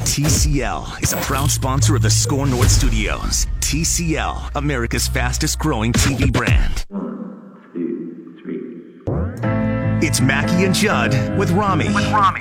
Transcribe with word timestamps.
TCL 0.00 1.02
is 1.02 1.12
a 1.12 1.16
proud 1.18 1.50
sponsor 1.50 1.96
of 1.96 2.02
the 2.02 2.10
SKOR 2.10 2.46
North 2.46 2.70
Studios. 2.70 3.46
TCL, 3.60 4.50
America's 4.56 5.08
fastest 5.08 5.58
growing 5.58 5.92
TV 5.92 6.32
brand. 6.32 6.84
One, 6.88 7.70
two, 7.72 8.36
three. 8.42 10.06
It's 10.06 10.20
Mackey 10.20 10.64
and 10.64 10.74
Judd 10.74 11.38
with 11.38 11.50
Rami. 11.52 11.86
With 11.94 12.10
Rami. 12.12 12.40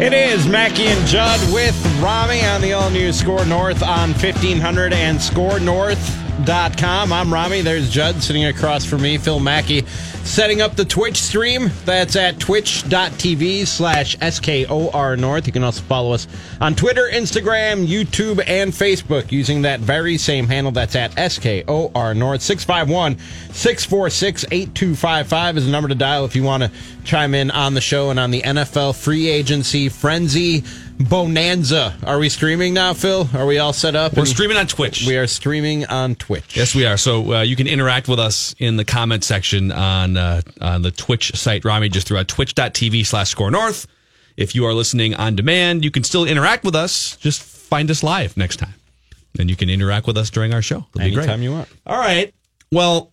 It 0.00 0.12
is 0.12 0.46
Mackey 0.46 0.86
and 0.86 1.06
Judd 1.08 1.40
with 1.52 1.74
Rami 2.00 2.44
on 2.44 2.60
the 2.60 2.72
all 2.72 2.90
new 2.90 3.12
SKOR 3.12 3.44
North 3.46 3.82
on 3.82 4.10
1500 4.10 4.92
and 4.92 5.18
skornorth.com. 5.18 7.12
I'm 7.12 7.32
Rami. 7.32 7.62
There's 7.62 7.90
Judd 7.90 8.22
sitting 8.22 8.44
across 8.44 8.84
from 8.84 9.02
me, 9.02 9.18
Phil 9.18 9.40
Mackey, 9.40 9.84
setting 10.28 10.60
up 10.60 10.76
the 10.76 10.84
Twitch 10.84 11.16
stream. 11.16 11.70
That's 11.84 12.14
at 12.14 12.38
twitch.tv 12.38 13.66
slash 13.66 14.16
SKOR 14.18 15.16
North. 15.16 15.46
You 15.46 15.52
can 15.52 15.64
also 15.64 15.82
follow 15.82 16.12
us 16.12 16.28
on 16.60 16.74
Twitter, 16.74 17.08
Instagram, 17.10 17.86
YouTube, 17.86 18.44
and 18.46 18.70
Facebook 18.70 19.32
using 19.32 19.62
that 19.62 19.80
very 19.80 20.18
same 20.18 20.46
handle. 20.46 20.70
That's 20.70 20.94
at 20.94 21.12
SKOR 21.12 22.14
North. 22.14 22.42
651 22.42 23.18
646 23.52 24.44
8255 24.50 25.56
is 25.56 25.64
the 25.64 25.72
number 25.72 25.88
to 25.88 25.94
dial 25.94 26.26
if 26.26 26.36
you 26.36 26.42
want 26.42 26.62
to 26.62 26.70
chime 27.04 27.34
in 27.34 27.50
on 27.50 27.72
the 27.72 27.80
show 27.80 28.10
and 28.10 28.20
on 28.20 28.30
the 28.30 28.42
NFL 28.42 29.02
free 29.02 29.28
agency 29.28 29.88
frenzy 29.88 30.62
bonanza. 30.98 31.96
Are 32.04 32.18
we 32.18 32.28
streaming 32.28 32.74
now, 32.74 32.92
Phil? 32.94 33.28
Are 33.34 33.46
we 33.46 33.58
all 33.58 33.72
set 33.72 33.94
up? 33.94 34.14
We're 34.14 34.20
And 34.20 34.28
streaming 34.28 34.56
on 34.56 34.66
Twitch. 34.66 35.06
We 35.06 35.16
are 35.16 35.26
streaming 35.26 35.86
on 35.86 36.14
Twitch. 36.14 36.56
Yes, 36.56 36.74
we 36.74 36.86
are. 36.86 36.96
So 36.96 37.34
uh, 37.34 37.40
you 37.42 37.56
can 37.56 37.66
interact 37.66 38.08
with 38.08 38.18
us 38.18 38.54
in 38.58 38.76
the 38.76 38.84
comment 38.84 39.24
section 39.24 39.72
on 39.72 40.16
uh, 40.16 40.42
on 40.60 40.82
the 40.82 40.90
Twitch 40.90 41.34
site. 41.36 41.64
Rami 41.64 41.88
just 41.88 42.08
threw 42.08 42.18
out 42.18 42.28
twitch.tv 42.28 43.06
slash 43.06 43.34
skor 43.34 43.50
north. 43.50 43.86
If 44.36 44.54
you 44.54 44.66
are 44.66 44.74
listening 44.74 45.14
on 45.14 45.34
demand, 45.36 45.84
you 45.84 45.90
can 45.90 46.04
still 46.04 46.24
interact 46.24 46.64
with 46.64 46.76
us. 46.76 47.16
Just 47.16 47.42
find 47.42 47.90
us 47.90 48.02
live 48.02 48.36
next 48.36 48.56
time. 48.56 48.74
And 49.38 49.50
you 49.50 49.56
can 49.56 49.68
interact 49.68 50.06
with 50.06 50.16
us 50.16 50.30
during 50.30 50.54
our 50.54 50.62
show. 50.62 50.86
It'll 50.94 51.08
be 51.08 51.14
great. 51.14 51.24
Anytime 51.24 51.42
you 51.42 51.52
want. 51.52 51.68
All 51.86 51.98
right. 51.98 52.32
Well, 52.72 53.12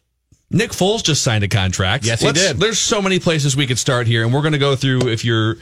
Nick 0.52 0.72
Foles 0.72 1.04
just 1.04 1.24
signed 1.24 1.44
a 1.44 1.48
contract. 1.48 2.06
Yes, 2.06 2.22
he 2.22 2.32
did. 2.32 2.58
There's 2.58 2.80
so 2.80 3.02
many 3.02 3.20
places 3.20 3.56
we 3.56 3.68
could 3.68 3.80
start 3.80 4.08
here, 4.08 4.24
and 4.24 4.34
we're 4.34 4.42
going 4.42 4.54
to 4.54 4.60
go 4.60 4.76
through 4.76 5.08
if 5.08 5.26
you're 5.26 5.58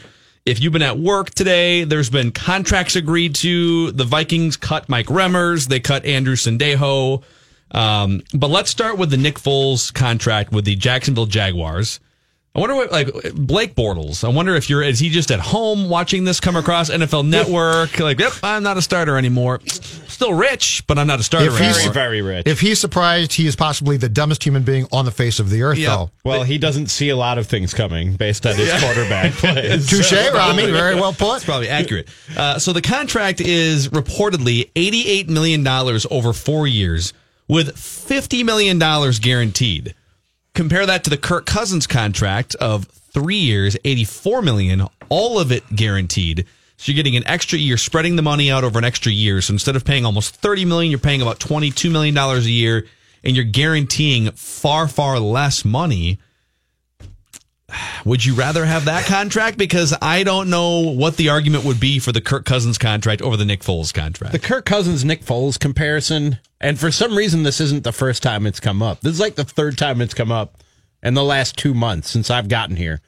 if 0.46 0.60
you've 0.62 0.74
been 0.74 0.82
at 0.82 0.98
work 0.98 1.32
today. 1.32 1.84
There's 1.84 2.10
been 2.10 2.32
contracts 2.32 2.96
agreed 2.96 3.36
to. 3.36 3.92
The 3.92 4.04
Vikings 4.04 4.58
cut 4.58 4.90
Mike 4.90 5.08
Remmers. 5.08 5.68
They 5.68 5.80
cut 5.80 6.06
Andrew 6.06 6.36
Sendejo. 6.36 7.24
Um, 7.72 8.22
but 8.34 8.50
let's 8.50 8.70
start 8.70 8.98
with 8.98 9.10
the 9.10 9.18
Nick 9.18 9.36
Foles 9.36 9.94
contract 9.94 10.52
with 10.52 10.66
the 10.66 10.76
Jacksonville 10.76 11.26
Jaguars. 11.26 12.00
I 12.56 12.60
wonder 12.60 12.76
what 12.76 12.92
like 12.92 13.10
Blake 13.34 13.74
Bortles. 13.74 14.24
I 14.24 14.28
wonder 14.28 14.54
if 14.56 14.70
you're 14.70 14.84
is 14.84 15.00
he 15.00 15.10
just 15.10 15.32
at 15.32 15.40
home 15.40 15.90
watching 15.90 16.24
this 16.24 16.40
come 16.40 16.56
across 16.56 16.92
NFL 16.92 17.26
Network? 17.28 18.00
Like, 18.00 18.20
yep, 18.20 18.34
I'm 18.44 18.62
not 18.62 18.78
a 18.78 18.82
starter 18.84 19.18
anymore. 19.18 19.60
Still 19.66 20.36
rich, 20.36 20.84
but 20.86 21.00
I'm 21.00 21.08
not 21.08 21.20
a 21.20 21.24
starter 21.24 21.48
If 21.48 21.58
he's- 21.58 21.78
anymore. 21.78 21.94
Very 21.94 22.22
rich. 22.22 22.44
If 22.46 22.60
he's 22.60 22.80
surprised, 22.80 23.34
he 23.34 23.48
is 23.48 23.56
possibly 23.56 23.98
the 23.98 24.08
dumbest 24.08 24.44
human 24.46 24.62
being 24.62 24.88
on 24.92 25.06
the 25.06 25.12
face 25.12 25.40
of 25.40 25.50
the 25.50 25.64
earth, 25.64 25.80
Yeah. 25.80 25.96
though. 25.96 26.12
well, 26.24 26.44
he 26.44 26.60
doesn't 26.60 26.92
see 26.92 27.10
a 27.10 27.16
lot 27.16 27.40
of 27.40 27.48
things 27.48 27.74
coming 27.74 28.14
based 28.18 28.46
on 28.46 28.56
his 28.56 28.72
quarterback 28.80 29.32
plays. 29.34 29.88
Touche, 29.88 30.12
Rami. 30.32 30.68
Very 30.70 30.94
well 30.94 31.12
put. 31.14 31.32
That's 31.32 31.46
probably 31.46 31.70
accurate. 31.70 32.08
Uh, 32.38 32.60
so 32.60 32.72
the 32.72 32.84
contract 32.84 33.42
is 33.42 33.88
reportedly 33.90 34.72
$88 34.76 35.28
million 35.28 35.68
over 35.68 36.34
four 36.34 36.68
years 36.68 37.14
with 37.48 37.76
$50 37.76 38.46
million 38.46 38.78
guaranteed. 39.20 39.96
Compare 40.56 40.86
that 40.86 41.04
to 41.04 41.10
the 41.10 41.18
Kirk 41.18 41.48
Cousins 41.48 41.88
contract 41.88 42.54
of 42.56 42.86
three 42.86 43.38
years, 43.38 43.76
84 43.84 44.44
million, 44.44 44.88
all 45.10 45.40
of 45.40 45.52
it 45.52 45.64
guaranteed. 45.76 46.46
So 46.78 46.92
you're 46.92 46.96
getting 46.96 47.16
an 47.16 47.26
extra 47.26 47.58
year, 47.58 47.76
spreading 47.76 48.18
the 48.18 48.22
money 48.22 48.52
out 48.52 48.64
over 48.64 48.78
an 48.78 48.86
extra 48.86 49.12
year. 49.12 49.42
So 49.42 49.54
instead 49.54 49.76
of 49.76 49.84
paying 49.84 50.06
almost 50.06 50.36
30 50.36 50.66
million, 50.66 50.92
you're 50.92 51.00
paying 51.00 51.24
about 51.24 51.40
$22 51.40 51.92
million 51.92 52.16
a 52.16 52.38
year 52.42 52.86
and 53.24 53.36
you're 53.36 53.46
guaranteeing 53.46 54.30
far, 54.32 54.88
far 54.88 55.20
less 55.20 55.66
money. 55.66 56.20
Would 58.06 58.26
you 58.26 58.36
rather 58.36 58.66
have 58.66 58.86
that 58.86 59.06
contract? 59.06 59.58
Because 59.58 59.94
I 60.02 60.24
don't 60.24 60.50
know 60.50 60.80
what 60.80 61.18
the 61.18 61.30
argument 61.30 61.66
would 61.66 61.80
be 61.80 62.00
for 62.00 62.12
the 62.12 62.22
Kirk 62.22 62.46
Cousins 62.46 62.78
contract 62.78 63.22
over 63.22 63.38
the 63.38 63.46
Nick 63.46 63.62
Foles 63.62 63.94
contract. 63.94 64.32
the 64.32 64.40
Kirk 64.40 64.66
Cousins 64.66 65.04
Nick 65.06 65.24
Foles 65.24 65.60
comparison, 65.60 66.40
and 66.62 66.80
for 66.80 66.92
some 66.92 67.16
reason 67.16 67.44
this 67.44 67.60
isn't 67.62 67.84
the 67.84 67.92
first 67.92 68.24
time 68.24 68.46
it's 68.46 68.60
come 68.60 68.82
up. 68.82 69.02
This 69.02 69.14
is 69.14 69.20
like 69.20 69.36
the 69.36 69.44
third 69.44 69.78
time 69.78 70.02
it's 70.02 70.14
come 70.14 70.32
up 70.32 70.64
in 71.02 71.14
the 71.14 71.24
last 71.24 71.58
two 71.58 71.74
months 71.74 72.10
since 72.10 72.30
I've 72.30 72.48
gotten 72.48 72.76
here, 72.76 73.02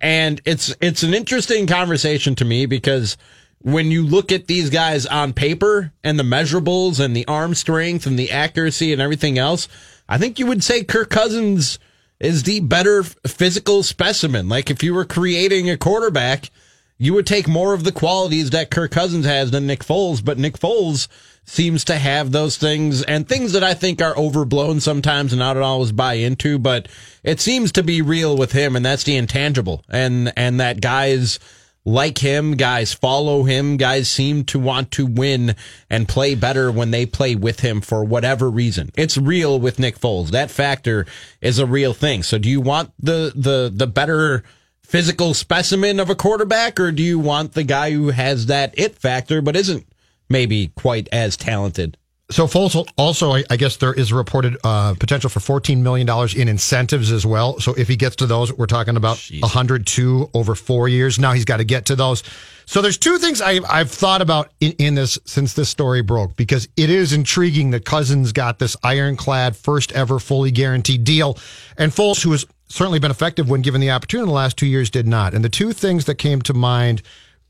and 0.00 0.40
it's 0.44 0.74
it's 0.80 1.02
an 1.02 1.14
interesting 1.14 1.66
conversation 1.66 2.34
to 2.36 2.44
me 2.44 2.66
because 2.66 3.16
when 3.60 3.90
you 3.90 4.06
look 4.06 4.30
at 4.30 4.46
these 4.46 4.70
guys 4.70 5.06
on 5.06 5.32
paper 5.32 5.92
and 6.04 6.18
the 6.18 6.22
measurables 6.24 7.00
and 7.00 7.16
the 7.16 7.26
arm 7.26 7.54
strength 7.54 8.06
and 8.06 8.18
the 8.18 8.30
accuracy 8.30 8.92
and 8.92 9.02
everything 9.02 9.38
else, 9.38 9.66
I 10.08 10.18
think 10.18 10.38
you 10.38 10.46
would 10.46 10.62
say 10.62 10.84
Kirk 10.84 11.10
Cousins 11.10 11.78
is 12.18 12.44
the 12.44 12.60
better 12.60 13.02
physical 13.02 13.82
specimen. 13.82 14.48
Like 14.48 14.70
if 14.70 14.82
you 14.82 14.94
were 14.94 15.04
creating 15.04 15.68
a 15.68 15.76
quarterback 15.76 16.50
you 16.98 17.12
would 17.14 17.26
take 17.26 17.46
more 17.46 17.74
of 17.74 17.84
the 17.84 17.92
qualities 17.92 18.50
that 18.50 18.70
Kirk 18.70 18.90
Cousins 18.90 19.26
has 19.26 19.50
than 19.50 19.66
Nick 19.66 19.84
Foles, 19.84 20.24
but 20.24 20.38
Nick 20.38 20.58
Foles 20.58 21.08
seems 21.44 21.84
to 21.84 21.96
have 21.96 22.32
those 22.32 22.56
things 22.56 23.02
and 23.02 23.28
things 23.28 23.52
that 23.52 23.62
I 23.62 23.74
think 23.74 24.00
are 24.00 24.16
overblown 24.16 24.80
sometimes 24.80 25.32
and 25.32 25.38
not 25.38 25.56
always 25.56 25.92
buy 25.92 26.14
into, 26.14 26.58
but 26.58 26.88
it 27.22 27.40
seems 27.40 27.70
to 27.72 27.82
be 27.82 28.02
real 28.02 28.36
with 28.36 28.52
him 28.52 28.74
and 28.76 28.84
that's 28.84 29.04
the 29.04 29.16
intangible. 29.16 29.84
And 29.88 30.32
and 30.36 30.58
that 30.58 30.80
guys 30.80 31.38
like 31.86 32.18
him, 32.18 32.56
guys 32.56 32.92
follow 32.92 33.44
him, 33.44 33.76
guys 33.76 34.10
seem 34.10 34.44
to 34.46 34.58
want 34.58 34.90
to 34.90 35.06
win 35.06 35.54
and 35.88 36.08
play 36.08 36.34
better 36.34 36.70
when 36.70 36.90
they 36.90 37.06
play 37.06 37.36
with 37.36 37.60
him 37.60 37.80
for 37.80 38.04
whatever 38.04 38.50
reason. 38.50 38.90
It's 38.96 39.16
real 39.16 39.60
with 39.60 39.78
Nick 39.78 39.98
Foles. 39.98 40.30
That 40.30 40.50
factor 40.50 41.06
is 41.40 41.60
a 41.60 41.64
real 41.64 41.94
thing. 41.94 42.24
So 42.24 42.38
do 42.38 42.50
you 42.50 42.60
want 42.60 42.92
the 42.98 43.32
the 43.34 43.70
the 43.72 43.86
better 43.86 44.42
physical 44.82 45.32
specimen 45.32 46.00
of 46.00 46.10
a 46.10 46.16
quarterback, 46.16 46.80
or 46.80 46.90
do 46.90 47.04
you 47.04 47.20
want 47.20 47.52
the 47.52 47.64
guy 47.64 47.92
who 47.92 48.10
has 48.10 48.46
that 48.46 48.74
it 48.76 48.96
factor 48.96 49.40
but 49.40 49.54
isn't 49.54 49.86
maybe 50.28 50.72
quite 50.74 51.08
as 51.12 51.36
talented? 51.36 51.96
So 52.28 52.46
Foles 52.46 52.88
also, 52.96 53.32
I 53.32 53.44
I 53.50 53.56
guess 53.56 53.76
there 53.76 53.94
is 53.94 54.10
a 54.10 54.16
reported 54.16 54.56
uh, 54.64 54.94
potential 54.98 55.30
for 55.30 55.38
$14 55.38 55.80
million 55.80 56.08
in 56.36 56.48
incentives 56.48 57.12
as 57.12 57.24
well. 57.24 57.60
So 57.60 57.72
if 57.74 57.86
he 57.86 57.94
gets 57.94 58.16
to 58.16 58.26
those, 58.26 58.52
we're 58.52 58.66
talking 58.66 58.96
about 58.96 59.18
102 59.40 60.30
over 60.34 60.56
four 60.56 60.88
years. 60.88 61.20
Now 61.20 61.32
he's 61.32 61.44
got 61.44 61.58
to 61.58 61.64
get 61.64 61.86
to 61.86 61.94
those. 61.94 62.24
So 62.64 62.82
there's 62.82 62.98
two 62.98 63.18
things 63.18 63.40
I, 63.40 63.60
I've 63.68 63.92
thought 63.92 64.22
about 64.22 64.50
in, 64.58 64.72
in 64.72 64.94
this 64.96 65.20
since 65.24 65.54
this 65.54 65.68
story 65.68 66.02
broke 66.02 66.34
because 66.34 66.68
it 66.76 66.90
is 66.90 67.12
intriguing 67.12 67.70
that 67.70 67.84
Cousins 67.84 68.32
got 68.32 68.58
this 68.58 68.76
ironclad 68.82 69.56
first 69.56 69.92
ever 69.92 70.18
fully 70.18 70.50
guaranteed 70.50 71.04
deal, 71.04 71.38
and 71.78 71.92
Foles, 71.92 72.24
who 72.24 72.32
has 72.32 72.44
certainly 72.68 72.98
been 72.98 73.12
effective 73.12 73.48
when 73.48 73.62
given 73.62 73.80
the 73.80 73.92
opportunity 73.92 74.24
in 74.24 74.28
the 74.28 74.34
last 74.34 74.56
two 74.56 74.66
years, 74.66 74.90
did 74.90 75.06
not. 75.06 75.32
And 75.32 75.44
the 75.44 75.48
two 75.48 75.72
things 75.72 76.06
that 76.06 76.16
came 76.16 76.42
to 76.42 76.52
mind 76.54 77.02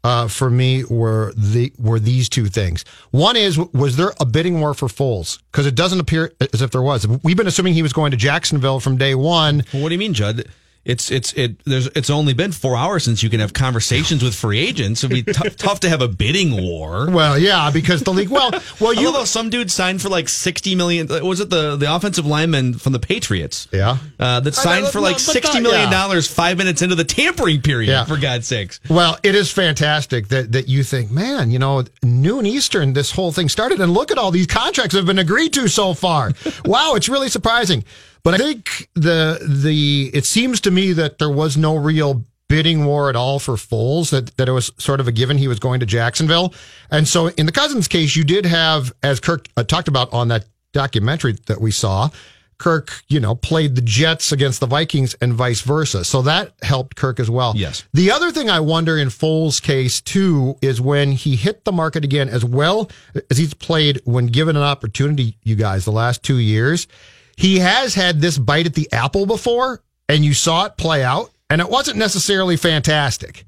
uh, 0.04 0.28
for 0.28 0.50
me 0.50 0.84
were 0.84 1.32
the 1.36 1.72
were 1.78 1.98
these 1.98 2.28
two 2.28 2.46
things. 2.46 2.84
One 3.10 3.36
is 3.36 3.58
was 3.58 3.96
there 3.96 4.12
a 4.20 4.24
bidding 4.24 4.60
war 4.60 4.74
for 4.74 4.88
Foles? 4.88 5.40
Because 5.50 5.66
it 5.66 5.74
doesn't 5.74 6.00
appear 6.00 6.32
as 6.52 6.62
if 6.62 6.70
there 6.70 6.82
was. 6.82 7.06
We've 7.06 7.36
been 7.36 7.46
assuming 7.46 7.74
he 7.74 7.82
was 7.82 7.92
going 7.92 8.10
to 8.12 8.16
Jacksonville 8.16 8.80
from 8.80 8.96
day 8.96 9.14
one. 9.14 9.64
Well, 9.72 9.82
what 9.82 9.88
do 9.88 9.94
you 9.94 9.98
mean, 9.98 10.14
Judd? 10.14 10.46
It's 10.86 11.10
it's 11.10 11.32
it 11.32 11.62
there's 11.64 11.88
it's 11.88 12.10
only 12.10 12.32
been 12.32 12.52
four 12.52 12.76
hours 12.76 13.04
since 13.04 13.22
you 13.22 13.28
can 13.28 13.40
have 13.40 13.52
conversations 13.52 14.22
with 14.22 14.34
free 14.34 14.60
agents. 14.60 15.02
It'd 15.02 15.26
be 15.26 15.32
t- 15.32 15.50
tough 15.56 15.80
to 15.80 15.88
have 15.88 16.00
a 16.00 16.06
bidding 16.06 16.62
war. 16.62 17.10
Well, 17.10 17.36
yeah, 17.36 17.70
because 17.72 18.02
the 18.02 18.12
league. 18.12 18.30
Well, 18.30 18.52
well, 18.80 18.94
you 18.94 19.06
love 19.06 19.16
how 19.16 19.24
some 19.24 19.50
dude 19.50 19.70
signed 19.70 20.00
for 20.00 20.08
like 20.08 20.28
sixty 20.28 20.76
million. 20.76 21.08
Was 21.08 21.40
it 21.40 21.50
the 21.50 21.74
the 21.74 21.92
offensive 21.92 22.24
lineman 22.24 22.74
from 22.74 22.92
the 22.92 23.00
Patriots? 23.00 23.66
Yeah. 23.72 23.98
uh, 24.20 24.38
that 24.40 24.54
signed 24.54 24.86
for 24.86 25.00
like 25.00 25.16
but 25.16 25.22
that- 25.22 25.32
sixty 25.32 25.60
million 25.60 25.90
yeah. 25.90 25.90
dollars 25.90 26.28
five 26.28 26.56
minutes 26.56 26.82
into 26.82 26.94
the 26.94 27.04
tampering 27.04 27.62
period. 27.62 27.90
Yeah. 27.90 28.04
For 28.04 28.16
God's 28.16 28.46
sakes. 28.46 28.78
Well, 28.88 29.18
it 29.24 29.34
is 29.34 29.50
fantastic 29.50 30.28
that, 30.28 30.52
that 30.52 30.68
you 30.68 30.84
think, 30.84 31.10
man, 31.10 31.50
you 31.50 31.58
know, 31.58 31.82
noon 32.02 32.46
Eastern, 32.46 32.92
this 32.92 33.10
whole 33.10 33.32
thing 33.32 33.48
started, 33.48 33.80
and 33.80 33.92
look 33.92 34.12
at 34.12 34.18
all 34.18 34.30
these 34.30 34.46
contracts 34.46 34.92
that 34.92 35.00
have 35.00 35.06
been 35.06 35.18
agreed 35.18 35.52
to 35.54 35.66
so 35.68 35.94
far. 35.94 36.32
wow, 36.64 36.92
it's 36.94 37.08
really 37.08 37.28
surprising. 37.28 37.84
But 38.26 38.34
I 38.34 38.38
think 38.38 38.88
the 38.94 39.38
the 39.40 40.10
it 40.12 40.24
seems 40.24 40.60
to 40.62 40.72
me 40.72 40.92
that 40.94 41.20
there 41.20 41.30
was 41.30 41.56
no 41.56 41.76
real 41.76 42.24
bidding 42.48 42.84
war 42.84 43.08
at 43.08 43.14
all 43.14 43.38
for 43.38 43.54
Foles. 43.54 44.10
That 44.10 44.36
that 44.36 44.48
it 44.48 44.50
was 44.50 44.72
sort 44.78 44.98
of 44.98 45.06
a 45.06 45.12
given 45.12 45.38
he 45.38 45.46
was 45.46 45.60
going 45.60 45.78
to 45.78 45.86
Jacksonville, 45.86 46.52
and 46.90 47.06
so 47.06 47.28
in 47.28 47.46
the 47.46 47.52
Cousins 47.52 47.86
case, 47.86 48.16
you 48.16 48.24
did 48.24 48.44
have, 48.44 48.92
as 49.04 49.20
Kirk 49.20 49.46
uh, 49.56 49.62
talked 49.62 49.86
about 49.86 50.12
on 50.12 50.26
that 50.26 50.44
documentary 50.72 51.36
that 51.46 51.60
we 51.60 51.70
saw. 51.70 52.10
Kirk, 52.58 52.90
you 53.06 53.20
know, 53.20 53.36
played 53.36 53.76
the 53.76 53.82
Jets 53.82 54.32
against 54.32 54.58
the 54.58 54.66
Vikings 54.66 55.14
and 55.20 55.32
vice 55.32 55.60
versa. 55.60 56.04
So 56.04 56.22
that 56.22 56.54
helped 56.62 56.96
Kirk 56.96 57.20
as 57.20 57.30
well. 57.30 57.52
Yes. 57.54 57.84
The 57.92 58.10
other 58.10 58.32
thing 58.32 58.50
I 58.50 58.60
wonder 58.60 58.96
in 58.96 59.08
Foles' 59.08 59.62
case 59.62 60.00
too 60.00 60.56
is 60.62 60.80
when 60.80 61.12
he 61.12 61.36
hit 61.36 61.64
the 61.64 61.72
market 61.72 62.02
again, 62.02 62.28
as 62.28 62.44
well 62.44 62.90
as 63.30 63.36
he's 63.36 63.54
played 63.54 64.00
when 64.04 64.28
given 64.28 64.56
an 64.56 64.62
opportunity, 64.62 65.36
you 65.44 65.54
guys, 65.54 65.84
the 65.84 65.92
last 65.92 66.22
two 66.22 66.38
years, 66.38 66.88
he 67.36 67.58
has 67.58 67.94
had 67.94 68.20
this 68.20 68.38
bite 68.38 68.66
at 68.66 68.74
the 68.74 68.88
apple 68.92 69.26
before, 69.26 69.82
and 70.08 70.24
you 70.24 70.34
saw 70.34 70.66
it 70.66 70.76
play 70.76 71.04
out, 71.04 71.30
and 71.50 71.60
it 71.60 71.68
wasn't 71.68 71.98
necessarily 71.98 72.56
fantastic. 72.56 73.44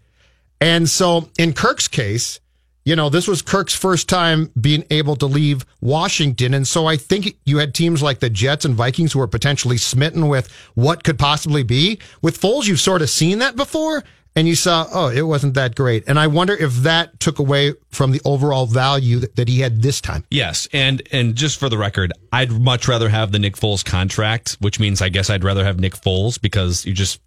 And 0.61 0.89
so 0.89 1.29
in 1.39 1.53
Kirk's 1.53 1.89
case, 1.89 2.41
you 2.85 2.97
know, 2.97 3.11
this 3.11 3.29
was 3.29 3.43
Kirk's 3.43 3.75
first 3.75 4.09
time 4.09 4.51
being 4.59 4.83
able 4.91 5.15
to 5.17 5.27
leave 5.27 5.67
Washington. 5.83 6.55
And 6.55 6.67
so 6.67 6.87
I 6.87 6.97
think 6.97 7.37
you 7.45 7.59
had 7.59 7.75
teams 7.75 8.03
like 8.03 8.21
the 8.21 8.31
Jets 8.31 8.65
and 8.65 8.75
Vikings 8.75 9.13
who 9.13 9.19
were 9.19 9.27
potentially 9.27 9.77
smitten 9.77 10.29
with 10.29 10.51
what 10.75 11.05
could 11.05 11.19
possibly 11.19 11.63
be. 11.63 11.99
With 12.23 12.41
Foles, 12.41 12.67
you've 12.67 12.81
sort 12.81 13.03
of 13.03 13.11
seen 13.11 13.41
that 13.41 13.57
before 13.57 14.05
and 14.39 14.47
you 14.47 14.55
saw, 14.55 14.87
oh, 14.93 15.09
it 15.09 15.23
wasn't 15.23 15.55
that 15.55 15.75
great. 15.75 16.05
And 16.07 16.17
I 16.19 16.29
wonder 16.29 16.55
if 16.55 16.73
that 16.77 17.19
took 17.19 17.41
away 17.41 17.75
from 17.91 18.13
the 18.13 18.21
overall 18.25 18.67
value 18.67 19.19
that, 19.19 19.35
that 19.35 19.49
he 19.49 19.59
had 19.61 19.83
this 19.83 20.01
time. 20.01 20.25
Yes, 20.31 20.69
and 20.73 21.03
and 21.11 21.35
just 21.35 21.59
for 21.59 21.69
the 21.69 21.77
record, 21.77 22.13
I'd 22.33 22.53
much 22.53 22.87
rather 22.87 23.09
have 23.09 23.33
the 23.33 23.39
Nick 23.41 23.57
Foles 23.57 23.85
contract, 23.85 24.57
which 24.61 24.79
means 24.79 25.03
I 25.03 25.09
guess 25.09 25.29
I'd 25.29 25.43
rather 25.43 25.65
have 25.65 25.81
Nick 25.81 25.95
Foles 25.95 26.41
because 26.41 26.87
you 26.87 26.93
just 26.93 27.21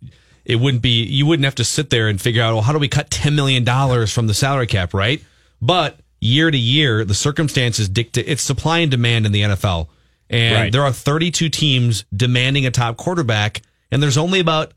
it 0.46 0.56
wouldn't 0.56 0.82
be 0.82 1.04
you 1.04 1.26
wouldn't 1.26 1.44
have 1.44 1.56
to 1.56 1.64
sit 1.66 1.90
there 1.90 2.08
and 2.08 2.20
figure 2.20 2.42
out 2.42 2.54
well 2.54 2.64
how 2.64 2.72
do 2.72 2.80
we 2.80 2.88
cut 2.88 3.10
ten 3.12 3.36
million 3.36 3.64
dollars 3.66 4.14
from 4.14 4.28
the 4.28 4.34
salary 4.34 4.68
cap, 4.68 4.94
right? 4.94 5.22
But 5.62 6.00
year 6.22 6.50
to 6.50 6.58
year, 6.58 7.04
the 7.04 7.14
circumstances 7.14 7.90
dictate 7.90 8.28
it's 8.28 8.42
supply 8.42 8.80
and 8.80 8.90
demand 8.90 9.26
in 9.26 9.32
the 9.34 9.42
NFL, 9.42 9.90
and 10.30 10.56
Right. 10.56 10.72
there 10.72 10.84
are 10.84 10.94
thirty 10.94 11.30
two 11.30 11.50
teams 11.50 12.06
demanding 12.16 12.66
a 12.66 12.72
top 12.72 12.96
quarterback, 12.96 13.62
and 13.92 14.02
there's 14.02 14.18
only 14.18 14.40
about 14.40 14.72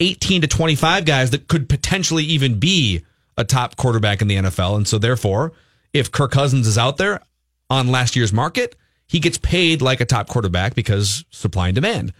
18 0.00 0.42
to 0.42 0.46
25 0.46 1.04
guys 1.04 1.30
that 1.30 1.48
could 1.48 1.68
potentially 1.68 2.24
even 2.24 2.58
be 2.58 3.02
a 3.36 3.44
top 3.44 3.76
quarterback 3.76 4.22
in 4.22 4.28
the 4.28 4.36
NFL. 4.36 4.76
And 4.76 4.88
so, 4.88 4.98
therefore, 4.98 5.52
if 5.92 6.10
Kirk 6.12 6.32
Cousins 6.32 6.66
is 6.66 6.78
out 6.78 6.96
there 6.96 7.20
on 7.70 7.88
last 7.88 8.16
year's 8.16 8.32
market, 8.32 8.76
he 9.08 9.20
gets 9.20 9.38
paid 9.38 9.82
like 9.82 10.00
a 10.00 10.04
top 10.04 10.28
quarterback 10.28 10.74
because 10.74 11.24
supply 11.30 11.68
and 11.68 11.74
demand. 11.74 12.12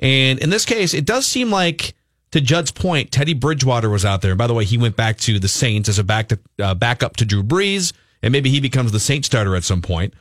And 0.00 0.38
in 0.40 0.50
this 0.50 0.64
case, 0.64 0.94
it 0.94 1.04
does 1.04 1.26
seem 1.26 1.50
like, 1.50 1.94
to 2.32 2.40
Judd's 2.40 2.72
point, 2.72 3.12
Teddy 3.12 3.34
Bridgewater 3.34 3.88
was 3.88 4.04
out 4.04 4.22
there. 4.22 4.32
And 4.32 4.38
by 4.38 4.46
the 4.46 4.54
way, 4.54 4.64
he 4.64 4.78
went 4.78 4.96
back 4.96 5.18
to 5.18 5.38
the 5.38 5.48
Saints 5.48 5.88
as 5.88 5.98
a 5.98 6.04
back 6.04 6.28
to, 6.28 6.38
uh, 6.58 6.74
backup 6.74 7.16
to 7.16 7.24
Drew 7.24 7.42
Brees, 7.42 7.92
and 8.22 8.32
maybe 8.32 8.50
he 8.50 8.58
becomes 8.58 8.90
the 8.90 9.00
Saint 9.00 9.24
starter 9.24 9.54
at 9.54 9.64
some 9.64 9.82
point. 9.82 10.14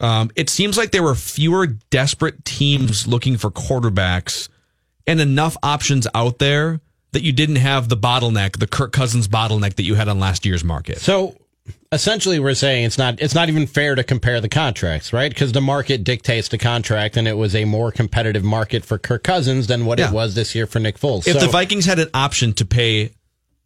Um, 0.00 0.30
it 0.34 0.50
seems 0.50 0.76
like 0.76 0.90
there 0.90 1.02
were 1.02 1.14
fewer 1.14 1.66
desperate 1.66 2.44
teams 2.44 3.06
looking 3.06 3.36
for 3.36 3.50
quarterbacks 3.50 4.48
and 5.06 5.20
enough 5.20 5.56
options 5.62 6.06
out 6.14 6.38
there 6.38 6.80
that 7.12 7.22
you 7.22 7.32
didn't 7.32 7.56
have 7.56 7.88
the 7.88 7.96
bottleneck, 7.96 8.58
the 8.58 8.66
Kirk 8.66 8.92
Cousins 8.92 9.28
bottleneck 9.28 9.74
that 9.74 9.84
you 9.84 9.94
had 9.94 10.08
on 10.08 10.18
last 10.18 10.44
year's 10.44 10.64
market. 10.64 10.98
So 10.98 11.36
essentially, 11.92 12.38
we're 12.40 12.54
saying 12.54 12.84
it's 12.84 12.98
not 12.98 13.20
it's 13.20 13.34
not 13.34 13.48
even 13.48 13.66
fair 13.66 13.94
to 13.94 14.02
compare 14.04 14.40
the 14.40 14.48
contracts, 14.48 15.12
right? 15.12 15.30
Because 15.30 15.52
the 15.52 15.60
market 15.60 16.02
dictates 16.04 16.48
the 16.48 16.58
contract, 16.58 17.16
and 17.16 17.28
it 17.28 17.36
was 17.36 17.54
a 17.54 17.64
more 17.64 17.92
competitive 17.92 18.42
market 18.44 18.84
for 18.84 18.98
Kirk 18.98 19.22
Cousins 19.22 19.66
than 19.68 19.86
what 19.86 19.98
Yeah. 19.98 20.08
it 20.08 20.12
was 20.12 20.34
this 20.34 20.54
year 20.54 20.66
for 20.66 20.80
Nick 20.80 20.98
Foles. 20.98 21.26
If 21.26 21.34
So- 21.34 21.40
the 21.46 21.48
Vikings 21.48 21.86
had 21.86 21.98
an 21.98 22.08
option 22.12 22.52
to 22.54 22.64
pay 22.64 23.10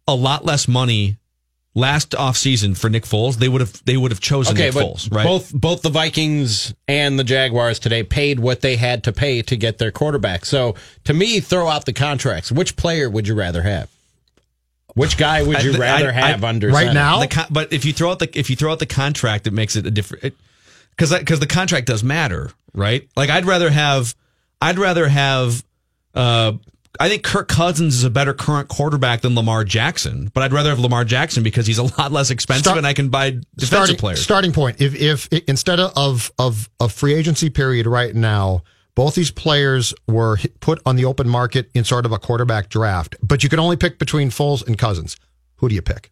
a 0.07 0.15
lot 0.15 0.45
less 0.45 0.69
money 0.69 1.17
last 1.75 2.11
offseason 2.13 2.77
for 2.77 2.89
Nick 2.91 3.05
Foles, 3.05 3.37
they 3.37 3.49
would 3.49 3.61
have 3.61 3.85
they 3.85 3.97
would 3.97 4.11
have 4.11 4.21
chosen 4.21 4.55
okay, 4.57 4.67
Nick 4.67 4.75
but 4.75 4.85
Foles, 4.87 5.15
right? 5.15 5.25
both 5.25 5.53
both 5.55 5.83
the 5.83 5.91
Vikings 5.91 6.75
and 6.89 7.19
the 7.19 7.25
Jaguars 7.25 7.79
today 7.79 8.03
paid 8.03 8.41
what 8.41 8.61
they 8.61 8.77
had 8.77 9.05
to 9.05 9.13
pay 9.13 9.43
to 9.43 9.57
get 9.57 9.79
their 9.79 9.91
quarterback. 9.93 10.45
So 10.45 10.75
to 11.05 11.15
me, 11.15 11.41
throw 11.41 11.69
out 11.69 11.85
the 11.87 11.93
contracts. 11.93 12.51
Which 12.51 12.77
player 12.77 13.09
would 13.09 13.29
you 13.29 13.35
rather 13.35 13.63
have? 13.63 13.89
Which 14.95 15.17
guy 15.17 15.43
would 15.43 15.63
you 15.63 15.73
I- 15.73 15.77
I- 15.77 15.79
rather 15.79 16.09
I- 16.09 16.13
have 16.13 16.43
under 16.45 16.69
right 16.69 16.87
center? 16.87 16.95
now? 16.95 17.21
The 17.21 17.29
con- 17.29 17.47
but 17.51 17.73
if 17.73 17.85
you 17.85 17.93
throw 17.93 18.11
out 18.11 18.19
the 18.19 18.39
if 18.39 18.51
you 18.51 18.57
throw 18.57 18.73
out 18.73 18.79
the 18.81 18.87
contract, 18.87 19.47
it 19.47 19.53
makes 19.53 19.77
it 19.77 19.87
a 19.87 19.91
different 19.91 20.35
because 20.91 21.17
because 21.17 21.39
the 21.41 21.47
contract 21.47 21.87
does 21.87 22.03
matter, 22.03 22.51
right? 22.75 23.07
Like 23.17 23.31
I'd 23.31 23.45
rather 23.45 23.71
have 23.71 24.15
I'd 24.61 24.79
rather 24.79 25.07
have 25.07 25.63
uh 26.15 26.53
I 27.01 27.09
think 27.09 27.23
Kirk 27.23 27.49
Cousins 27.49 27.95
is 27.95 28.05
a 28.05 28.11
better 28.11 28.35
current 28.35 28.69
quarterback 28.69 29.21
than 29.21 29.35
Lamar 29.35 29.65
Jackson, 29.65 30.31
but 30.35 30.43
I'd 30.43 30.53
rather 30.53 30.71
have 30.71 30.79
Lamar 30.79 31.05
Jackson 31.05 31.43
because 31.43 31.67
he's 31.67 31.79
a 31.79 31.85
lot 31.99 32.13
less 32.13 32.31
expensive 32.31 32.65
Start- 32.65 32.79
and 32.79 32.87
I 32.87 32.93
can 32.93 33.09
buy 33.09 33.31
defensive 33.31 33.67
starting, 33.67 33.97
players. 33.97 34.23
Starting 34.23 34.53
point. 34.53 34.81
If 34.81 35.01
if 35.01 35.29
instead 35.47 35.81
of 35.81 36.33
of 36.39 36.69
a 36.81 36.89
free 36.89 37.15
agency 37.15 37.51
period 37.51 37.87
right 37.87 38.15
now, 38.15 38.63
both 38.95 39.15
these 39.15 39.31
players 39.31 39.95
were 40.09 40.39
put 40.61 40.81
on 40.85 40.97
the 40.97 41.05
open 41.05 41.29
market 41.29 41.71
in 41.75 41.85
sort 41.85 42.05
of 42.05 42.13
a 42.13 42.19
quarterback 42.19 42.69
draft, 42.69 43.15
but 43.23 43.43
you 43.43 43.49
can 43.49 43.61
only 43.61 43.77
pick 43.77 43.99
between 43.99 44.31
Foles 44.31 44.67
and 44.67 44.77
Cousins. 44.77 45.17
Who 45.57 45.69
do 45.69 45.75
you 45.75 45.83
pick? 45.83 46.11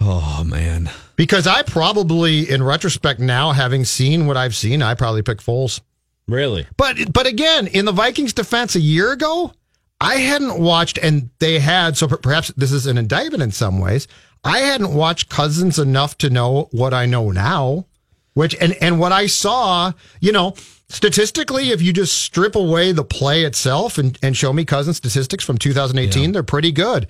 oh 0.00 0.44
man. 0.44 0.90
Because 1.16 1.46
I 1.46 1.62
probably, 1.62 2.50
in 2.50 2.62
retrospect, 2.62 3.20
now 3.20 3.52
having 3.52 3.84
seen 3.84 4.26
what 4.26 4.36
I've 4.36 4.54
seen, 4.54 4.82
I 4.82 4.94
probably 4.94 5.22
pick 5.22 5.38
Foles. 5.38 5.80
Really? 6.26 6.66
But 6.76 7.12
but 7.12 7.26
again, 7.26 7.66
in 7.66 7.84
the 7.84 7.92
Vikings 7.92 8.32
defense 8.32 8.74
a 8.74 8.80
year 8.80 9.12
ago, 9.12 9.52
I 10.00 10.16
hadn't 10.16 10.58
watched, 10.58 10.98
and 10.98 11.30
they 11.38 11.58
had. 11.58 11.96
So 11.96 12.08
perhaps 12.08 12.48
this 12.56 12.72
is 12.72 12.86
an 12.86 12.98
indictment 12.98 13.42
in 13.42 13.52
some 13.52 13.78
ways. 13.78 14.08
I 14.42 14.58
hadn't 14.58 14.94
watched 14.94 15.30
Cousins 15.30 15.78
enough 15.78 16.18
to 16.18 16.30
know 16.30 16.68
what 16.72 16.92
I 16.92 17.06
know 17.06 17.30
now, 17.30 17.86
which 18.34 18.54
and 18.60 18.74
and 18.80 18.98
what 18.98 19.12
I 19.12 19.26
saw. 19.26 19.92
You 20.20 20.32
know, 20.32 20.54
statistically, 20.88 21.70
if 21.70 21.82
you 21.82 21.92
just 21.92 22.16
strip 22.16 22.56
away 22.56 22.92
the 22.92 23.04
play 23.04 23.44
itself 23.44 23.98
and 23.98 24.18
and 24.22 24.36
show 24.36 24.52
me 24.52 24.64
Cousins 24.64 24.96
statistics 24.96 25.44
from 25.44 25.58
2018, 25.58 26.32
they're 26.32 26.42
pretty 26.42 26.72
good. 26.72 27.06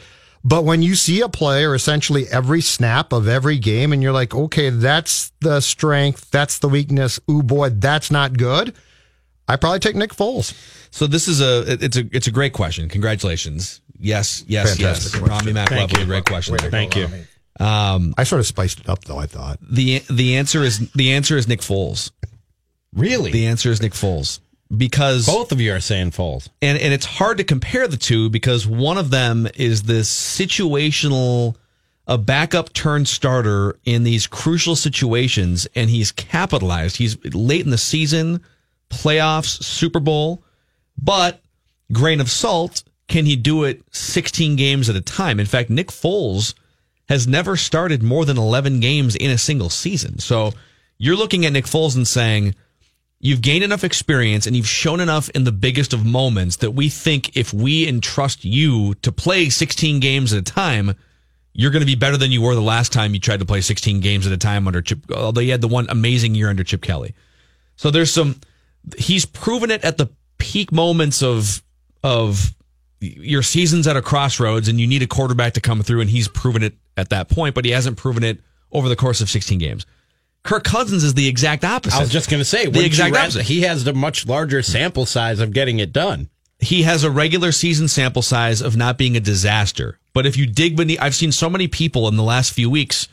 But 0.46 0.64
when 0.64 0.82
you 0.82 0.94
see 0.94 1.22
a 1.22 1.28
player 1.28 1.74
essentially 1.74 2.26
every 2.28 2.60
snap 2.60 3.12
of 3.12 3.26
every 3.26 3.58
game, 3.58 3.92
and 3.92 4.02
you're 4.02 4.12
like, 4.12 4.34
okay, 4.34 4.68
that's 4.68 5.32
the 5.40 5.60
strength, 5.60 6.30
that's 6.30 6.58
the 6.58 6.68
weakness. 6.68 7.18
Ooh 7.30 7.42
boy, 7.42 7.70
that's 7.70 8.10
not 8.10 8.36
good. 8.36 8.74
I 9.48 9.56
probably 9.56 9.78
take 9.80 9.96
Nick 9.96 10.14
Foles. 10.14 10.54
So 10.90 11.06
this 11.06 11.28
is 11.28 11.40
a 11.40 11.64
it's 11.84 11.96
a 11.96 12.04
it's 12.12 12.26
a 12.26 12.30
great 12.30 12.52
question. 12.52 12.88
Congratulations. 12.88 13.80
Yes, 13.98 14.44
yes, 14.46 14.76
Fantastic 14.76 14.82
yes. 14.82 15.10
question. 15.20 15.28
Rami 15.28 15.52
Mac 15.52 15.68
Thank 15.68 15.90
Lovely, 15.92 16.00
you. 16.00 16.06
great 16.06 16.24
question. 16.24 16.56
Thank 16.58 16.96
you. 16.96 17.08
Um, 17.60 18.14
I 18.18 18.24
sort 18.24 18.40
of 18.40 18.46
spiced 18.46 18.80
it 18.80 18.88
up 18.88 19.04
though. 19.04 19.18
I 19.18 19.26
thought 19.26 19.58
the 19.60 20.00
the 20.10 20.36
answer 20.36 20.62
is 20.62 20.90
the 20.92 21.12
answer 21.12 21.36
is 21.36 21.46
Nick 21.48 21.60
Foles. 21.60 22.10
Really? 22.92 23.30
The 23.32 23.46
answer 23.46 23.70
is 23.70 23.82
Nick 23.82 23.92
Foles 23.92 24.40
because 24.74 25.26
Both 25.26 25.52
of 25.52 25.60
you 25.60 25.72
are 25.74 25.80
saying 25.80 26.12
Foles. 26.12 26.48
and 26.62 26.78
and 26.78 26.92
it's 26.92 27.06
hard 27.06 27.38
to 27.38 27.44
compare 27.44 27.86
the 27.86 27.96
two 27.96 28.30
because 28.30 28.66
one 28.66 28.98
of 28.98 29.10
them 29.10 29.46
is 29.54 29.82
this 29.82 30.08
situational 30.10 31.56
a 32.06 32.18
backup 32.18 32.72
turn 32.72 33.06
starter 33.06 33.78
in 33.84 34.02
these 34.04 34.26
crucial 34.26 34.76
situations 34.76 35.66
and 35.74 35.90
he's 35.90 36.12
capitalized 36.12 36.96
he's 36.96 37.16
late 37.34 37.64
in 37.64 37.70
the 37.70 37.78
season 37.78 38.42
playoffs 38.90 39.62
super 39.62 40.00
bowl 40.00 40.42
but 41.00 41.40
grain 41.92 42.20
of 42.20 42.30
salt 42.30 42.82
can 43.08 43.26
he 43.26 43.36
do 43.36 43.64
it 43.64 43.82
16 43.90 44.56
games 44.56 44.88
at 44.88 44.96
a 44.96 45.00
time 45.00 45.40
in 45.40 45.46
fact 45.46 45.70
nick 45.70 45.88
foles 45.88 46.54
has 47.08 47.26
never 47.26 47.56
started 47.56 48.02
more 48.02 48.24
than 48.24 48.38
11 48.38 48.80
games 48.80 49.16
in 49.16 49.30
a 49.30 49.38
single 49.38 49.68
season 49.68 50.18
so 50.18 50.52
you're 50.98 51.16
looking 51.16 51.44
at 51.44 51.52
nick 51.52 51.66
foles 51.66 51.96
and 51.96 52.06
saying 52.06 52.54
you've 53.24 53.40
gained 53.40 53.64
enough 53.64 53.84
experience 53.84 54.46
and 54.46 54.54
you've 54.54 54.68
shown 54.68 55.00
enough 55.00 55.30
in 55.30 55.44
the 55.44 55.52
biggest 55.52 55.94
of 55.94 56.04
moments 56.04 56.56
that 56.56 56.72
we 56.72 56.90
think 56.90 57.34
if 57.34 57.54
we 57.54 57.88
entrust 57.88 58.44
you 58.44 58.92
to 58.96 59.10
play 59.10 59.48
16 59.48 59.98
games 59.98 60.34
at 60.34 60.40
a 60.40 60.42
time, 60.42 60.94
you're 61.54 61.70
going 61.70 61.80
to 61.80 61.86
be 61.86 61.94
better 61.94 62.18
than 62.18 62.30
you 62.30 62.42
were 62.42 62.54
the 62.54 62.60
last 62.60 62.92
time 62.92 63.14
you 63.14 63.20
tried 63.20 63.40
to 63.40 63.46
play 63.46 63.62
16 63.62 64.00
games 64.00 64.26
at 64.26 64.32
a 64.34 64.36
time 64.36 64.66
under 64.66 64.82
Chip. 64.82 65.10
Although 65.10 65.40
you 65.40 65.52
had 65.52 65.62
the 65.62 65.68
one 65.68 65.86
amazing 65.88 66.34
year 66.34 66.50
under 66.50 66.62
Chip 66.64 66.82
Kelly. 66.82 67.14
So 67.76 67.90
there's 67.90 68.12
some. 68.12 68.40
He's 68.98 69.24
proven 69.26 69.70
it 69.70 69.84
at 69.84 69.98
the 69.98 70.10
peak 70.38 70.72
moments 70.72 71.22
of 71.22 71.62
of 72.02 72.54
your 73.00 73.42
season's 73.42 73.86
at 73.86 73.96
a 73.96 74.02
crossroads 74.02 74.68
and 74.68 74.80
you 74.80 74.86
need 74.86 75.02
a 75.02 75.06
quarterback 75.06 75.54
to 75.54 75.60
come 75.60 75.82
through, 75.82 76.00
and 76.00 76.10
he's 76.10 76.28
proven 76.28 76.62
it 76.62 76.74
at 76.96 77.10
that 77.10 77.28
point, 77.28 77.54
but 77.54 77.64
he 77.64 77.70
hasn't 77.70 77.96
proven 77.96 78.22
it 78.24 78.40
over 78.72 78.88
the 78.88 78.96
course 78.96 79.20
of 79.20 79.28
16 79.30 79.58
games. 79.58 79.86
Kirk 80.42 80.64
Cousins 80.64 81.04
is 81.04 81.14
the 81.14 81.26
exact 81.26 81.64
opposite. 81.64 81.96
I 81.96 82.00
was 82.00 82.10
just 82.10 82.28
going 82.28 82.40
to 82.40 82.44
say, 82.44 82.66
the 82.66 82.84
exact 82.84 83.16
opposite. 83.16 83.44
He 83.46 83.62
has 83.62 83.84
the 83.84 83.94
much 83.94 84.26
larger 84.26 84.62
sample 84.62 85.06
size 85.06 85.40
of 85.40 85.52
getting 85.52 85.78
it 85.78 85.92
done. 85.92 86.28
he 86.58 86.82
has 86.82 87.02
a 87.04 87.10
regular 87.10 87.52
season 87.52 87.88
sample 87.88 88.22
size 88.22 88.60
of 88.60 88.76
not 88.76 88.98
being 88.98 89.16
a 89.16 89.20
disaster. 89.20 89.98
But 90.12 90.26
if 90.26 90.36
you 90.36 90.46
dig 90.46 90.76
beneath, 90.76 91.00
I've 91.00 91.14
seen 91.14 91.32
so 91.32 91.48
many 91.50 91.66
people 91.68 92.08
in 92.08 92.16
the 92.16 92.22
last 92.22 92.52
few 92.52 92.68
weeks 92.70 93.08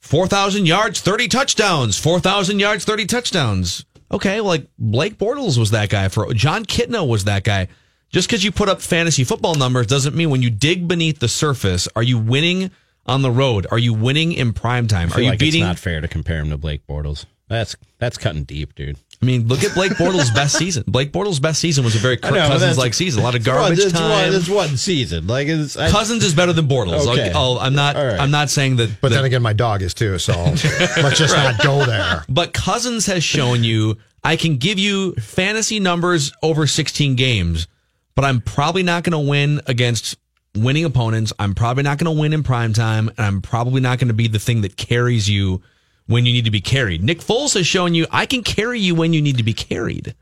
4,000 0.00 0.66
yards, 0.66 1.00
30 1.00 1.28
touchdowns, 1.28 1.98
4,000 1.98 2.58
yards, 2.58 2.84
30 2.84 3.06
touchdowns. 3.06 3.84
Okay, 4.10 4.40
like 4.40 4.66
Blake 4.78 5.18
Bortles 5.18 5.58
was 5.58 5.70
that 5.72 5.90
guy 5.90 6.08
for 6.08 6.32
Jon 6.34 6.64
Kitna 6.64 7.06
was 7.06 7.24
that 7.24 7.44
guy. 7.44 7.68
Just 8.10 8.28
because 8.28 8.44
you 8.44 8.52
put 8.52 8.68
up 8.68 8.80
fantasy 8.80 9.24
football 9.24 9.56
numbers 9.56 9.86
doesn't 9.88 10.14
mean 10.14 10.30
when 10.30 10.42
you 10.42 10.50
dig 10.50 10.86
beneath 10.86 11.18
the 11.18 11.28
surface, 11.28 11.88
are 11.96 12.02
you 12.02 12.18
winning 12.18 12.70
on 13.04 13.22
the 13.22 13.30
road? 13.30 13.66
Are 13.70 13.78
you 13.78 13.92
winning 13.92 14.32
in 14.32 14.52
prime 14.52 14.86
time? 14.86 15.12
Are 15.12 15.20
you 15.20 15.30
like 15.30 15.38
beating? 15.40 15.62
it's 15.62 15.66
not 15.66 15.78
fair 15.78 16.00
to 16.00 16.08
compare 16.08 16.38
him 16.38 16.50
to 16.50 16.56
Blake 16.56 16.86
Bortles. 16.86 17.26
That's 17.48 17.76
that's 17.98 18.16
cutting 18.18 18.44
deep, 18.44 18.74
dude. 18.74 18.98
I 19.26 19.28
mean, 19.28 19.48
look 19.48 19.64
at 19.64 19.74
Blake 19.74 19.92
Bortles' 19.92 20.32
best 20.32 20.56
season. 20.58 20.84
Blake 20.86 21.10
Bortles' 21.10 21.42
best 21.42 21.60
season 21.60 21.84
was 21.84 21.96
a 21.96 21.98
very 21.98 22.16
Kirk 22.16 22.32
know, 22.34 22.46
Cousins-like 22.46 22.94
season. 22.94 23.22
A 23.22 23.24
lot 23.24 23.34
of 23.34 23.40
It's 23.40 23.48
one- 23.48 23.56
garbage 23.58 23.78
it's 23.80 23.92
time. 23.92 24.10
One, 24.30 24.34
it's 24.34 24.48
one 24.48 24.76
season. 24.76 25.26
Like 25.26 25.48
it's 25.48 25.76
I, 25.76 25.90
Cousins 25.90 26.22
is 26.22 26.32
better 26.34 26.52
than 26.52 26.68
Bortles. 26.68 27.06
Okay. 27.08 27.32
I'll, 27.34 27.58
I'm 27.58 27.74
not. 27.74 27.96
All 27.96 28.06
right. 28.06 28.20
I'm 28.20 28.30
not 28.30 28.50
saying 28.50 28.76
that. 28.76 29.00
But 29.00 29.08
that- 29.08 29.16
then 29.16 29.24
again, 29.24 29.42
my 29.42 29.52
dog 29.52 29.82
is 29.82 29.94
too. 29.94 30.18
So 30.18 30.32
let's 30.42 31.18
just 31.18 31.34
not 31.34 31.60
go 31.60 31.84
there. 31.84 32.24
but 32.28 32.52
Cousins 32.52 33.06
has 33.06 33.24
shown 33.24 33.64
you 33.64 33.96
I 34.22 34.36
can 34.36 34.56
give 34.58 34.78
you 34.78 35.12
fantasy 35.14 35.80
numbers 35.80 36.32
over 36.42 36.66
16 36.66 37.16
games, 37.16 37.66
but 38.14 38.24
I'm 38.24 38.40
probably 38.40 38.82
not 38.82 39.02
going 39.04 39.12
to 39.24 39.28
win 39.30 39.60
against 39.66 40.16
winning 40.56 40.84
opponents. 40.84 41.32
I'm 41.38 41.54
probably 41.54 41.82
not 41.82 41.98
going 41.98 42.14
to 42.14 42.20
win 42.20 42.32
in 42.32 42.42
prime 42.42 42.72
time, 42.72 43.08
and 43.08 43.20
I'm 43.20 43.42
probably 43.42 43.80
not 43.80 43.98
going 43.98 44.08
to 44.08 44.14
be 44.14 44.26
the 44.28 44.38
thing 44.38 44.62
that 44.62 44.76
carries 44.76 45.28
you 45.28 45.62
when 46.06 46.24
you 46.26 46.32
need 46.32 46.44
to 46.44 46.50
be 46.50 46.60
carried. 46.60 47.02
Nick 47.02 47.20
Foles 47.20 47.54
has 47.54 47.66
shown 47.66 47.94
you 47.94 48.06
I 48.10 48.26
can 48.26 48.42
carry 48.42 48.80
you 48.80 48.94
when 48.94 49.12
you 49.12 49.20
need 49.22 49.36
to 49.38 49.42
be 49.42 49.52
carried. 49.54 50.14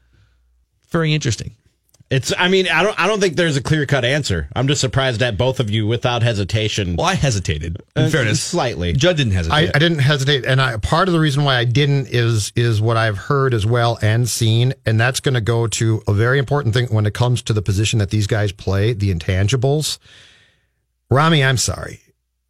Very 0.90 1.12
interesting. 1.12 1.56
it's. 2.10 2.32
I 2.38 2.48
mean, 2.48 2.68
I 2.68 2.82
don't. 2.82 2.98
I 3.00 3.06
don't 3.06 3.18
think 3.20 3.34
there's 3.36 3.56
a 3.56 3.62
clear 3.62 3.84
cut 3.86 4.04
answer. 4.04 4.48
I'm 4.54 4.68
just 4.68 4.80
surprised 4.80 5.20
at 5.22 5.36
both 5.36 5.58
of 5.58 5.70
you 5.70 5.86
without 5.86 6.22
hesitation. 6.22 6.94
Well, 6.96 7.06
I 7.06 7.14
hesitated. 7.14 7.82
In 7.96 8.04
Uh, 8.04 8.08
fairness, 8.10 8.40
slightly. 8.42 8.92
Judd 8.92 9.16
didn't 9.16 9.32
hesitate. 9.32 9.56
I, 9.56 9.72
I 9.74 9.78
didn't 9.78 9.98
hesitate, 10.00 10.44
and 10.44 10.60
I, 10.60 10.76
part 10.76 11.08
of 11.08 11.14
the 11.14 11.20
reason 11.20 11.42
why 11.44 11.56
I 11.56 11.64
didn't 11.64 12.08
is 12.10 12.52
is 12.54 12.80
what 12.80 12.96
I've 12.96 13.18
heard 13.18 13.52
as 13.54 13.66
well 13.66 13.98
and 14.02 14.28
seen, 14.28 14.74
and 14.86 15.00
that's 15.00 15.18
going 15.20 15.34
to 15.34 15.40
go 15.40 15.66
to 15.66 16.02
a 16.06 16.12
very 16.12 16.38
important 16.38 16.74
thing 16.74 16.86
when 16.88 17.06
it 17.06 17.14
comes 17.14 17.42
to 17.42 17.52
the 17.52 17.62
position 17.62 17.98
that 17.98 18.10
these 18.10 18.26
guys 18.28 18.52
play, 18.52 18.92
the 18.92 19.12
intangibles. 19.12 19.98
Rami, 21.10 21.42
I'm 21.42 21.56
sorry, 21.58 22.00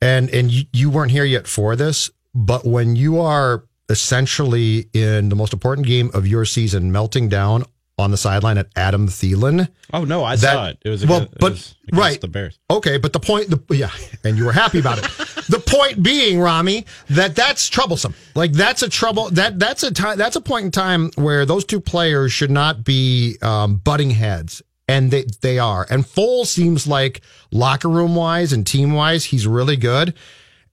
and 0.02 0.28
and 0.30 0.50
you, 0.50 0.64
you 0.72 0.90
weren't 0.90 1.10
here 1.12 1.24
yet 1.24 1.46
for 1.46 1.76
this, 1.76 2.10
but 2.34 2.64
when 2.64 2.96
you 2.96 3.20
are 3.20 3.64
essentially 3.88 4.88
in 4.92 5.28
the 5.28 5.36
most 5.36 5.52
important 5.52 5.86
game 5.86 6.10
of 6.14 6.26
your 6.26 6.44
season, 6.44 6.92
melting 6.92 7.28
down 7.28 7.64
on 7.96 8.10
the 8.10 8.16
sideline 8.16 8.58
at 8.58 8.66
Adam 8.74 9.06
Thielen. 9.06 9.68
oh 9.92 10.04
no, 10.04 10.24
I 10.24 10.34
That- 10.36 10.52
saw 10.52 10.66
it. 10.66 10.78
It 10.84 10.88
was 10.90 11.06
well, 11.06 11.18
against, 11.22 11.38
but- 11.38 11.52
was 11.52 11.74
right. 11.92 12.20
the 12.20 12.26
Bears. 12.28 12.58
Okay, 12.70 12.98
but 12.98 13.12
the 13.12 13.20
point, 13.20 13.50
the, 13.50 13.76
yeah, 13.76 13.90
and 14.24 14.36
you 14.36 14.44
were 14.44 14.52
happy 14.52 14.80
about 14.80 14.98
it. 14.98 15.04
the 15.48 15.62
point 15.64 16.02
being, 16.02 16.40
Rami, 16.40 16.86
that 17.10 17.36
that's 17.36 17.68
troublesome. 17.68 18.14
Like 18.34 18.52
that's 18.52 18.82
a 18.82 18.88
trouble. 18.88 19.30
That 19.30 19.58
that's 19.60 19.84
a 19.84 19.92
time. 19.92 20.18
That's 20.18 20.34
a 20.34 20.40
point 20.40 20.64
in 20.64 20.70
time 20.72 21.10
where 21.14 21.46
those 21.46 21.64
two 21.64 21.80
players 21.80 22.32
should 22.32 22.50
not 22.50 22.82
be 22.84 23.36
um, 23.42 23.76
butting 23.76 24.10
heads, 24.10 24.60
and 24.88 25.10
they 25.12 25.26
they 25.40 25.60
are. 25.60 25.86
And 25.88 26.04
Foles 26.04 26.46
seems 26.46 26.88
like 26.88 27.20
locker 27.52 27.88
room 27.88 28.16
wise 28.16 28.52
and 28.52 28.66
team 28.66 28.92
wise, 28.94 29.26
he's 29.26 29.46
really 29.46 29.76
good. 29.76 30.14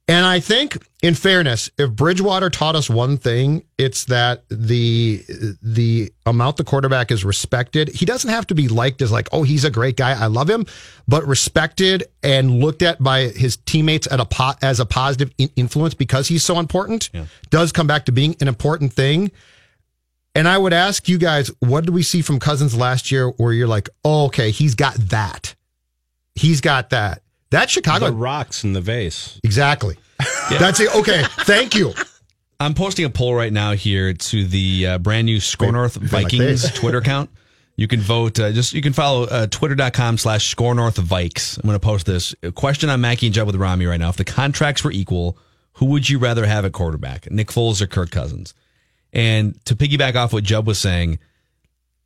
And 0.07 0.25
I 0.25 0.39
think, 0.41 0.77
in 1.01 1.13
fairness, 1.13 1.69
if 1.77 1.91
Bridgewater 1.91 2.49
taught 2.49 2.75
us 2.75 2.89
one 2.89 3.17
thing, 3.17 3.63
it's 3.77 4.05
that 4.05 4.43
the 4.49 5.23
the 5.61 6.11
amount 6.25 6.57
the 6.57 6.63
quarterback 6.63 7.11
is 7.11 7.23
respected. 7.23 7.87
He 7.89 8.05
doesn't 8.05 8.29
have 8.29 8.45
to 8.47 8.55
be 8.55 8.67
liked 8.67 9.01
as 9.01 9.11
like, 9.11 9.29
oh, 9.31 9.43
he's 9.43 9.63
a 9.63 9.69
great 9.69 9.95
guy, 9.95 10.11
I 10.11 10.25
love 10.25 10.49
him, 10.49 10.65
but 11.07 11.25
respected 11.25 12.03
and 12.23 12.59
looked 12.59 12.81
at 12.81 13.01
by 13.01 13.27
his 13.29 13.57
teammates 13.57 14.07
at 14.11 14.19
a 14.19 14.25
po- 14.25 14.53
as 14.61 14.79
a 14.79 14.85
positive 14.85 15.31
in- 15.37 15.51
influence 15.55 15.93
because 15.93 16.27
he's 16.27 16.43
so 16.43 16.59
important. 16.59 17.09
Does 17.49 17.71
come 17.71 17.87
back 17.87 18.05
to 18.05 18.11
being 18.11 18.35
an 18.41 18.47
important 18.47 18.91
thing. 18.91 19.31
And 20.33 20.47
I 20.47 20.57
would 20.57 20.73
ask 20.73 21.07
you 21.07 21.17
guys, 21.19 21.51
what 21.59 21.85
did 21.85 21.93
we 21.93 22.03
see 22.03 22.21
from 22.21 22.39
Cousins 22.39 22.75
last 22.75 23.11
year 23.11 23.29
where 23.29 23.53
you're 23.53 23.67
like, 23.67 23.89
oh, 24.03 24.25
okay, 24.25 24.51
he's 24.51 24.75
got 24.75 24.95
that. 24.95 25.55
He's 26.35 26.59
got 26.61 26.89
that. 26.89 27.21
That 27.51 27.69
Chicago 27.69 28.07
The 28.07 28.13
rocks 28.13 28.63
in 28.63 28.73
the 28.73 28.81
vase. 28.81 29.39
Exactly. 29.43 29.97
That's 30.49 30.79
it. 30.79 30.93
Okay. 30.95 31.23
Thank 31.41 31.75
you. 31.75 31.93
I'm 32.59 32.73
posting 32.73 33.05
a 33.05 33.09
poll 33.09 33.33
right 33.33 33.51
now 33.51 33.73
here 33.73 34.13
to 34.13 34.45
the 34.45 34.87
uh, 34.87 34.97
brand 34.99 35.25
new 35.25 35.39
SKOR 35.39 35.71
North 35.71 35.95
Vikings 35.95 36.61
this. 36.63 36.73
Twitter 36.73 36.99
account. 36.99 37.29
You 37.75 37.87
can 37.87 37.99
vote. 37.99 38.39
Uh, 38.39 38.51
just 38.51 38.73
you 38.73 38.81
can 38.81 38.93
follow 38.93 39.23
uh, 39.23 39.47
twitter.com 39.47 40.17
slash 40.19 40.53
SKOR 40.53 40.75
North 40.75 40.97
Vikes. 40.97 41.57
I'm 41.57 41.67
going 41.67 41.79
to 41.79 41.83
post 41.85 42.05
this 42.05 42.35
A 42.43 42.51
question 42.51 42.89
on 42.89 43.01
Mackey 43.01 43.27
and 43.27 43.33
Judd 43.33 43.47
with 43.47 43.55
Rami 43.55 43.85
right 43.85 43.99
now. 43.99 44.09
If 44.09 44.17
the 44.17 44.25
contracts 44.25 44.83
were 44.83 44.91
equal, 44.91 45.37
who 45.73 45.87
would 45.87 46.07
you 46.07 46.19
rather 46.19 46.45
have 46.45 46.63
at 46.63 46.73
quarterback, 46.73 47.31
Nick 47.31 47.47
Foles 47.47 47.81
or 47.81 47.87
Kirk 47.87 48.11
Cousins? 48.11 48.53
And 49.11 49.63
to 49.65 49.75
piggyback 49.75 50.15
off 50.15 50.31
what 50.31 50.43
Judd 50.43 50.67
was 50.67 50.77
saying, 50.77 51.19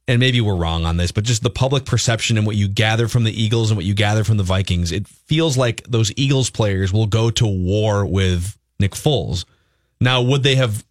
and 0.07 0.19
maybe 0.19 0.39
we're 0.39 0.55
wrong 0.55 0.85
on 0.85 0.97
this, 0.97 1.12
but 1.12 1.24
just 1.24 1.41
the 1.41 1.50
public 1.50 1.85
perception 1.85 2.38
and 2.38 2.45
what 2.45 2.55
you 2.55 2.67
gather 2.67 3.07
from 3.07 3.24
the 3.24 3.41
Eagles 3.43 3.71
and 3.71 3.77
what 3.77 3.85
you 3.85 3.95
gather 3.95 4.24
from 4.24 4.38
the 4.38 4.43
Vikings, 4.43 4.91
it 4.91 5.07
feels 5.07 5.57
like 5.57 5.83
those 5.88 6.12
Eagles 6.15 6.50
players 6.50 6.93
will 6.93 7.07
go 7.07 7.31
to 7.31 7.47
war 7.47 8.05
with 8.05 8.57
Nick 8.79 8.91
Foles. 8.91 9.45
Now, 10.00 10.21
would 10.21 10.43
they 10.43 10.55
have, 10.55 10.85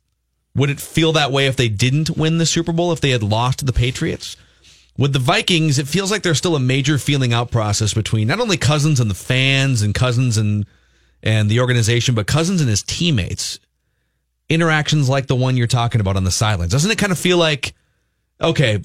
would 0.56 0.71
it 0.71 0.80
feel 0.80 1.12
that 1.12 1.30
way 1.30 1.47
if 1.47 1.56
they 1.56 1.68
didn't 1.68 2.16
win 2.16 2.38
the 2.38 2.47
Super 2.47 2.73
Bowl, 2.73 2.92
if 2.92 3.00
they 3.00 3.11
had 3.11 3.23
lost 3.23 3.61
to 3.61 3.64
the 3.64 3.73
Patriots? 3.73 4.37
With 4.97 5.12
the 5.12 5.18
Vikings, 5.18 5.78
it 5.78 5.88
feels 5.88 6.11
like 6.11 6.23
there's 6.23 6.38
still 6.38 6.56
a 6.56 6.61
major 6.61 6.99
feeling 6.99 7.33
out 7.33 7.50
process 7.50 7.94
between 7.94 8.28
not 8.28 8.40
only 8.40 8.56
Cousins 8.56 9.00
and 9.00 9.11
the 9.11 9.14
fans 9.14 9.83
and 9.83 9.94
Cousins 9.94 10.37
and, 10.37 10.66
and 11.23 11.49
the 11.49 11.61
organization, 11.61 12.14
but 12.14 12.26
Cousins 12.26 12.61
and 12.61 12.71
his 12.71 12.83
teammates. 12.83 13.61
Interactions 14.49 15.09
like 15.09 15.26
the 15.26 15.35
one 15.35 15.56
you're 15.56 15.66
talking 15.66 16.00
about 16.00 16.16
on 16.16 16.25
the 16.25 16.30
sidelines. 16.30 16.71
Doesn't 16.71 16.90
it 16.90 16.99
kind 16.99 17.12
of 17.12 17.18
feel 17.18 17.38
like, 17.38 17.75
okay, 18.40 18.83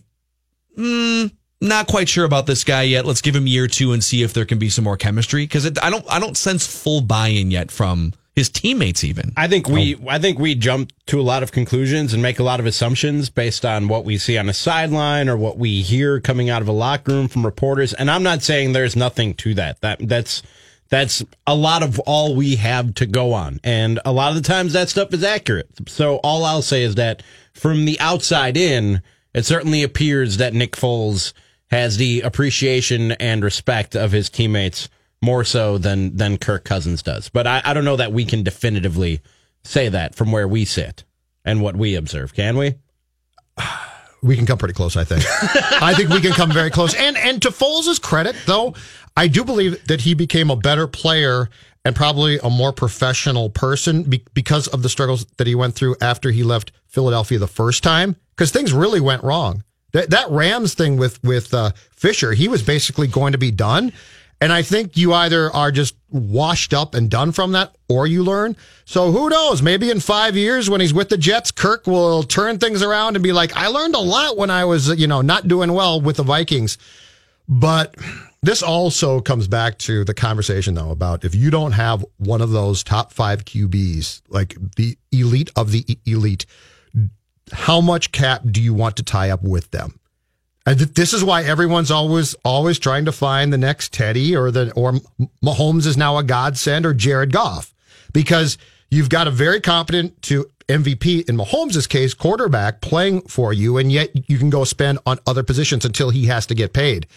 mm, 0.78 1.32
not 1.62 1.88
quite 1.88 2.10
sure 2.10 2.26
about 2.26 2.46
this 2.46 2.64
guy 2.64 2.84
yet. 2.84 3.06
Let's 3.06 3.22
give 3.22 3.36
him 3.36 3.48
year 3.48 3.68
two 3.68 3.92
and 3.92 4.04
see 4.04 4.24
if 4.24 4.34
there 4.34 4.46
can 4.46 4.60
be 4.60 4.70
some 4.70 4.84
more 4.84 4.98
chemistry. 4.98 5.44
Because 5.44 5.66
I 5.66 5.90
don't, 5.90 6.06
I 6.10 6.20
don't 6.20 6.38
sense 6.38 6.66
full 6.66 7.02
buy-in 7.02 7.52
yet 7.52 7.72
from 7.72 8.14
his 8.40 8.50
teammates. 8.50 9.04
Even 9.04 9.34
I 9.38 9.48
think 9.48 9.68
we 9.68 9.98
I 10.08 10.18
think 10.18 10.40
we 10.40 10.56
jump 10.56 10.92
to 11.08 11.20
a 11.20 11.22
lot 11.22 11.44
of 11.44 11.52
conclusions 11.52 12.14
and 12.14 12.24
make 12.24 12.40
a 12.40 12.44
lot 12.44 12.60
of 12.60 12.66
assumptions 12.66 13.30
based 13.30 13.66
on 13.66 13.88
what 13.88 14.06
we 14.06 14.18
see 14.18 14.38
on 14.38 14.48
a 14.48 14.54
sideline 14.54 15.28
or 15.28 15.38
what 15.38 15.58
we 15.58 15.82
hear 15.82 16.20
coming 16.22 16.50
out 16.50 16.62
of 16.62 16.68
a 16.68 16.72
locker 16.72 17.12
room 17.12 17.28
from 17.28 17.46
reporters. 17.46 17.94
And 17.94 18.10
I'm 18.10 18.24
not 18.24 18.42
saying 18.42 18.72
there's 18.72 18.96
nothing 18.96 19.34
to 19.36 19.54
that. 19.56 19.82
That 19.82 20.00
that's 20.08 20.42
that's 20.90 21.24
a 21.46 21.54
lot 21.54 21.84
of 21.84 22.00
all 22.00 22.36
we 22.36 22.56
have 22.56 22.96
to 22.96 23.06
go 23.06 23.34
on. 23.34 23.60
And 23.64 24.00
a 24.06 24.12
lot 24.12 24.30
of 24.30 24.42
the 24.42 24.48
times 24.48 24.74
that 24.74 24.90
stuff 24.90 25.14
is 25.14 25.24
accurate. 25.24 25.68
So 25.88 26.16
all 26.24 26.46
I'll 26.46 26.62
say 26.62 26.84
is 26.84 26.96
that 26.96 27.22
from 27.54 27.86
the 27.86 28.00
outside 28.00 28.58
in, 28.58 29.02
it 29.40 29.46
certainly 29.46 29.84
appears 29.84 30.38
that 30.38 30.54
Nick 30.54 30.74
Foles 30.74 31.34
has 31.72 31.98
the 31.98 32.22
appreciation 32.22 33.14
and 33.14 33.44
respect 33.44 33.96
of 33.96 34.12
his 34.12 34.30
teammates 34.30 34.90
more 35.22 35.44
so 35.44 35.78
than 35.78 36.18
than 36.18 36.38
Kirk 36.38 36.66
Cousins 36.66 37.02
does. 37.02 37.30
But 37.30 37.48
I, 37.48 37.62
I 37.64 37.74
don't 37.74 37.86
know 37.86 37.96
that 37.96 38.12
we 38.12 38.26
can 38.26 38.44
definitively 38.44 39.22
say 39.64 39.90
that 39.90 40.16
from 40.16 40.32
where 40.32 40.48
we 40.48 40.66
sit 40.66 41.04
and 41.46 41.62
what 41.62 41.76
we 41.76 41.96
observe. 41.96 42.34
Can 42.34 42.58
we? 42.58 42.76
We 44.22 44.36
can 44.36 44.46
come 44.46 44.58
pretty 44.58 44.74
close, 44.74 44.98
I 44.98 45.06
think. 45.06 45.24
I 45.82 45.94
think 45.94 46.10
we 46.10 46.20
can 46.20 46.34
come 46.34 46.52
very 46.52 46.70
close. 46.70 46.94
And 46.94 47.16
and 47.16 47.42
to 47.44 47.52
Foles' 47.52 48.02
credit, 48.02 48.36
though, 48.46 48.76
I 49.16 49.30
do 49.30 49.46
believe 49.46 49.82
that 49.88 50.02
he 50.02 50.14
became 50.14 50.50
a 50.50 50.58
better 50.58 50.88
player 50.88 51.50
and 51.86 51.96
probably 51.96 52.38
a 52.44 52.50
more 52.50 52.74
professional 52.74 53.50
person 53.50 54.04
be- 54.04 54.26
because 54.34 54.68
of 54.68 54.84
the 54.84 54.90
struggles 54.90 55.26
that 55.38 55.48
he 55.48 55.56
went 55.56 55.76
through 55.76 55.96
after 56.02 56.32
he 56.32 56.44
left 56.44 56.74
Philadelphia 56.88 57.40
the 57.40 57.48
first 57.48 57.82
time. 57.82 58.18
Because 58.40 58.52
things 58.52 58.72
really 58.72 59.02
went 59.02 59.22
wrong. 59.22 59.66
That 59.92 60.12
that 60.12 60.30
Rams 60.30 60.74
thing 60.74 60.96
with 60.96 61.22
with 61.26 61.54
uh, 61.54 61.72
Fisher, 61.92 62.32
he 62.32 62.48
was 62.48 62.64
basically 62.64 63.06
going 63.06 63.34
to 63.34 63.38
be 63.38 63.52
done. 63.52 63.92
And 64.40 64.54
I 64.54 64.62
think 64.62 64.96
you 64.96 65.12
either 65.12 65.52
are 65.52 65.74
just 65.74 65.96
washed 66.10 66.74
up 66.74 66.96
and 66.96 67.12
done 67.12 67.34
from 67.34 67.52
that 67.52 67.76
or 67.90 68.08
you 68.08 68.24
learn. 68.24 68.56
So 68.86 69.12
who 69.12 69.28
knows? 69.28 69.62
Maybe 69.62 69.92
in 69.92 70.00
five 70.00 70.38
years 70.38 70.70
when 70.70 70.80
he's 70.80 70.94
with 70.94 71.10
the 71.10 71.18
Jets, 71.18 71.52
Kirk 71.52 71.86
will 71.86 72.24
turn 72.24 72.60
things 72.60 72.82
around 72.82 73.18
and 73.18 73.24
be 73.24 73.34
like, 73.34 73.54
I 73.58 73.68
learned 73.68 73.96
a 73.96 74.00
lot 74.00 74.38
when 74.38 74.50
I 74.50 74.64
was, 74.64 74.88
you 74.98 75.08
know, 75.08 75.20
not 75.20 75.50
doing 75.50 75.74
well 75.74 76.00
with 76.00 76.16
the 76.16 76.24
Vikings. 76.24 76.78
But 77.50 77.94
this 78.42 78.64
also 78.64 79.20
comes 79.20 79.50
back 79.50 79.78
to 79.80 80.06
the 80.06 80.14
conversation 80.14 80.76
though 80.76 80.92
about 80.92 81.26
if 81.26 81.36
you 81.36 81.52
don't 81.52 81.74
have 81.74 82.06
one 82.16 82.40
of 82.40 82.52
those 82.52 82.86
top 82.86 83.12
five 83.12 83.44
QBs, 83.44 84.22
like 84.30 84.56
the 84.78 84.98
elite 85.12 85.52
of 85.58 85.74
the 85.74 86.00
elite, 86.06 86.46
how 87.52 87.82
much 87.82 88.12
cap 88.12 88.44
do 88.50 88.62
you 88.62 88.74
want 88.74 88.98
to 88.98 89.04
tie 89.04 89.30
up 89.30 89.44
with 89.44 89.72
them? 89.72 90.00
And 90.66 90.78
th- 90.78 90.94
this 90.94 91.14
is 91.14 91.24
why 91.24 91.44
everyone's 91.44 91.92
always 91.92 92.36
always 92.46 92.80
trying 92.80 93.06
to 93.06 93.12
find 93.12 93.52
the 93.52 93.58
next 93.58 93.94
Teddy 93.94 94.36
or 94.36 94.52
the 94.52 94.72
or 94.74 94.94
Mahomes 95.44 95.86
is 95.86 95.98
now 95.98 96.18
a 96.18 96.24
godsend 96.24 96.86
or 96.86 96.94
Jared 96.94 97.32
Goff 97.32 97.74
because 98.14 98.58
you've 98.90 99.10
got 99.10 99.28
a 99.28 99.32
very 99.32 99.62
competent 99.62 100.22
to 100.24 100.50
MVP 100.68 101.28
in 101.28 101.36
Mahomes' 101.36 101.90
case 101.90 102.14
quarterback 102.14 102.82
playing 102.82 103.22
for 103.22 103.52
you, 103.52 103.78
and 103.78 103.92
yet 103.92 104.30
you 104.30 104.38
can 104.38 104.50
go 104.50 104.64
spend 104.64 105.00
on 105.06 105.18
other 105.26 105.44
positions 105.44 105.84
until 105.84 106.12
he 106.12 106.28
has 106.28 106.46
to 106.46 106.56
get 106.56 106.74
paid. 106.74 107.08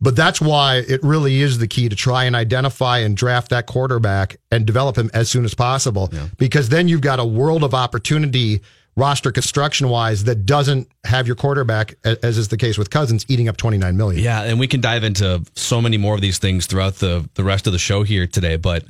But 0.00 0.14
that's 0.14 0.40
why 0.40 0.84
it 0.86 1.02
really 1.02 1.40
is 1.40 1.58
the 1.58 1.66
key 1.66 1.88
to 1.88 1.96
try 1.96 2.24
and 2.24 2.36
identify 2.36 2.98
and 2.98 3.16
draft 3.16 3.50
that 3.50 3.66
quarterback 3.66 4.36
and 4.50 4.64
develop 4.64 4.96
him 4.96 5.10
as 5.12 5.28
soon 5.28 5.44
as 5.44 5.54
possible. 5.54 6.08
Yeah. 6.12 6.28
Because 6.36 6.68
then 6.68 6.86
you've 6.86 7.00
got 7.00 7.18
a 7.18 7.24
world 7.24 7.64
of 7.64 7.74
opportunity 7.74 8.60
roster 8.96 9.30
construction 9.30 9.88
wise 9.88 10.24
that 10.24 10.46
doesn't 10.46 10.88
have 11.04 11.26
your 11.26 11.36
quarterback, 11.36 11.94
as 12.04 12.36
is 12.36 12.48
the 12.48 12.56
case 12.56 12.76
with 12.76 12.90
Cousins, 12.90 13.24
eating 13.28 13.48
up 13.48 13.56
29 13.56 13.96
million. 13.96 14.22
Yeah, 14.22 14.42
and 14.42 14.58
we 14.58 14.66
can 14.66 14.80
dive 14.80 15.04
into 15.04 15.44
so 15.54 15.80
many 15.80 15.96
more 15.96 16.14
of 16.14 16.20
these 16.20 16.38
things 16.38 16.66
throughout 16.66 16.96
the, 16.96 17.28
the 17.34 17.44
rest 17.44 17.66
of 17.66 17.72
the 17.72 17.78
show 17.78 18.02
here 18.02 18.26
today. 18.26 18.56
But 18.56 18.84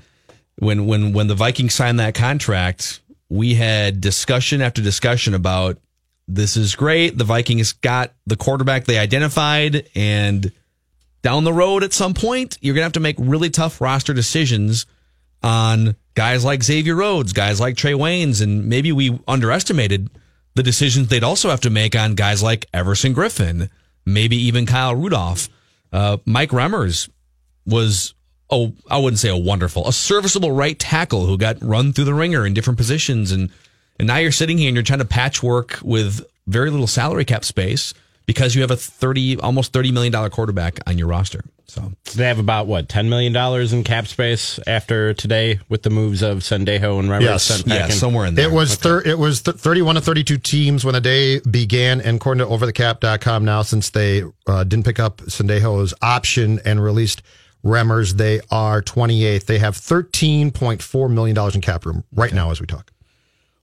when 0.58 0.86
when 0.86 1.12
when 1.12 1.26
the 1.26 1.34
Vikings 1.34 1.74
signed 1.74 2.00
that 2.00 2.14
contract, 2.14 3.00
we 3.28 3.54
had 3.54 4.00
discussion 4.00 4.62
after 4.62 4.82
discussion 4.82 5.34
about 5.34 5.78
this 6.26 6.56
is 6.56 6.74
great. 6.74 7.16
The 7.16 7.24
Vikings 7.24 7.72
got 7.72 8.12
the 8.26 8.36
quarterback 8.36 8.84
they 8.84 8.98
identified 8.98 9.88
and 9.94 10.52
down 11.22 11.44
the 11.44 11.52
road 11.52 11.82
at 11.82 11.92
some 11.92 12.14
point, 12.14 12.58
you're 12.60 12.74
to 12.74 12.82
have 12.82 12.92
to 12.92 13.00
make 13.00 13.16
really 13.18 13.50
tough 13.50 13.80
roster 13.80 14.14
decisions 14.14 14.86
on 15.42 15.96
guys 16.18 16.44
like 16.44 16.64
Xavier 16.64 16.96
Rhodes, 16.96 17.32
guys 17.32 17.60
like 17.60 17.76
Trae 17.76 17.94
Waynes, 17.94 18.42
and 18.42 18.68
maybe 18.68 18.90
we 18.90 19.16
underestimated 19.28 20.10
the 20.56 20.64
decisions 20.64 21.06
they'd 21.06 21.22
also 21.22 21.48
have 21.48 21.60
to 21.60 21.70
make 21.70 21.94
on 21.94 22.16
guys 22.16 22.42
like 22.42 22.66
Everson 22.74 23.14
Griffen, 23.14 23.70
maybe 24.04 24.34
even 24.34 24.66
Kyle 24.66 24.96
Rudolph. 24.96 25.48
Uh, 25.92 26.16
Mike 26.24 26.50
Remmers 26.50 27.08
was, 27.66 28.14
oh, 28.50 28.72
I 28.90 28.98
wouldn't 28.98 29.20
say 29.20 29.28
a 29.28 29.36
wonderful, 29.36 29.86
a 29.86 29.92
serviceable 29.92 30.50
right 30.50 30.76
tackle 30.76 31.24
who 31.24 31.38
got 31.38 31.62
run 31.62 31.92
through 31.92 32.06
the 32.06 32.14
ringer 32.14 32.44
in 32.44 32.52
different 32.52 32.78
positions. 32.78 33.30
And, 33.30 33.50
and 34.00 34.08
now 34.08 34.16
you're 34.16 34.32
sitting 34.32 34.58
here 34.58 34.66
and 34.66 34.74
you're 34.74 34.82
trying 34.82 34.98
to 34.98 35.04
patchwork 35.04 35.78
with 35.82 36.26
very 36.48 36.70
little 36.70 36.88
salary 36.88 37.26
cap 37.26 37.44
space 37.44 37.94
because 38.26 38.56
you 38.56 38.62
have 38.62 38.72
a 38.72 38.76
30 38.76 39.38
almost 39.38 39.72
30 39.72 39.92
million 39.92 40.12
dollar 40.12 40.30
quarterback 40.30 40.80
on 40.84 40.98
your 40.98 41.06
roster. 41.06 41.44
So 41.68 41.92
they 42.16 42.26
have 42.26 42.38
about 42.38 42.66
what 42.66 42.88
10 42.88 43.10
million 43.10 43.34
dollars 43.34 43.74
in 43.74 43.84
cap 43.84 44.06
space 44.06 44.58
after 44.66 45.12
today 45.12 45.60
with 45.68 45.82
the 45.82 45.90
moves 45.90 46.22
of 46.22 46.38
Sendejo 46.38 46.98
and 46.98 47.10
Remmers 47.10 47.20
yes, 47.20 47.62
yeah, 47.66 47.88
somewhere 47.88 48.24
in 48.26 48.34
there. 48.34 48.48
It 48.48 48.52
was 48.52 48.72
okay. 48.72 48.82
thir- 48.82 49.10
it 49.10 49.18
was 49.18 49.42
th- 49.42 49.58
31 49.58 49.96
to 49.96 50.00
32 50.00 50.38
teams 50.38 50.84
when 50.84 50.94
the 50.94 51.00
day 51.02 51.40
began 51.40 52.00
and 52.00 52.16
according 52.16 52.46
to 52.46 52.50
overthecap.com 52.50 53.44
now 53.44 53.60
since 53.60 53.90
they 53.90 54.22
uh, 54.46 54.64
didn't 54.64 54.86
pick 54.86 54.98
up 54.98 55.18
Sendejo's 55.18 55.92
option 56.00 56.58
and 56.64 56.82
released 56.82 57.22
Remmers, 57.64 58.12
they 58.12 58.40
are 58.50 58.80
28th. 58.80 59.44
They 59.44 59.58
have 59.58 59.74
13.4 59.74 61.10
million 61.12 61.34
dollars 61.34 61.54
in 61.54 61.60
cap 61.60 61.84
room 61.84 62.04
right 62.12 62.28
okay. 62.28 62.36
now 62.36 62.50
as 62.50 62.60
we 62.60 62.66
talk. 62.66 62.92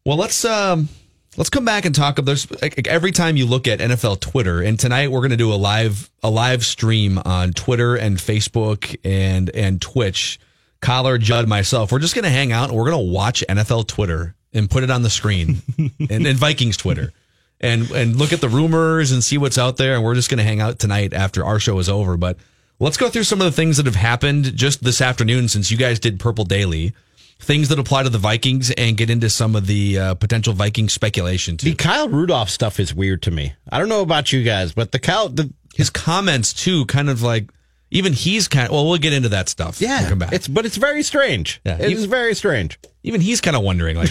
Well, 0.06 0.18
let's 0.18 0.46
um 0.46 0.90
Let's 1.38 1.50
come 1.50 1.66
back 1.66 1.86
and 1.86 1.94
talk. 1.94 2.16
There's 2.18 2.50
like, 2.62 2.88
every 2.88 3.12
time 3.12 3.36
you 3.36 3.46
look 3.46 3.68
at 3.68 3.80
NFL 3.80 4.22
Twitter, 4.22 4.62
and 4.62 4.80
tonight 4.80 5.12
we're 5.12 5.20
going 5.20 5.32
to 5.32 5.38
do 5.38 5.52
a 5.52 5.56
live 5.56 6.10
a 6.24 6.30
live 6.30 6.66
stream 6.66 7.20
on 7.26 7.52
Twitter 7.52 7.96
and 7.96 8.18
Facebook 8.18 8.96
and 9.04 9.50
and 9.50 9.82
Twitch. 9.82 10.40
Collar, 10.82 11.18
Judd, 11.18 11.48
myself, 11.48 11.92
we're 11.92 12.00
just 12.00 12.14
going 12.14 12.26
to 12.26 12.30
hang 12.30 12.52
out 12.52 12.70
and 12.70 12.78
we're 12.78 12.90
going 12.90 13.08
to 13.08 13.12
watch 13.12 13.44
NFL 13.50 13.88
Twitter 13.88 14.36
and 14.54 14.70
put 14.70 14.84
it 14.84 14.92
on 14.92 15.02
the 15.02 15.10
screen, 15.10 15.62
and, 15.78 16.28
and 16.28 16.38
Vikings 16.38 16.78
Twitter, 16.78 17.12
and 17.60 17.90
and 17.92 18.16
look 18.16 18.34
at 18.34 18.40
the 18.40 18.50
rumors 18.50 19.12
and 19.12 19.24
see 19.24 19.38
what's 19.38 19.58
out 19.58 19.78
there. 19.78 19.96
And 19.96 20.04
we're 20.04 20.16
just 20.16 20.30
going 20.30 20.38
to 20.38 20.44
hang 20.44 20.62
out 20.62 20.80
tonight 20.80 21.14
after 21.14 21.44
our 21.44 21.60
show 21.60 21.80
is 21.80 21.90
over. 21.90 22.18
But 22.18 22.38
let's 22.80 22.98
go 22.98 23.10
through 23.10 23.24
some 23.24 23.42
of 23.42 23.46
the 23.46 23.52
things 23.52 23.78
that 23.78 23.88
have 23.88 23.96
happened 23.96 24.56
just 24.56 24.84
this 24.84 25.02
afternoon 25.02 25.50
since 25.50 25.72
you 25.72 25.78
guys 25.78 26.00
did 26.00 26.20
Purple 26.20 26.46
Daily 26.46 26.94
things 27.40 27.70
that 27.70 27.80
apply 27.80 28.04
to 28.04 28.10
the 28.10 28.18
Vikings 28.18 28.72
and 28.72 28.98
get 28.98 29.10
into 29.10 29.30
some 29.30 29.56
of 29.56 29.68
the 29.68 30.00
uh, 30.00 30.14
potential 30.16 30.54
Viking 30.54 30.90
speculation 30.90 31.58
too. 31.58 31.72
The 31.72 31.76
Kyle 31.76 32.10
Rudolph 32.10 32.50
stuff 32.50 32.80
is 32.80 32.94
weird 32.94 33.22
to 33.24 33.32
me. 33.32 33.54
I 33.70 33.80
don't 33.80 33.90
know 33.90 34.02
about 34.02 34.32
you 34.32 34.44
guys, 34.44 34.74
but 34.74 34.92
the 34.92 35.00
Kyle, 35.00 35.30
the, 35.30 35.52
his 35.76 35.90
comments 35.90 36.54
too, 36.54 36.86
kind 36.86 37.10
of 37.10 37.22
like 37.22 37.50
even 37.92 38.14
he's 38.14 38.48
kind. 38.48 38.68
Of, 38.68 38.74
well, 38.74 38.86
we'll 38.86 38.98
get 38.98 39.14
into 39.14 39.30
that 39.30 39.50
stuff. 39.50 39.80
Yeah, 39.80 40.08
come 40.10 40.20
back. 40.20 40.34
It's 40.34 40.48
but 40.48 40.66
it's 40.66 40.78
very 40.78 41.04
strange. 41.04 41.62
Yeah, 41.66 41.78
it 41.80 41.92
is 41.92 42.06
very 42.06 42.36
strange. 42.36 42.80
Even 43.04 43.22
he's 43.22 43.42
kind 43.42 43.56
of 43.56 43.64
wondering, 43.64 43.96
like, 43.96 44.10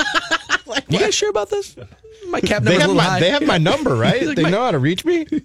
like 0.66 0.84
you 0.90 0.98
guys 0.98 1.14
sure 1.14 1.30
about 1.30 1.48
this? 1.48 1.76
My 2.28 2.40
cap 2.40 2.62
number. 2.62 2.70
They 2.70 2.78
have 2.80 2.94
my, 2.94 3.02
high. 3.02 3.20
they 3.20 3.30
have 3.30 3.46
my 3.46 3.58
number, 3.58 3.94
right? 3.96 4.26
like, 4.26 4.36
they 4.36 4.42
my, 4.42 4.50
know 4.50 4.64
how 4.64 4.72
to 4.72 4.78
reach 4.78 5.04
me. 5.04 5.26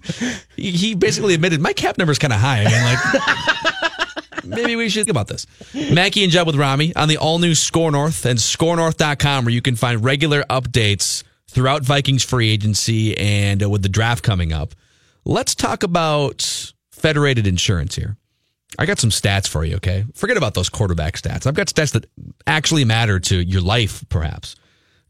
He, 0.56 0.72
he 0.72 0.94
basically 0.94 1.32
admitted 1.32 1.62
my 1.62 1.72
cap 1.72 1.96
number 1.96 2.12
is 2.12 2.18
kind 2.18 2.34
of 2.34 2.38
high. 2.38 2.62
I 2.62 2.64
mean, 2.64 2.84
like 2.84 3.99
maybe 4.50 4.76
we 4.76 4.88
should 4.88 5.06
think 5.06 5.10
about 5.10 5.28
this. 5.28 5.46
Mackey 5.74 6.22
and 6.22 6.32
Judd 6.32 6.46
with 6.46 6.56
Rami 6.56 6.94
on 6.96 7.08
the 7.08 7.16
all 7.16 7.38
new 7.38 7.54
SKOR 7.54 7.90
North 7.90 8.24
and 8.26 8.38
skornorth.com 8.38 9.44
where 9.44 9.54
you 9.54 9.62
can 9.62 9.76
find 9.76 10.04
regular 10.04 10.42
updates 10.44 11.22
throughout 11.48 11.82
Vikings 11.82 12.24
free 12.24 12.50
agency 12.50 13.16
and 13.18 13.62
uh, 13.62 13.70
with 13.70 13.82
the 13.82 13.88
draft 13.88 14.22
coming 14.22 14.52
up. 14.52 14.74
Let's 15.24 15.54
talk 15.54 15.82
about 15.82 16.72
federated 16.90 17.46
insurance 17.46 17.94
here. 17.94 18.16
I 18.78 18.86
got 18.86 18.98
some 18.98 19.10
stats 19.10 19.48
for 19.48 19.64
you, 19.64 19.76
okay? 19.76 20.04
Forget 20.14 20.36
about 20.36 20.54
those 20.54 20.68
quarterback 20.68 21.14
stats. 21.16 21.46
I've 21.46 21.54
got 21.54 21.66
stats 21.66 21.92
that 21.92 22.06
actually 22.46 22.84
matter 22.84 23.18
to 23.18 23.36
your 23.36 23.60
life, 23.60 24.04
perhaps. 24.08 24.54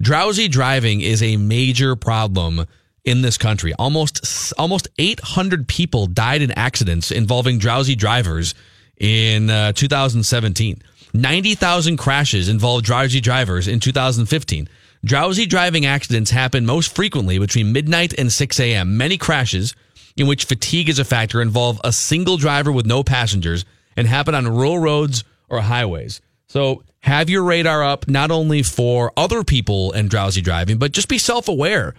Drowsy 0.01 0.49
driving 0.49 1.03
is 1.03 1.23
a 1.23 1.37
major 1.37 1.95
problem 1.95 2.67
in 3.05 3.23
this 3.23 3.37
country. 3.37 3.75
Almost 3.75 4.53
almost 4.59 4.89
800 4.99 5.69
people 5.69 6.07
died 6.07 6.43
in 6.43 6.51
accidents 6.53 7.11
involving 7.11 7.59
drowsy 7.59 7.97
drivers 7.97 8.55
in 9.01 9.51
uh, 9.51 9.73
2017. 9.73 10.83
90,000 11.13 11.97
crashes 11.97 12.49
involved 12.49 12.85
drowsy 12.85 13.21
drivers 13.21 13.67
in 13.67 13.81
2015. 13.81 14.69
Drowsy 15.05 15.47
driving 15.47 15.87
accidents 15.87 16.31
happen 16.31 16.67
most 16.67 16.95
frequently 16.95 17.39
between 17.39 17.73
midnight 17.73 18.13
and 18.17 18.31
6 18.31 18.61
a.m. 18.61 18.97
Many 18.97 19.17
crashes 19.17 19.75
in 20.17 20.27
which 20.27 20.45
fatigue 20.45 20.89
is 20.89 20.99
a 20.99 21.05
factor 21.05 21.41
involve 21.41 21.81
a 21.83 21.93
single 21.93 22.37
driver 22.37 22.71
with 22.71 22.87
no 22.87 23.03
passengers 23.03 23.65
and 23.97 24.07
happen 24.07 24.35
on 24.35 24.47
rural 24.47 24.79
roads 24.79 25.25
or 25.49 25.61
highways. 25.61 26.21
So 26.47 26.85
have 27.01 27.31
your 27.31 27.43
radar 27.43 27.83
up 27.83 28.07
not 28.09 28.31
only 28.31 28.63
for 28.63 29.13
other 29.17 29.43
people 29.43 29.93
and 29.93 30.11
drowsy 30.11 30.43
driving, 30.43 30.79
but 30.79 30.93
just 30.93 31.09
be 31.09 31.19
self 31.19 31.49
aware. 31.49 31.95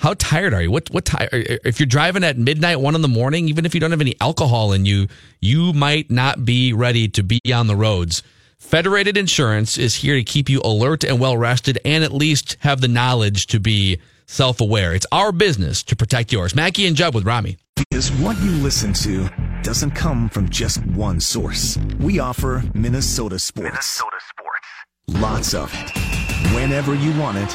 How 0.00 0.14
tired 0.14 0.54
are 0.54 0.62
you? 0.62 0.70
What 0.70 0.88
what 0.88 1.04
time? 1.04 1.28
If 1.30 1.78
you're 1.78 1.86
driving 1.86 2.24
at 2.24 2.38
midnight, 2.38 2.80
one 2.80 2.94
in 2.94 3.02
the 3.02 3.08
morning, 3.08 3.50
even 3.50 3.66
if 3.66 3.74
you 3.74 3.80
don't 3.80 3.90
have 3.90 4.00
any 4.00 4.16
alcohol 4.18 4.72
in 4.72 4.86
you, 4.86 5.08
you 5.40 5.74
might 5.74 6.10
not 6.10 6.42
be 6.42 6.72
ready 6.72 7.06
to 7.08 7.22
be 7.22 7.38
on 7.52 7.66
the 7.66 7.76
roads. 7.76 8.22
Federated 8.56 9.18
Insurance 9.18 9.76
is 9.76 9.96
here 9.96 10.14
to 10.14 10.24
keep 10.24 10.48
you 10.48 10.62
alert 10.64 11.04
and 11.04 11.20
well 11.20 11.36
rested, 11.36 11.78
and 11.84 12.02
at 12.02 12.14
least 12.14 12.56
have 12.60 12.80
the 12.80 12.88
knowledge 12.88 13.46
to 13.48 13.60
be 13.60 14.00
self 14.24 14.62
aware. 14.62 14.94
It's 14.94 15.04
our 15.12 15.32
business 15.32 15.82
to 15.82 15.96
protect 15.96 16.32
yours. 16.32 16.54
Mackey 16.54 16.86
and 16.86 16.96
Judd 16.96 17.14
with 17.14 17.26
Rami. 17.26 17.58
Because 17.76 18.10
what 18.12 18.38
you 18.38 18.52
listen 18.52 18.94
to 18.94 19.28
doesn't 19.62 19.90
come 19.90 20.30
from 20.30 20.48
just 20.48 20.78
one 20.86 21.20
source. 21.20 21.76
We 21.98 22.20
offer 22.20 22.62
Minnesota 22.72 23.38
sports. 23.38 23.64
Minnesota 23.68 24.16
sports. 24.30 24.66
Lots 25.08 25.52
of 25.52 25.70
it. 25.74 26.54
Whenever 26.54 26.94
you 26.94 27.14
want 27.20 27.36
it, 27.36 27.52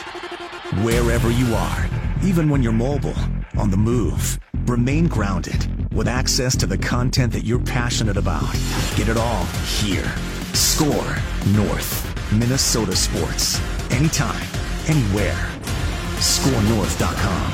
wherever 0.83 1.31
you 1.31 1.51
are 1.55 2.04
even 2.25 2.49
when 2.49 2.63
you're 2.63 2.73
mobile, 2.73 3.13
on 3.55 3.69
the 3.69 3.77
move, 3.77 4.39
remain 4.65 5.07
grounded 5.07 5.93
with 5.93 6.07
access 6.07 6.57
to 6.57 6.65
the 6.65 6.77
content 6.77 7.31
that 7.31 7.45
you're 7.45 7.59
passionate 7.59 8.17
about. 8.17 8.51
Get 8.95 9.09
it 9.09 9.17
all 9.17 9.45
here. 9.77 10.11
SKOR 10.53 11.05
North, 11.53 12.33
Minnesota 12.33 12.95
sports. 12.95 13.61
Anytime, 13.91 14.47
anywhere. 14.87 15.37
SKORNorth.com. 16.17 17.53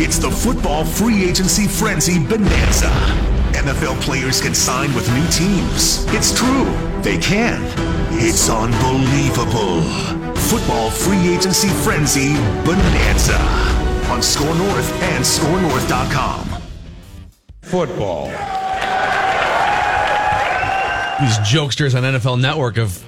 It's 0.00 0.18
the 0.18 0.30
football 0.30 0.84
free 0.84 1.24
agency 1.24 1.68
frenzy 1.68 2.18
bonanza. 2.18 2.88
NFL 3.52 4.00
players 4.00 4.40
can 4.40 4.54
sign 4.54 4.94
with 4.94 5.06
new 5.12 5.26
teams. 5.28 6.06
It's 6.08 6.32
true, 6.32 6.64
they 7.02 7.18
can. 7.18 7.60
It's 8.12 8.48
unbelievable. 8.48 10.23
Football 10.48 10.90
free 10.90 11.34
agency 11.34 11.68
frenzy 11.68 12.34
bonanza 12.64 13.38
on 14.10 14.22
SKOR 14.22 14.54
North 14.54 15.02
and 15.02 15.24
SKORNorth.com. 15.24 16.62
Football. 17.62 18.26
These 21.20 21.38
jokesters 21.38 21.96
on 21.96 22.02
NFL 22.02 22.40
Network 22.40 22.76
have 22.76 23.02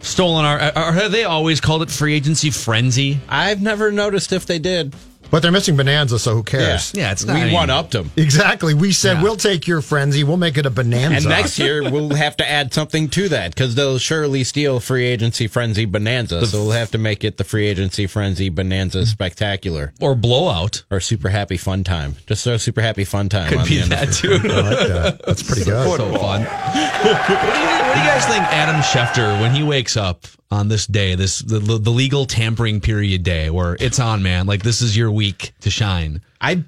stolen 0.00 0.44
our. 0.44 0.58
Are, 0.58 0.92
have 0.92 1.12
they 1.12 1.24
always 1.24 1.60
called 1.60 1.82
it 1.82 1.90
free 1.90 2.14
agency 2.14 2.50
frenzy? 2.50 3.20
I've 3.28 3.62
never 3.62 3.92
noticed 3.92 4.32
if 4.32 4.46
they 4.46 4.58
did. 4.58 4.94
But 5.32 5.40
they're 5.40 5.50
missing 5.50 5.76
Bonanza, 5.76 6.18
so 6.18 6.34
who 6.34 6.42
cares? 6.42 6.92
Yeah, 6.94 7.10
it's 7.10 7.24
not. 7.24 7.36
we 7.36 7.40
any- 7.40 7.54
one 7.54 7.70
upped 7.70 7.92
them 7.92 8.10
Exactly. 8.18 8.74
We 8.74 8.92
said 8.92 9.16
Yeah. 9.16 9.22
we'll 9.22 9.36
take 9.36 9.66
your 9.66 9.80
frenzy. 9.80 10.24
We'll 10.24 10.36
make 10.36 10.58
it 10.58 10.66
a 10.66 10.70
bonanza. 10.70 11.16
And 11.16 11.24
next 11.24 11.58
year 11.58 11.82
we'll 11.90 12.14
have 12.14 12.36
to 12.36 12.48
add 12.48 12.74
something 12.74 13.08
to 13.08 13.30
that 13.30 13.54
because 13.54 13.74
they'll 13.74 13.96
surely 13.96 14.44
steal 14.44 14.78
free 14.78 15.06
agency 15.06 15.46
frenzy 15.46 15.86
bonanza. 15.86 16.46
so 16.46 16.58
we'll 16.64 16.72
have 16.72 16.90
to 16.90 16.98
make 16.98 17.24
it 17.24 17.38
the 17.38 17.44
free 17.44 17.66
agency 17.66 18.06
frenzy 18.06 18.50
bonanza 18.50 18.98
mm. 18.98 19.06
spectacular 19.06 19.94
or 20.02 20.14
blowout. 20.14 20.84
or 20.90 21.00
super 21.00 21.30
happy 21.30 21.56
fun 21.56 21.82
time. 21.82 22.16
Just 22.26 22.44
throw 22.44 22.58
super 22.58 22.82
happy 22.82 23.04
fun 23.04 23.30
time. 23.30 23.48
Could 23.48 23.58
on 23.58 23.66
be 23.66 23.76
the 23.76 23.82
end 23.84 23.92
of 23.94 24.00
that 24.00 24.08
it. 24.10 24.12
too. 24.12 24.32
I 24.52 24.60
like 24.60 24.88
that. 24.88 25.22
That's 25.24 25.42
pretty 25.42 25.64
good. 25.64 25.96
so 25.96 26.12
fun. 26.18 26.42
what, 26.44 26.74
do 26.74 26.80
you, 26.82 27.14
what 27.14 27.94
do 27.94 28.00
you 28.00 28.06
guys 28.06 28.26
think, 28.26 28.42
Adam 28.52 28.82
Schefter, 28.82 29.40
when 29.40 29.54
he 29.54 29.62
wakes 29.62 29.96
up 29.96 30.26
on 30.52 30.68
this 30.68 30.86
day, 30.86 31.14
this 31.14 31.38
the, 31.40 31.58
the 31.58 31.90
legal 31.90 32.26
tampering 32.26 32.80
period 32.80 33.22
day, 33.22 33.48
where 33.50 33.76
it's 33.80 33.98
on, 33.98 34.22
man? 34.22 34.46
Like 34.46 34.62
this 34.62 34.82
is 34.82 34.96
your 34.96 35.10
week 35.10 35.52
to 35.62 35.70
shine. 35.70 36.20
I 36.40 36.64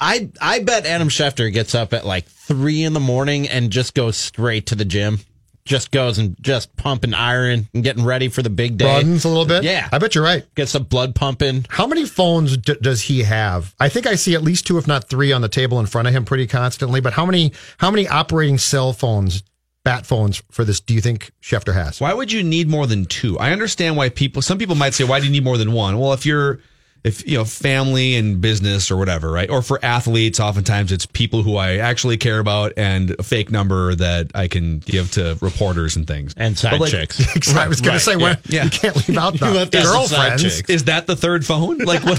I 0.00 0.30
I 0.40 0.60
bet 0.60 0.86
Adam 0.86 1.08
Schefter 1.08 1.52
gets 1.52 1.74
up 1.74 1.92
at 1.92 2.06
like 2.06 2.26
three 2.26 2.82
in 2.82 2.94
the 2.94 3.00
morning 3.00 3.48
and 3.48 3.70
just 3.70 3.94
goes 3.94 4.16
straight 4.16 4.66
to 4.66 4.74
the 4.74 4.84
gym. 4.84 5.20
Just 5.66 5.90
goes 5.90 6.18
and 6.18 6.36
just 6.40 6.76
pumping 6.76 7.12
iron 7.12 7.68
and 7.74 7.82
getting 7.82 8.04
ready 8.04 8.28
for 8.28 8.40
the 8.40 8.50
big 8.50 8.78
day. 8.78 8.84
Broadens 8.84 9.24
a 9.24 9.28
little 9.28 9.46
bit. 9.46 9.64
Yeah. 9.64 9.88
I 9.90 9.98
bet 9.98 10.14
you're 10.14 10.22
right. 10.22 10.44
Gets 10.54 10.74
the 10.74 10.80
blood 10.80 11.16
pumping. 11.16 11.66
How 11.68 11.88
many 11.88 12.04
phones 12.06 12.56
d- 12.56 12.76
does 12.80 13.02
he 13.02 13.24
have? 13.24 13.74
I 13.80 13.88
think 13.88 14.06
I 14.06 14.14
see 14.14 14.36
at 14.36 14.42
least 14.42 14.68
two, 14.68 14.78
if 14.78 14.86
not 14.86 15.10
three, 15.10 15.32
on 15.32 15.40
the 15.40 15.48
table 15.48 15.80
in 15.80 15.86
front 15.86 16.06
of 16.06 16.14
him 16.14 16.24
pretty 16.24 16.46
constantly. 16.46 17.00
But 17.00 17.14
how 17.14 17.26
many 17.26 17.52
how 17.78 17.90
many 17.90 18.06
operating 18.06 18.58
cell 18.58 18.92
phones, 18.92 19.42
bat 19.86 20.04
phones 20.04 20.42
for 20.50 20.64
this? 20.64 20.80
Do 20.80 20.92
you 20.94 21.00
think 21.00 21.30
Schefter 21.40 21.72
has? 21.72 22.00
Why 22.00 22.12
would 22.12 22.32
you 22.32 22.42
need 22.42 22.68
more 22.68 22.86
than 22.88 23.04
two? 23.06 23.38
I 23.38 23.52
understand 23.52 23.96
why 23.96 24.08
people. 24.08 24.42
Some 24.42 24.58
people 24.58 24.74
might 24.74 24.92
say, 24.94 25.04
"Why 25.04 25.20
do 25.20 25.26
you 25.26 25.32
need 25.32 25.44
more 25.44 25.56
than 25.56 25.70
one?" 25.72 25.96
Well, 25.98 26.12
if 26.12 26.26
you're 26.26 26.58
if 27.04 27.24
you 27.24 27.38
know 27.38 27.44
family 27.44 28.16
and 28.16 28.40
business 28.40 28.90
or 28.90 28.96
whatever, 28.96 29.30
right? 29.30 29.48
Or 29.48 29.62
for 29.62 29.78
athletes, 29.84 30.40
oftentimes 30.40 30.90
it's 30.90 31.06
people 31.06 31.44
who 31.44 31.56
I 31.56 31.76
actually 31.76 32.16
care 32.16 32.40
about 32.40 32.72
and 32.76 33.14
a 33.16 33.22
fake 33.22 33.52
number 33.52 33.94
that 33.94 34.32
I 34.34 34.48
can 34.48 34.80
give 34.80 35.12
to 35.12 35.38
reporters 35.40 35.94
and 35.94 36.04
things. 36.04 36.34
And 36.36 36.58
side 36.58 36.80
like, 36.80 36.90
chicks. 36.90 37.20
I 37.54 37.68
was 37.68 37.80
going 37.80 37.92
right, 37.92 37.98
to 37.98 38.00
say, 38.04 38.12
yeah. 38.12 38.16
well, 38.18 38.36
Yeah. 38.48 38.64
you 38.64 38.70
can't 38.70 38.96
leave 39.08 39.16
out 39.18 39.34
the 39.38 39.50
left 39.52 39.72
out 39.76 39.82
the 39.84 39.88
girlfriends. 39.88 40.62
Is 40.68 40.84
that 40.84 41.06
the 41.06 41.14
third 41.14 41.46
phone? 41.46 41.78
Like 41.78 42.02
what? 42.02 42.18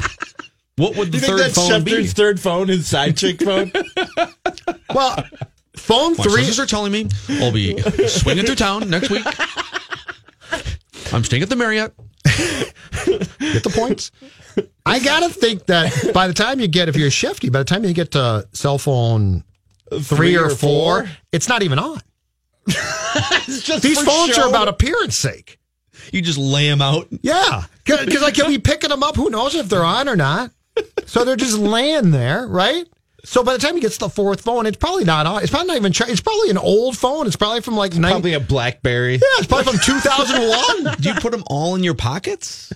What 0.78 0.96
would 0.96 1.12
the 1.12 1.18
You 1.18 1.22
think 1.22 1.32
third 1.34 1.40
that's 1.42 1.56
phone 1.56 1.84
be? 1.84 1.92
Schefter's 1.92 2.14
third 2.14 2.40
phone, 2.40 2.68
his 2.70 2.88
side 2.88 3.18
chick 3.18 3.42
phone? 3.44 3.72
Well, 4.94 5.26
phone 5.78 6.16
My 6.18 6.24
three. 6.24 6.32
sources 6.44 6.60
are 6.60 6.66
telling 6.66 6.92
me 6.92 7.08
I'll 7.30 7.52
be 7.52 7.78
swinging 8.08 8.46
through 8.46 8.56
town 8.56 8.90
next 8.90 9.10
week. 9.10 9.26
I'm 11.14 11.24
staying 11.24 11.44
at 11.44 11.50
the 11.50 11.56
Marriott. 11.56 11.94
Get 12.26 13.64
the 13.64 13.72
points. 13.74 14.12
I 14.86 15.00
gotta 15.00 15.30
think 15.30 15.66
that 15.68 16.12
by 16.14 16.28
the 16.28 16.34
time 16.34 16.60
you 16.60 16.68
get, 16.68 16.90
if 16.90 16.96
you're 16.96 17.08
a 17.08 17.12
shifty, 17.12 17.50
by 17.50 17.60
the 17.60 17.66
time 17.66 17.84
you 17.86 17.94
get 17.94 18.12
to 18.12 18.48
cell 18.54 18.78
phone 18.78 19.44
three, 20.02 20.36
or, 20.36 20.46
or 20.46 20.50
four, 20.50 21.06
four? 21.06 21.10
it's 21.32 21.48
not 21.48 21.64
even 21.64 21.80
on. 21.80 22.00
It's 23.50 23.64
just 23.64 23.82
These 23.82 24.02
phones 24.04 24.36
show. 24.36 24.44
are 24.44 24.50
about 24.50 24.68
appearance 24.68 25.16
sake. 25.16 25.58
You 26.12 26.22
just 26.22 26.38
lay 26.38 26.68
them 26.70 26.82
out. 26.82 27.08
Yeah, 27.22 27.64
because 27.86 28.22
like 28.22 28.38
you'll 28.38 28.50
be 28.50 28.60
picking 28.60 28.90
them 28.90 29.02
up. 29.04 29.16
Who 29.16 29.30
knows 29.30 29.56
if 29.56 29.70
they're 29.70 29.84
on 29.86 30.10
or 30.10 30.16
not? 30.18 30.52
So 31.06 31.24
they're 31.24 31.36
just 31.38 31.58
laying 31.58 32.12
there, 32.12 32.46
right? 32.46 32.86
So 33.26 33.44
by 33.44 33.54
the 33.54 33.60
time 33.60 33.76
he 33.76 33.82
gets 33.82 33.98
the 33.98 34.10
fourth 34.10 34.42
phone, 34.42 34.66
it's 34.68 34.78
probably 34.78 35.04
not 35.04 35.26
on. 35.26 35.42
It's 35.42 35.52
probably 35.52 35.68
not 35.68 35.78
even. 35.78 35.92
It's 36.12 36.22
probably 36.22 36.50
an 36.50 36.58
old 36.58 36.98
phone. 36.98 37.28
It's 37.28 37.36
probably 37.36 37.62
from 37.62 37.76
like 37.76 37.94
nine. 37.96 38.12
probably 38.12 38.34
a 38.34 38.40
BlackBerry. 38.40 39.14
yeah, 39.14 39.20
it's 39.40 39.48
probably 39.48 39.74
from 39.74 39.80
2001. 39.80 40.96
Do 41.02 41.10
you 41.10 41.16
put 41.16 41.32
them 41.32 41.44
all 41.48 41.76
in 41.76 41.84
your 41.84 41.96
pockets? 41.96 42.72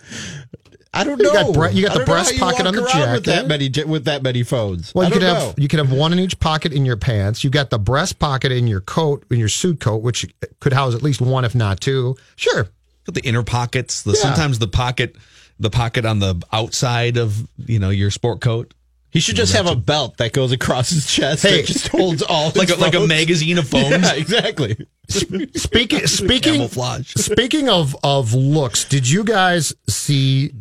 I 0.94 1.06
don't 1.06 1.20
You 1.20 1.26
know. 1.32 1.34
got 1.34 1.54
bre- 1.54 1.68
you 1.70 1.88
got 1.88 1.98
the 1.98 2.04
breast 2.04 2.38
pocket 2.38 2.66
on 2.68 2.76
the 2.76 2.84
around 2.84 3.14
with 3.14 3.24
that 3.26 3.48
jacket. 3.48 3.48
many 3.48 3.72
with 3.90 4.06
that 4.06 4.24
many 4.24 4.44
phones. 4.44 4.94
Well, 4.94 5.08
you 5.08 5.14
could 5.14 5.22
have 5.22 5.54
you 5.58 5.68
could 5.70 5.80
have 5.80 5.92
one 5.94 6.12
in 6.12 6.20
each 6.20 6.38
pocket 6.40 6.74
in 6.74 6.86
your 6.86 6.98
pants. 6.98 7.44
You 7.46 7.50
got 7.50 7.70
the 7.70 7.80
breast 7.80 8.20
pocket 8.20 8.52
in 8.52 8.68
your 8.68 8.82
coat, 8.82 9.24
in 9.32 9.40
your 9.40 9.48
suit 9.48 9.80
coat, 9.80 10.02
which 10.02 10.26
could 10.60 10.74
house 10.74 10.94
at 10.94 11.02
least 11.02 11.22
one, 11.22 11.46
if 11.46 11.56
not 11.56 11.80
two. 11.80 12.18
Sure. 12.36 12.68
Put 13.06 13.14
the 13.14 13.22
inner 13.22 13.44
pockets. 13.44 14.02
The 14.04 14.12
Yeah. 14.14 14.22
sometimes 14.22 14.60
the 14.60 14.68
pocket, 14.68 15.16
the 15.60 15.70
pocket 15.70 16.06
on 16.06 16.20
the 16.20 16.42
outside 16.52 17.16
of 17.16 17.48
you 17.66 17.80
know 17.80 17.90
your 17.90 18.12
sport 18.12 18.42
coat, 18.42 18.74
He 19.12 19.20
should 19.20 19.36
just 19.36 19.54
have 19.54 19.68
a 19.68 19.76
belt 19.76 20.18
that 20.18 20.32
goes 20.34 20.52
across 20.54 20.90
his 20.90 21.06
chest 21.06 21.44
Hey. 21.44 21.58
that 21.62 21.68
just 21.68 21.90
holds 21.90 22.22
all 22.24 22.52
like 22.56 22.70
a, 22.70 22.76
like 22.76 22.94
a 22.96 23.06
magazine 23.06 23.58
of 23.58 23.68
phones. 23.68 23.90
Yeah, 23.92 24.14
exactly. 24.14 24.78
Speaking 25.10 26.08
speaking 26.08 26.54
Camouflage. 26.56 27.14
speaking 27.16 27.68
of 27.70 27.96
of 28.04 28.34
looks, 28.34 28.86
did 28.86 29.10
you 29.10 29.24
guys 29.24 29.74
see 29.90 30.52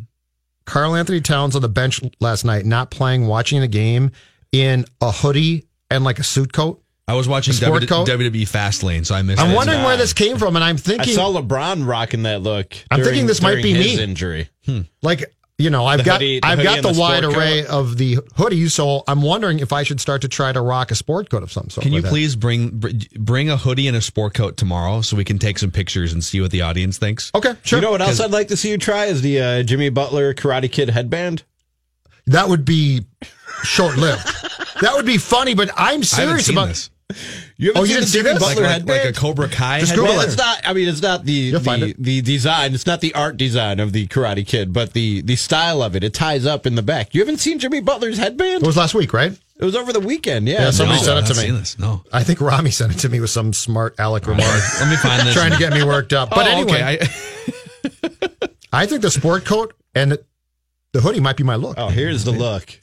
Karl-Anthony 0.65 1.21
Towns 1.21 1.55
on 1.55 1.61
the 1.61 1.69
bench 1.69 2.01
last 2.19 2.43
night, 2.45 2.65
not 2.65 2.91
playing, 2.91 3.27
watching 3.27 3.61
the 3.61 3.67
game 3.67 4.11
in 4.51 4.85
a 5.01 5.11
hoodie 5.11 5.67
and 5.89 6.03
like 6.03 6.19
a 6.19 6.23
suit 6.23 6.51
coat? 6.53 6.81
I 7.07 7.13
was 7.15 7.27
watching 7.27 7.53
w- 7.55 7.85
WWE 7.85 8.43
Fastlane, 8.49 9.05
so 9.05 9.15
I 9.15 9.21
missed. 9.21 9.41
I'm 9.41 9.51
it. 9.51 9.55
wondering 9.55 9.83
where 9.83 9.97
this 9.97 10.13
came 10.13 10.37
from, 10.37 10.55
and 10.55 10.63
I'm 10.63 10.77
thinking 10.77 11.01
I 11.01 11.03
thinking 11.05 11.15
saw 11.15 11.41
LeBron 11.41 11.85
rocking 11.87 12.23
that 12.23 12.41
look. 12.41 12.73
I'm 12.89 12.97
during- 12.99 13.09
thinking 13.11 13.27
this 13.27 13.41
might 13.41 13.61
be 13.61 13.73
his 13.73 13.97
me. 13.97 14.03
injury. 14.03 14.49
Hmm. 14.65 14.81
like 15.01 15.33
you 15.57 15.69
know 15.69 15.85
I've 15.85 15.99
The 15.99 16.03
got 16.03 16.21
hoodie- 16.21 16.39
the 16.39 16.47
I've 16.47 16.63
got 16.63 16.81
the, 16.81 16.91
the 16.91 16.99
wide 16.99 17.23
sport 17.23 17.37
array 17.37 17.65
of 17.65 17.97
the 17.97 18.15
hoodies, 18.37 18.71
so 18.71 19.03
I'm 19.07 19.21
wondering 19.21 19.59
if 19.59 19.71
I 19.71 19.83
should 19.83 19.99
start 20.01 20.21
to 20.23 20.27
try 20.27 20.51
to 20.51 20.61
rock 20.61 20.91
a 20.91 20.95
sport 20.95 21.29
coat 21.29 21.43
of 21.43 21.51
some 21.51 21.69
sort. 21.69 21.83
Can 21.83 21.91
you 21.91 21.97
with 21.97 22.05
that. 22.05 22.09
please 22.09 22.35
bring 22.35 22.81
bring 23.19 23.49
a 23.49 23.57
hoodie 23.57 23.87
and 23.87 23.95
a 23.95 24.01
sport 24.01 24.33
coat 24.33 24.57
tomorrow 24.57 25.01
so 25.01 25.15
we 25.15 25.23
can 25.23 25.37
take 25.39 25.59
some 25.59 25.69
pictures 25.71 26.13
and 26.13 26.23
see 26.23 26.41
what 26.41 26.51
the 26.51 26.61
audience 26.61 26.97
thinks? 26.97 27.31
Okay, 27.35 27.53
sure. 27.63 27.77
You 27.79 27.85
know 27.85 27.91
what 27.91 28.01
else 28.01 28.19
I'd 28.19 28.31
like 28.31 28.47
to 28.49 28.57
see 28.57 28.69
you 28.71 28.77
try 28.77 29.05
is 29.05 29.21
the 29.21 29.39
uh, 29.41 29.63
Jimmy 29.63 29.89
Butler 29.89 30.33
Karate 30.33 30.71
Kid 30.71 30.89
headband. 30.89 31.43
that 32.27 32.49
would 32.49 32.65
be 32.65 33.05
short 33.63 33.97
lived. 33.97 34.25
that 34.81 34.93
would 34.95 35.05
be 35.05 35.17
funny, 35.17 35.53
but 35.53 35.69
I'm 35.71 35.77
I 35.77 35.85
haven't 35.91 36.03
serious 36.05 36.45
seen 36.47 36.57
about. 36.57 36.67
this. 36.69 36.89
You 37.57 37.73
Oh, 37.75 37.81
you 37.83 37.87
didn't 37.89 38.01
the 38.01 38.07
see 38.07 38.19
Jimmy 38.19 38.33
this? 38.33 38.39
Butler 38.43 38.63
like, 38.63 38.71
headband? 38.71 39.05
like 39.05 39.15
a 39.15 39.19
Cobra 39.19 39.47
Kai. 39.49 39.79
Just 39.79 39.91
headband? 39.91 40.07
Google 40.07 40.15
well, 40.17 40.25
it. 40.25 40.27
it's 40.29 40.37
not. 40.37 40.61
I 40.65 40.73
mean, 40.73 40.87
it's 40.87 41.01
not 41.01 41.25
the 41.25 41.51
the, 41.51 41.85
it. 41.89 41.95
the 42.03 42.21
design. 42.21 42.73
It's 42.73 42.85
not 42.85 43.01
the 43.01 43.13
art 43.13 43.37
design 43.37 43.79
of 43.79 43.93
the 43.93 44.07
Karate 44.07 44.45
Kid, 44.45 44.73
but 44.73 44.93
the 44.93 45.21
the 45.21 45.35
style 45.35 45.81
of 45.83 45.95
it. 45.95 46.03
It 46.03 46.13
ties 46.13 46.45
up 46.45 46.65
in 46.65 46.75
the 46.75 46.81
back. 46.81 47.13
You 47.13 47.21
haven't 47.21 47.37
seen 47.37 47.59
Jimmy 47.59 47.81
Butler's 47.81 48.17
headband? 48.17 48.63
It 48.63 48.67
was 48.67 48.77
last 48.77 48.93
week, 48.93 49.13
right? 49.13 49.31
It 49.57 49.65
was 49.65 49.75
over 49.75 49.93
the 49.93 49.99
weekend. 49.99 50.47
Yeah, 50.47 50.61
Yeah, 50.63 50.71
somebody 50.71 50.99
No, 51.01 51.05
sent 51.05 51.19
it 51.29 51.33
to 51.33 51.39
me. 51.39 51.45
seen 51.47 51.55
this. 51.55 51.77
No. 51.77 52.03
I 52.11 52.23
think 52.23 52.41
Rami 52.41 52.71
sent 52.71 52.93
it 52.93 52.99
to 52.99 53.09
me 53.09 53.19
with 53.19 53.29
some 53.29 53.53
smart 53.53 53.93
Alec 53.99 54.25
remark, 54.25 54.47
Let 54.79 54.89
me 54.89 54.95
find 54.95 55.27
this. 55.27 55.35
trying 55.35 55.51
to 55.51 55.57
get 55.59 55.71
me 55.71 55.83
worked 55.83 56.13
up. 56.13 56.31
But 56.31 56.47
Oh, 56.47 56.49
anyway, 56.49 56.97
okay. 56.99 57.07
I, 57.11 58.49
I 58.73 58.85
think 58.87 59.01
the 59.03 59.11
sport 59.11 59.45
coat 59.45 59.73
and 59.93 60.13
the, 60.13 60.23
the 60.93 61.01
hoodie 61.01 61.19
might 61.19 61.37
be 61.37 61.43
my 61.43 61.55
look. 61.55 61.75
Oh, 61.77 61.89
here's 61.89 62.23
the 62.23 62.31
look: 62.31 62.79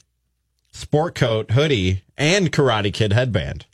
sport 0.71 1.15
coat, 1.15 1.51
hoodie, 1.51 2.03
and 2.17 2.49
Karate 2.51 2.93
Kid 2.93 3.11
headband. 3.11 3.65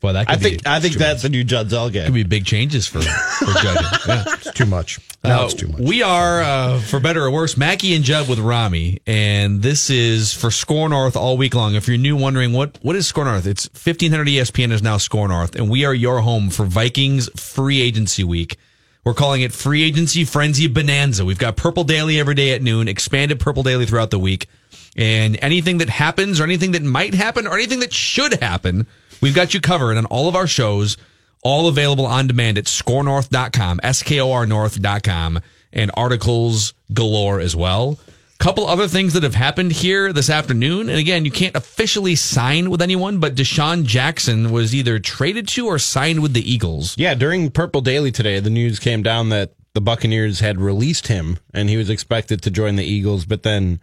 Well, 0.00 0.12
that 0.12 0.28
could 0.28 0.36
I 0.36 0.38
think 0.38 0.62
be, 0.62 0.70
I 0.70 0.78
think 0.80 0.94
that's 0.94 1.24
a 1.24 1.28
new 1.28 1.42
Judd 1.42 1.70
could 1.70 2.14
be 2.14 2.22
big 2.22 2.44
changes 2.44 2.86
for 2.86 3.00
for 3.02 3.52
judging. 3.52 3.84
Yeah. 4.08 4.24
It's 4.26 4.52
too 4.52 4.66
much. 4.66 5.00
Now 5.24 5.42
Uh, 5.42 5.44
it's 5.46 5.54
too 5.54 5.66
much. 5.66 5.80
We 5.80 6.02
are, 6.02 6.40
uh, 6.40 6.80
for 6.80 7.00
better 7.00 7.24
or 7.24 7.30
worse, 7.30 7.56
Mackey 7.56 7.94
and 7.94 8.04
Judd 8.04 8.28
with 8.28 8.38
Rami, 8.38 9.00
and 9.06 9.60
this 9.60 9.90
is 9.90 10.32
for 10.32 10.50
SKOR 10.50 10.88
North 10.88 11.16
all 11.16 11.36
week 11.36 11.54
long. 11.54 11.74
If 11.74 11.88
you're 11.88 11.98
new, 11.98 12.16
wondering 12.16 12.52
what 12.52 12.78
what 12.82 12.94
is 12.94 13.08
SKOR 13.08 13.24
North, 13.24 13.46
it's 13.46 13.66
1500 13.70 14.28
ESPN 14.28 14.70
is 14.70 14.82
now 14.82 14.98
SKOR 14.98 15.26
North, 15.28 15.56
and 15.56 15.68
we 15.68 15.84
are 15.84 15.94
your 15.94 16.20
home 16.20 16.50
for 16.50 16.64
Vikings 16.64 17.28
free 17.40 17.80
agency 17.80 18.22
week. 18.22 18.56
We're 19.04 19.14
calling 19.14 19.40
it 19.42 19.52
Free 19.52 19.84
Agency 19.84 20.24
Frenzy 20.24 20.66
Bonanza. 20.66 21.24
We've 21.24 21.38
got 21.38 21.56
Purple 21.56 21.84
Daily 21.84 22.20
every 22.20 22.34
day 22.34 22.52
at 22.52 22.62
noon, 22.62 22.88
expanded 22.88 23.40
Purple 23.40 23.62
Daily 23.62 23.86
throughout 23.86 24.10
the 24.10 24.18
week, 24.18 24.48
and 24.96 25.38
anything 25.40 25.78
that 25.78 25.88
happens, 25.88 26.40
or 26.40 26.44
anything 26.44 26.72
that 26.72 26.82
might 26.82 27.14
happen, 27.14 27.46
or 27.46 27.54
anything 27.54 27.80
that 27.80 27.92
should 27.92 28.34
happen, 28.42 28.86
we've 29.20 29.34
got 29.34 29.54
you 29.54 29.60
covered 29.60 29.96
on 29.96 30.06
all 30.06 30.28
of 30.28 30.36
our 30.36 30.46
shows 30.46 30.96
all 31.42 31.68
available 31.68 32.06
on 32.06 32.26
demand 32.26 32.58
at 32.58 32.64
skornorth.com, 32.64 33.80
S-K-O-R 33.82 34.46
North.com, 34.46 35.40
and 35.72 35.90
articles 35.94 36.74
galore 36.92 37.40
as 37.40 37.54
well. 37.54 37.98
Couple 38.38 38.68
other 38.68 38.86
things 38.86 39.14
that 39.14 39.24
have 39.24 39.34
happened 39.34 39.72
here 39.72 40.12
this 40.12 40.30
afternoon. 40.30 40.88
And 40.88 40.98
again, 40.98 41.24
you 41.24 41.30
can't 41.32 41.56
officially 41.56 42.14
sign 42.14 42.70
with 42.70 42.80
anyone, 42.80 43.18
but 43.18 43.34
DeSean 43.34 43.84
Jackson 43.84 44.52
was 44.52 44.74
either 44.74 45.00
traded 45.00 45.48
to 45.48 45.66
or 45.66 45.78
signed 45.78 46.22
with 46.22 46.34
the 46.34 46.52
Eagles. 46.52 46.96
Yeah, 46.96 47.14
during 47.14 47.50
Purple 47.50 47.80
Daily 47.80 48.12
today, 48.12 48.38
the 48.38 48.50
news 48.50 48.78
came 48.78 49.02
down 49.02 49.30
that 49.30 49.54
the 49.74 49.80
Buccaneers 49.80 50.38
had 50.38 50.60
released 50.60 51.08
him 51.08 51.38
and 51.52 51.68
he 51.68 51.76
was 51.76 51.90
expected 51.90 52.40
to 52.42 52.50
join 52.50 52.76
the 52.76 52.84
Eagles, 52.84 53.24
but 53.24 53.42
then 53.42 53.80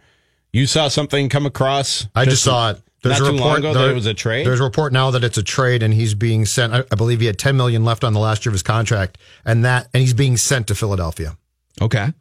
you 0.54 0.66
saw 0.66 0.88
something 0.88 1.28
come 1.28 1.44
across. 1.44 2.06
I 2.14 2.24
just 2.24 2.42
saw 2.42 2.70
it. 2.70 2.80
Not 3.08 3.18
too 3.18 3.32
long 3.32 3.58
ago 3.58 3.74
that 3.74 3.90
it 3.90 3.94
was 3.94 4.06
a 4.06 4.14
trade? 4.14 4.46
There's 4.46 4.60
a 4.60 4.64
report 4.64 4.92
now 4.92 5.10
that 5.12 5.24
it's 5.24 5.38
a 5.38 5.42
trade, 5.42 5.82
and 5.82 5.92
he's 5.94 6.14
being 6.14 6.44
sent. 6.46 6.72
I, 6.72 6.84
I 6.90 6.94
believe 6.96 7.20
he 7.20 7.26
had 7.26 7.38
10 7.38 7.56
million 7.56 7.84
left 7.84 8.04
on 8.04 8.12
the 8.12 8.20
last 8.20 8.44
year 8.44 8.50
of 8.50 8.54
his 8.54 8.62
contract, 8.62 9.18
and 9.44 9.64
that, 9.64 9.88
and 9.94 10.00
he's 10.02 10.14
being 10.14 10.36
sent 10.36 10.66
to 10.68 10.74
Philadelphia. 10.74 11.36
Okay. 11.80 12.12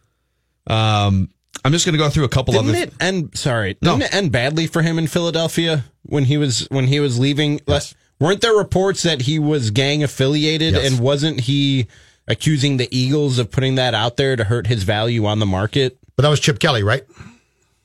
Um, 0.67 1.29
I'm 1.63 1.71
just 1.71 1.85
going 1.85 1.93
to 1.93 1.99
go 1.99 2.09
through 2.09 2.25
a 2.25 2.29
couple 2.29 2.53
Didn't 2.53 2.69
other. 2.69 2.77
it 2.79 2.93
end? 2.99 3.37
Sorry, 3.37 3.77
No. 3.81 3.91
didn't 3.97 4.13
it 4.13 4.15
end 4.15 4.31
badly 4.31 4.67
for 4.67 4.81
him 4.81 4.97
in 4.99 5.07
Philadelphia 5.07 5.85
when 6.03 6.25
he 6.25 6.37
was 6.37 6.67
when 6.69 6.87
he 6.87 6.99
was 6.99 7.17
leaving? 7.19 7.61
Yes. 7.67 7.95
Weren't 8.19 8.41
there 8.41 8.53
reports 8.55 9.03
that 9.03 9.21
he 9.23 9.39
was 9.39 9.71
gang 9.71 10.03
affiliated 10.03 10.73
Yes. 10.75 10.91
and 10.91 10.99
wasn't 11.01 11.41
he 11.41 11.87
accusing 12.27 12.77
the 12.77 12.87
Eagles 12.95 13.39
of 13.39 13.51
putting 13.51 13.75
that 13.75 13.93
out 13.93 14.17
there 14.17 14.35
to 14.35 14.43
hurt 14.43 14.67
his 14.67 14.83
value 14.83 15.25
on 15.25 15.39
the 15.39 15.45
market? 15.45 15.97
But 16.15 16.23
that 16.23 16.29
was 16.29 16.39
Chip 16.39 16.59
Kelly, 16.59 16.81
right? 16.83 17.03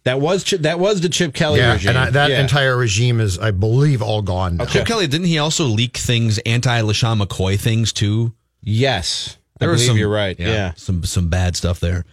That 0.04 0.18
was 0.20 0.44
Chip, 0.44 0.62
that 0.62 0.78
was 0.80 1.00
the 1.02 1.08
Chip 1.10 1.34
Kelly 1.34 1.58
Yeah, 1.60 1.74
regime. 1.74 1.90
and 1.90 1.98
I, 1.98 2.10
that 2.10 2.30
Yeah. 2.30 2.40
entire 2.40 2.76
regime 2.76 3.20
is, 3.20 3.38
I 3.38 3.50
believe, 3.50 4.00
all 4.00 4.22
gone. 4.22 4.56
Now. 4.56 4.64
Chip 4.64 4.86
Kelly, 4.86 5.06
didn't 5.06 5.26
he 5.26 5.38
also 5.38 5.64
leak 5.66 5.96
things, 5.98 6.38
anti 6.46 6.80
LeSean 6.82 7.22
McCoy 7.22 7.58
things 7.60 7.92
too? 7.92 8.32
yes, 8.62 9.36
I 9.60 9.64
There 9.64 9.70
was 9.70 9.84
some, 9.86 9.96
you're 9.98 10.08
right. 10.08 10.38
Yeah. 10.38 10.72
some 10.76 11.04
some 11.04 11.28
bad 11.28 11.54
stuff 11.56 11.80
there. 11.80 12.04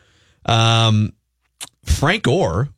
Um, 0.46 1.14
Frank 1.86 2.24
Gore 2.24 2.70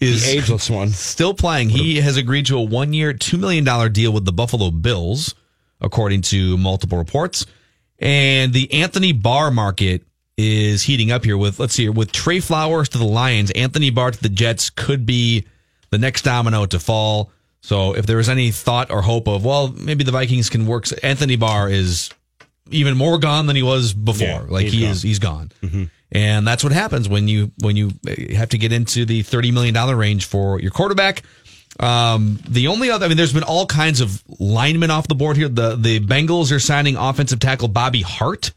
is 0.00 0.24
the 0.26 0.30
ageless 0.38 0.70
one. 0.70 0.90
still 0.90 1.34
playing. 1.34 1.70
He 1.70 2.00
has 2.00 2.16
agreed 2.16 2.46
to 2.46 2.56
a 2.58 2.62
one 2.62 2.92
year, 2.92 3.12
$2 3.12 3.38
million 3.38 3.64
deal 3.92 4.12
with 4.12 4.24
the 4.24 4.32
Buffalo 4.32 4.70
Bills, 4.70 5.34
according 5.80 6.22
to 6.22 6.56
multiple 6.56 6.98
reports. 6.98 7.46
And 7.98 8.52
the 8.52 8.72
Anthony 8.72 9.12
Barr 9.12 9.50
market 9.50 10.02
is 10.40 10.82
heating 10.82 11.10
up 11.12 11.24
here 11.24 11.36
with, 11.36 11.58
let's 11.58 11.74
see 11.74 11.84
here, 11.84 11.92
with 11.92 12.12
Trey 12.12 12.40
Flowers 12.40 12.88
to 12.90 12.98
the 12.98 13.04
Lions, 13.04 13.50
Anthony 13.52 13.90
Barr 13.90 14.10
to 14.10 14.22
the 14.22 14.28
Jets 14.28 14.70
could 14.70 15.04
be 15.06 15.46
the 15.90 15.98
next 15.98 16.22
domino 16.22 16.66
to 16.66 16.78
fall. 16.78 17.30
So 17.60 17.94
if 17.94 18.06
there 18.06 18.16
was 18.16 18.28
any 18.28 18.50
thought 18.50 18.90
or 18.90 19.02
hope 19.02 19.28
of, 19.28 19.44
well, 19.44 19.68
maybe 19.68 20.04
the 20.04 20.12
Vikings 20.12 20.48
can 20.48 20.66
work, 20.66 20.86
Anthony 21.02 21.36
Barr 21.36 21.68
is 21.68 22.10
even 22.70 22.96
more 22.96 23.18
gone 23.18 23.46
than 23.46 23.56
he 23.56 23.62
was 23.62 23.92
before. 23.92 24.26
Yeah, 24.26 24.44
like 24.48 24.66
he 24.66 24.82
gone. 24.82 24.90
is, 24.90 25.02
he's 25.02 25.18
gone. 25.18 25.52
And 26.12 26.46
that's 26.46 26.64
what 26.64 26.72
happens 26.72 27.08
when 27.08 27.28
you 27.28 27.52
when 27.60 27.76
you 27.76 27.92
have 28.34 28.48
to 28.48 28.58
get 28.58 28.72
into 28.72 29.04
the 29.04 29.22
thirty 29.22 29.52
million 29.52 29.74
dollar 29.74 29.94
range 29.94 30.24
for 30.26 30.60
your 30.60 30.72
quarterback. 30.72 31.22
Um, 31.78 32.40
the 32.48 32.66
only 32.66 32.90
other, 32.90 33.06
I 33.06 33.08
mean, 33.08 33.16
there's 33.16 33.32
been 33.32 33.44
all 33.44 33.64
kinds 33.64 34.00
of 34.00 34.22
linemen 34.40 34.90
off 34.90 35.06
the 35.06 35.14
board 35.14 35.36
here. 35.36 35.48
The 35.48 35.76
the 35.76 36.00
Bengals 36.00 36.50
are 36.50 36.58
signing 36.58 36.96
offensive 36.96 37.38
tackle 37.38 37.68
Bobby 37.68 38.02
Hart 38.02 38.52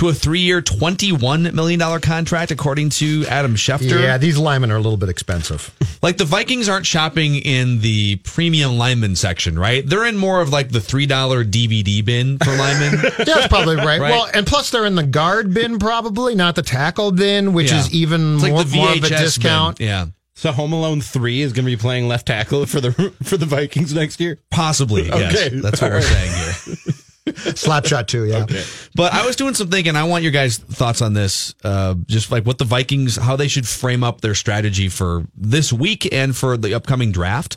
to 0.00 0.08
a 0.08 0.14
three 0.14 0.40
year, 0.40 0.60
twenty 0.60 1.12
one 1.12 1.42
million 1.54 1.78
dollar 1.78 2.00
contract, 2.00 2.50
according 2.50 2.90
to 2.90 3.24
Adam 3.28 3.54
Schefter. 3.54 4.00
Yeah, 4.00 4.18
these 4.18 4.36
linemen 4.38 4.70
are 4.70 4.76
a 4.76 4.80
little 4.80 4.96
bit 4.98 5.08
expensive. 5.08 5.74
Like 6.02 6.16
the 6.16 6.24
Vikings 6.24 6.66
aren't 6.66 6.86
shopping 6.86 7.34
in 7.34 7.80
the 7.82 8.16
premium 8.24 8.78
lineman 8.78 9.16
section, 9.16 9.58
right? 9.58 9.86
They're 9.86 10.06
in 10.06 10.16
more 10.16 10.40
of 10.40 10.48
like 10.48 10.70
the 10.70 10.80
three 10.80 11.04
dollar 11.04 11.44
DVD 11.44 12.02
bin 12.02 12.38
for 12.38 12.56
linemen. 12.56 13.00
Yeah, 13.02 13.10
that's 13.26 13.48
probably 13.48 13.76
right. 13.76 14.00
Right. 14.00 14.10
Well, 14.10 14.26
and 14.32 14.46
plus 14.46 14.70
they're 14.70 14.86
in 14.86 14.94
the 14.94 15.02
guard 15.04 15.52
bin, 15.52 15.78
probably 15.78 16.34
not 16.34 16.54
the 16.54 16.62
tackle 16.62 17.12
bin, 17.12 17.52
which 17.52 17.70
Yeah. 17.70 17.80
is 17.80 17.92
even 17.92 18.36
It's 18.36 18.42
like 18.44 18.52
more, 18.54 18.64
more 18.64 18.92
of 18.92 19.04
a 19.04 19.08
discount. 19.10 19.76
bin. 19.76 19.88
Yeah. 19.88 20.06
So 20.36 20.52
Home 20.52 20.72
Alone 20.72 21.02
three 21.02 21.42
is 21.42 21.52
going 21.52 21.66
to 21.66 21.70
be 21.70 21.76
playing 21.76 22.08
left 22.08 22.26
tackle 22.28 22.64
for 22.64 22.80
the 22.80 22.92
for 23.22 23.36
the 23.36 23.44
Vikings 23.44 23.92
next 23.92 24.20
year. 24.20 24.38
Possibly, 24.50 25.04
yes. 25.06 25.50
That's 25.52 25.82
what 25.82 25.90
we're 25.90 25.96
All 25.98 26.02
right. 26.02 26.02
saying 26.02 26.76
here. 26.86 26.94
Slap 27.36 27.86
shot 27.86 28.08
too. 28.08 28.24
Yeah. 28.24 28.46
But 28.94 29.12
I 29.12 29.26
was 29.26 29.36
doing 29.36 29.54
some 29.54 29.68
thinking. 29.68 29.96
I 29.96 30.04
want 30.04 30.22
your 30.22 30.32
guys' 30.32 30.58
thoughts 30.58 31.02
on 31.02 31.12
this. 31.12 31.54
Uh, 31.62 31.94
just 32.06 32.30
like 32.30 32.44
what 32.44 32.58
the 32.58 32.64
Vikings, 32.64 33.16
how 33.16 33.36
they 33.36 33.48
should 33.48 33.66
frame 33.66 34.04
up 34.04 34.20
their 34.20 34.34
strategy 34.34 34.88
for 34.88 35.26
this 35.36 35.72
week 35.72 36.12
and 36.12 36.36
for 36.36 36.56
the 36.56 36.74
upcoming 36.74 37.12
draft. 37.12 37.56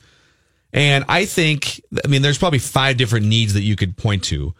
And 0.71 1.05
I 1.07 1.25
think, 1.25 1.81
I 2.03 2.07
mean, 2.07 2.21
there's 2.23 2.39
probably 2.39 2.59
five 2.59 2.97
different 2.97 3.27
needs 3.27 3.53
that 3.53 3.61
you 3.61 3.75
could 3.75 3.95
point 3.95 4.23
to. 4.25 4.55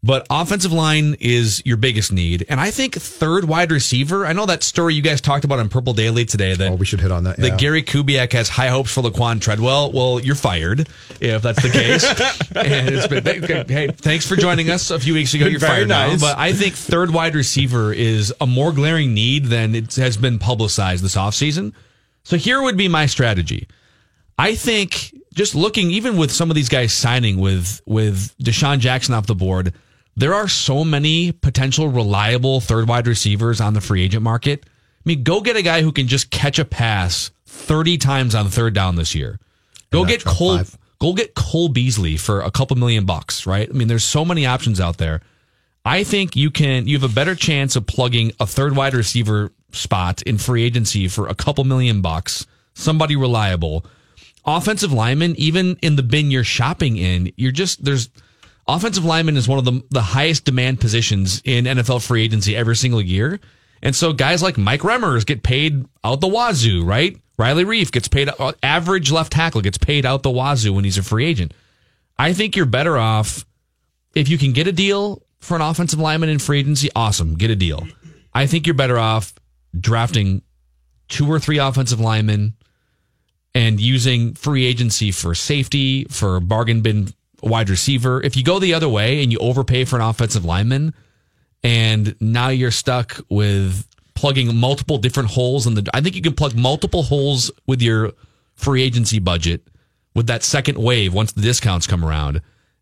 But 0.00 0.28
offensive 0.30 0.72
line 0.72 1.16
is 1.18 1.60
your 1.66 1.76
biggest 1.76 2.12
need. 2.12 2.46
And 2.48 2.60
I 2.60 2.70
think 2.70 2.94
third 2.94 3.46
wide 3.46 3.72
receiver, 3.72 4.24
I 4.26 4.32
know 4.32 4.46
that 4.46 4.62
story 4.62 4.94
you 4.94 5.02
guys 5.02 5.20
talked 5.20 5.44
about 5.44 5.58
on 5.58 5.68
Purple 5.68 5.92
Daily 5.92 6.24
today 6.24 6.54
that 6.54 6.70
Oh, 6.70 6.76
we 6.76 6.86
should 6.86 7.00
hit 7.00 7.10
on 7.10 7.24
that. 7.24 7.36
that. 7.38 7.58
Gary 7.58 7.82
Kubiak 7.82 8.32
has 8.32 8.48
high 8.48 8.68
hopes 8.68 8.94
for 8.94 9.02
Laquon 9.02 9.40
Treadwell. 9.40 9.90
Well, 9.90 10.20
you're 10.20 10.36
fired 10.36 10.88
if 11.20 11.42
that's 11.42 11.60
the 11.60 11.70
case. 11.70 12.04
and 12.54 12.88
it's 12.94 13.08
been, 13.08 13.66
hey, 13.68 13.88
thanks 13.88 14.24
for 14.24 14.36
joining 14.36 14.70
us 14.70 14.92
a 14.92 15.00
few 15.00 15.14
weeks 15.14 15.34
ago. 15.34 15.46
You're 15.46 15.58
fired 15.58 15.88
nice. 15.88 16.20
now. 16.20 16.28
But 16.28 16.38
I 16.38 16.52
think 16.52 16.74
third 16.76 17.12
wide 17.12 17.34
receiver 17.34 17.92
is 17.92 18.32
a 18.40 18.46
more 18.46 18.70
glaring 18.70 19.14
need 19.14 19.46
than 19.46 19.74
it 19.74 19.96
has 19.96 20.16
been 20.16 20.38
publicized 20.38 21.02
this 21.02 21.16
offseason. 21.16 21.72
So 22.22 22.36
here 22.36 22.62
would 22.62 22.76
be 22.76 22.86
my 22.86 23.06
strategy. 23.06 23.66
I 24.38 24.54
think 24.54 25.12
just 25.34 25.56
looking, 25.56 25.90
even 25.90 26.16
with 26.16 26.30
some 26.30 26.50
of 26.50 26.54
these 26.54 26.68
guys 26.68 26.92
signing 26.92 27.38
with 27.40 27.80
with 27.84 28.32
DeSean 28.38 28.78
Jackson 28.78 29.12
off 29.14 29.26
the 29.26 29.34
board, 29.34 29.74
there 30.18 30.34
are 30.34 30.48
so 30.48 30.84
many 30.84 31.30
potential 31.30 31.88
reliable 31.88 32.60
third 32.60 32.88
wide 32.88 33.06
receivers 33.06 33.60
on 33.60 33.74
the 33.74 33.80
free 33.80 34.02
agent 34.02 34.24
market. 34.24 34.64
I 34.66 35.02
mean, 35.04 35.22
go 35.22 35.40
get 35.40 35.56
a 35.56 35.62
guy 35.62 35.80
who 35.82 35.92
can 35.92 36.08
just 36.08 36.30
catch 36.30 36.58
a 36.58 36.64
pass 36.64 37.30
30 37.46 37.98
times 37.98 38.34
on 38.34 38.48
third 38.48 38.74
down 38.74 38.96
this 38.96 39.14
year. 39.14 39.38
Go 39.90 40.04
get 40.04 40.24
Cole 40.24 40.58
five. 40.58 40.76
go 41.00 41.14
get 41.14 41.36
Cole 41.36 41.68
Beasley 41.68 42.16
for 42.16 42.42
a 42.42 42.50
couple 42.50 42.76
million 42.76 43.06
bucks, 43.06 43.46
right? 43.46 43.68
I 43.70 43.72
mean, 43.72 43.86
there's 43.86 44.04
so 44.04 44.24
many 44.24 44.44
options 44.44 44.80
out 44.80 44.98
there. 44.98 45.22
I 45.84 46.02
think 46.02 46.34
you 46.34 46.50
can 46.50 46.88
you 46.88 46.98
have 46.98 47.08
a 47.08 47.14
better 47.14 47.36
chance 47.36 47.76
of 47.76 47.86
plugging 47.86 48.32
a 48.40 48.46
third 48.46 48.74
wide 48.74 48.94
receiver 48.94 49.52
spot 49.70 50.20
in 50.22 50.36
free 50.36 50.64
agency 50.64 51.06
for 51.06 51.28
a 51.28 51.34
couple 51.34 51.62
million 51.62 52.02
bucks, 52.02 52.44
somebody 52.74 53.14
reliable. 53.14 53.86
Offensive 54.44 54.92
lineman, 54.92 55.36
even 55.36 55.76
in 55.80 55.94
the 55.94 56.02
bin 56.02 56.30
you're 56.30 56.42
shopping 56.42 56.96
in, 56.96 57.32
you're 57.36 57.52
just 57.52 57.84
there's 57.84 58.10
offensive 58.68 59.04
lineman 59.04 59.36
is 59.36 59.48
one 59.48 59.58
of 59.58 59.64
the 59.64 59.82
the 59.90 60.02
highest 60.02 60.44
demand 60.44 60.80
positions 60.80 61.42
in 61.44 61.64
NFL 61.64 62.06
free 62.06 62.22
agency 62.22 62.54
every 62.54 62.76
single 62.76 63.00
year. 63.00 63.40
And 63.82 63.94
so 63.94 64.12
guys 64.12 64.42
like 64.42 64.58
Mike 64.58 64.80
Remmers 64.80 65.24
get 65.24 65.42
paid 65.42 65.86
out 66.04 66.20
the 66.20 66.28
wazoo, 66.28 66.84
right? 66.84 67.16
Riley 67.38 67.64
Reiff 67.64 67.92
gets 67.92 68.08
paid 68.08 68.28
uh, 68.38 68.52
average 68.62 69.10
left 69.10 69.32
tackle 69.32 69.60
gets 69.60 69.78
paid 69.78 70.04
out 70.04 70.22
the 70.22 70.30
wazoo 70.30 70.72
when 70.72 70.84
he's 70.84 70.98
a 70.98 71.02
free 71.02 71.24
agent. 71.24 71.54
I 72.18 72.32
think 72.32 72.56
you're 72.56 72.66
better 72.66 72.98
off 72.98 73.46
if 74.14 74.28
you 74.28 74.38
can 74.38 74.52
get 74.52 74.66
a 74.66 74.72
deal 74.72 75.22
for 75.40 75.54
an 75.54 75.62
offensive 75.62 76.00
lineman 76.00 76.28
in 76.28 76.38
free 76.38 76.58
agency, 76.58 76.90
awesome, 76.96 77.36
get 77.36 77.50
a 77.50 77.56
deal. 77.56 77.86
I 78.34 78.46
think 78.46 78.66
you're 78.66 78.74
better 78.74 78.98
off 78.98 79.32
drafting 79.78 80.42
two 81.08 81.30
or 81.30 81.38
three 81.38 81.58
offensive 81.58 82.00
linemen 82.00 82.54
and 83.54 83.80
using 83.80 84.34
free 84.34 84.66
agency 84.66 85.10
for 85.10 85.34
safety, 85.34 86.04
for 86.04 86.40
bargain 86.40 86.80
bin 86.80 87.08
wide 87.42 87.70
receiver. 87.70 88.22
If 88.22 88.36
you 88.36 88.44
go 88.44 88.58
the 88.58 88.74
other 88.74 88.88
way 88.88 89.22
and 89.22 89.32
you 89.32 89.38
overpay 89.38 89.84
for 89.84 89.96
an 89.96 90.02
offensive 90.02 90.44
lineman, 90.44 90.94
and 91.62 92.14
now 92.20 92.48
you're 92.48 92.70
stuck 92.70 93.20
with 93.28 93.86
plugging 94.14 94.56
multiple 94.56 94.98
different 94.98 95.30
holes 95.30 95.66
in 95.66 95.74
the. 95.74 95.88
I 95.94 96.00
think 96.00 96.16
you 96.16 96.22
can 96.22 96.34
plug 96.34 96.54
multiple 96.54 97.02
holes 97.02 97.50
with 97.66 97.82
your 97.82 98.12
free 98.54 98.82
agency 98.82 99.18
budget 99.18 99.62
with 100.14 100.26
that 100.26 100.42
second 100.42 100.78
wave 100.78 101.14
once 101.14 101.32
the 101.32 101.40
discounts 101.40 101.86
come 101.86 102.04
around, 102.04 102.40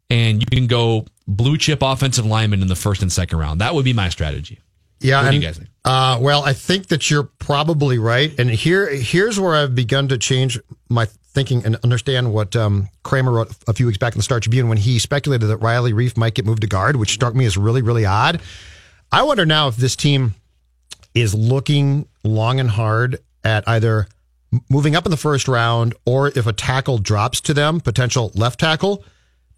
and 0.09 0.41
you 0.41 0.47
can 0.47 0.67
go 0.67 1.07
blue 1.29 1.59
chip 1.59 1.81
offensive 1.83 2.25
lineman 2.25 2.63
in 2.63 2.69
the 2.69 2.77
first 2.77 3.03
and 3.03 3.13
second 3.13 3.39
round. 3.39 3.61
That 3.61 3.75
would 3.75 3.85
be 3.85 3.93
my 3.93 4.09
strategy. 4.09 4.61
Yeah, 5.01 5.17
What 5.19 5.23
do 5.23 5.27
and, 5.29 5.43
you 5.43 5.49
guys 5.49 5.59
think? 5.59 5.69
Uh, 5.85 6.19
well, 6.21 6.43
I 6.43 6.55
think 6.55 6.87
that 6.87 7.11
you're 7.11 7.31
probably 7.39 7.99
right, 7.99 8.33
and 8.39 8.49
here 8.51 8.89
here's 8.89 9.39
where 9.39 9.55
I've 9.55 9.75
begun 9.75 10.09
to 10.09 10.19
change 10.19 10.59
my 10.89 11.07
thinking 11.37 11.63
and 11.67 11.77
understand 11.85 12.33
what 12.33 12.57
um, 12.57 12.89
Kramer 13.03 13.31
wrote 13.31 13.55
a 13.69 13.75
few 13.75 13.85
weeks 13.85 13.99
back 13.99 14.15
in 14.15 14.19
the 14.19 14.23
Star 14.23 14.41
Tribune 14.41 14.71
when 14.71 14.79
he 14.79 14.99
speculated 14.99 15.47
that 15.49 15.59
Riley 15.59 15.93
Reiff 15.93 16.17
might 16.17 16.33
get 16.33 16.47
moved 16.47 16.63
to 16.63 16.67
guard, 16.67 16.97
which 16.97 17.13
struck 17.13 17.35
me 17.35 17.45
as 17.45 17.59
really 17.59 17.83
really 17.83 18.07
odd. 18.07 18.41
I 19.13 19.23
wonder 19.23 19.45
now 19.45 19.69
if 19.69 19.77
this 19.77 19.95
team 19.95 20.35
is 21.15 21.35
looking 21.35 22.09
long 22.25 22.59
and 22.59 22.71
hard 22.71 23.19
at 23.45 23.69
either 23.69 24.09
moving 24.71 24.97
up 24.97 25.05
in 25.05 25.11
the 25.11 25.17
first 25.19 25.47
round 25.47 25.95
or 26.07 26.29
if 26.29 26.47
a 26.47 26.55
tackle 26.55 26.97
drops 26.97 27.43
to 27.43 27.53
them, 27.53 27.81
potential 27.81 28.33
left 28.35 28.59
tackle, 28.59 29.05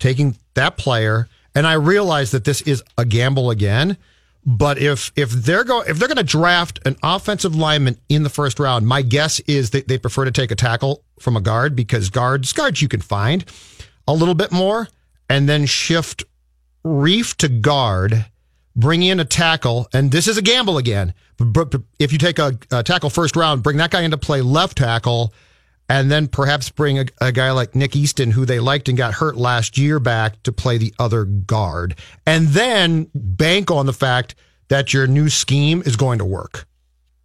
taking 0.01 0.37
that 0.55 0.77
player. 0.79 1.29
And 1.55 1.65
I 1.65 1.75
realize 1.75 2.33
that 2.33 2.45
this 2.45 2.61
is 2.63 2.83
a 2.99 3.05
gamble 3.05 3.51
again. 3.51 3.97
But 4.47 4.79
if 4.79 5.13
if 5.17 5.31
they're 5.31 5.65
go 5.65 5.83
if 5.83 5.99
they're 5.99 6.09
going 6.09 6.17
to 6.17 6.23
draft 6.23 6.81
an 6.87 6.97
offensive 7.03 7.55
lineman 7.55 7.99
in 8.09 8.23
the 8.23 8.31
first 8.31 8.59
round, 8.59 8.87
my 8.87 9.03
guess 9.03 9.41
is 9.41 9.71
that 9.71 9.89
they 9.89 9.99
prefer 9.99 10.25
to 10.25 10.31
take 10.31 10.51
a 10.51 10.57
tackle 10.57 11.05
from 11.21 11.37
a 11.37 11.41
guard 11.41 11.77
because 11.77 12.09
guards 12.09 12.53
guards 12.53 12.81
you 12.81 12.89
can 12.89 13.01
find 13.01 13.45
a 14.07 14.15
little 14.15 14.35
bit 14.35 14.51
more, 14.51 14.89
and 15.29 15.49
then 15.49 15.67
shift 15.67 16.25
Reiff 16.85 17.37
to 17.37 17.49
guard, 17.49 18.27
bring 18.75 19.03
in 19.03 19.21
a 19.21 19.25
tackle, 19.25 19.89
and 19.93 20.11
this 20.11 20.27
is 20.27 20.39
a 20.39 20.43
gamble 20.43 20.79
again. 20.79 21.13
But 21.37 21.75
if 21.99 22.13
you 22.13 22.19
take 22.19 22.39
a, 22.39 22.59
a 22.73 22.83
tackle 22.83 23.11
first 23.11 23.37
round, 23.37 23.63
bring 23.63 23.77
that 23.77 23.91
guy 23.91 24.03
into 24.03 24.17
play 24.17 24.41
left 24.41 24.79
tackle, 24.79 25.35
and 25.89 26.11
then 26.11 26.29
perhaps 26.29 26.71
bring 26.71 26.99
a, 26.99 27.07
a 27.21 27.33
guy 27.33 27.51
like 27.53 27.75
Nick 27.75 27.97
Easton, 27.97 28.31
who 28.31 28.45
they 28.45 28.61
liked 28.61 28.89
and 28.89 28.99
got 28.99 29.15
hurt 29.15 29.37
last 29.37 29.79
year, 29.79 29.99
back 29.99 30.43
to 30.43 30.53
play 30.53 30.79
the 30.79 30.95
other 30.99 31.25
guard, 31.25 31.97
and 32.27 32.49
then 32.49 33.11
bank 33.15 33.71
on 33.71 33.87
the 33.87 33.93
fact 33.93 34.35
that 34.69 34.93
your 34.93 35.07
new 35.07 35.29
scheme 35.29 35.83
is 35.87 35.97
going 35.97 36.19
to 36.19 36.25
work. 36.25 36.67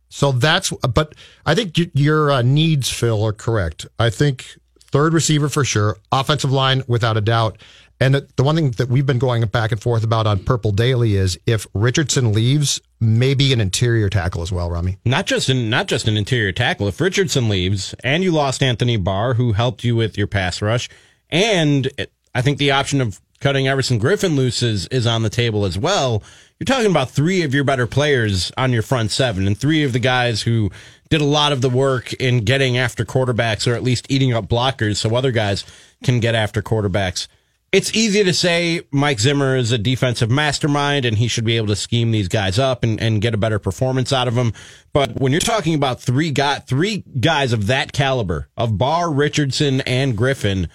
So 0.10 0.32
that's, 0.32 0.71
but 0.93 1.15
I 1.45 1.56
think 1.56 1.76
your 1.95 2.32
uh, 2.32 2.41
needs, 2.43 2.89
Phil, 2.89 3.23
are 3.23 3.34
correct. 3.34 3.88
I 3.97 4.10
think 4.10 4.58
third 4.80 5.12
receiver 5.12 5.49
for 5.49 5.65
sure, 5.65 5.97
offensive 6.12 6.52
line 6.52 6.84
without 6.88 7.17
a 7.17 7.21
doubt. 7.21 7.58
And 7.99 8.15
the, 8.15 8.43
one 8.43 8.56
thing 8.56 8.71
that 8.71 8.89
we've 8.89 9.06
been 9.06 9.19
going 9.19 9.45
back 9.45 9.71
and 9.71 9.82
forth 9.82 10.03
about 10.03 10.27
on 10.27 10.39
Purple 10.43 10.71
Daily 10.71 11.15
is 11.15 11.39
if 11.45 11.65
Richardson 11.73 12.34
leaves, 12.34 12.82
maybe 12.99 13.53
an 13.53 13.62
interior 13.62 14.10
tackle 14.10 14.41
as 14.41 14.51
well, 14.51 14.69
Rami. 14.69 14.97
Not 15.06 15.25
just 15.25 15.47
an 15.49 15.69
not 15.69 15.88
just 15.88 16.08
an 16.08 16.17
interior 16.17 16.51
tackle. 16.51 16.88
If 16.88 16.99
Richardson 16.99 17.49
leaves 17.49 17.95
and 18.03 18.23
you 18.23 18.32
lost 18.32 18.62
Anthony 18.62 18.97
Barr, 18.97 19.36
who 19.36 19.53
helped 19.53 19.84
you 19.84 19.95
with 19.95 20.17
your 20.17 20.27
pass 20.27 20.62
rush, 20.62 20.89
and 21.29 21.89
I 22.36 22.41
think 22.41 22.58
the 22.58 22.71
option 22.71 22.99
of 22.99 23.21
cutting 23.39 23.67
Everson 23.67 23.99
Griffen 23.99 24.36
loose 24.36 24.63
is, 24.63 24.88
is 24.88 25.06
on 25.06 25.21
the 25.21 25.29
table 25.29 25.65
as 25.65 25.77
well. 25.77 26.23
You're 26.60 26.65
talking 26.65 26.89
about 26.89 27.12
three 27.12 27.41
of 27.41 27.53
your 27.53 27.65
better 27.65 27.86
players 27.86 28.51
on 28.58 28.71
your 28.71 28.82
front 28.82 29.12
seven 29.12 29.47
and 29.47 29.58
three 29.58 29.84
of 29.84 29.91
the 29.91 29.99
guys 29.99 30.43
who 30.43 30.71
did 31.10 31.19
a 31.19 31.25
lot 31.25 31.51
of 31.51 31.62
the 31.62 31.69
work 31.69 32.13
in 32.13 32.45
getting 32.45 32.77
after 32.77 33.03
quarterbacks 33.03 33.69
or 33.69 33.75
at 33.75 33.84
least 33.84 34.06
eating 34.10 34.34
up 34.34 34.47
blockers 34.47 34.95
so 34.95 35.13
other 35.15 35.32
guys 35.32 35.65
can 36.03 36.21
get 36.21 36.36
after 36.36 36.62
quarterbacks. 36.62 37.27
It's 37.74 37.96
easy 37.96 38.24
to 38.24 38.34
say 38.34 38.82
Mike 38.92 39.20
Zimmer 39.20 39.58
is 39.58 39.72
a 39.72 39.80
defensive 39.80 40.30
mastermind 40.30 41.06
and 41.06 41.18
he 41.18 41.28
should 41.28 41.44
be 41.44 41.58
able 41.58 41.68
to 41.68 41.76
scheme 41.76 42.12
these 42.12 42.28
guys 42.28 42.60
up 42.60 42.84
and, 42.84 43.02
and 43.02 43.20
get 43.20 43.34
a 43.34 43.38
better 43.38 43.58
performance 43.58 44.14
out 44.14 44.28
of 44.28 44.36
them. 44.36 44.54
But 44.94 45.20
when 45.20 45.32
you're 45.32 45.42
talking 45.42 45.74
about 45.74 46.00
three 46.00 46.30
guy, 46.30 46.60
three 46.60 47.04
guys 47.20 47.52
of 47.52 47.66
that 47.66 47.92
caliber 47.92 48.48
of 48.56 48.78
Barr, 48.78 49.12
Richardson, 49.12 49.82
and 49.82 50.16
Griffen, 50.16 50.70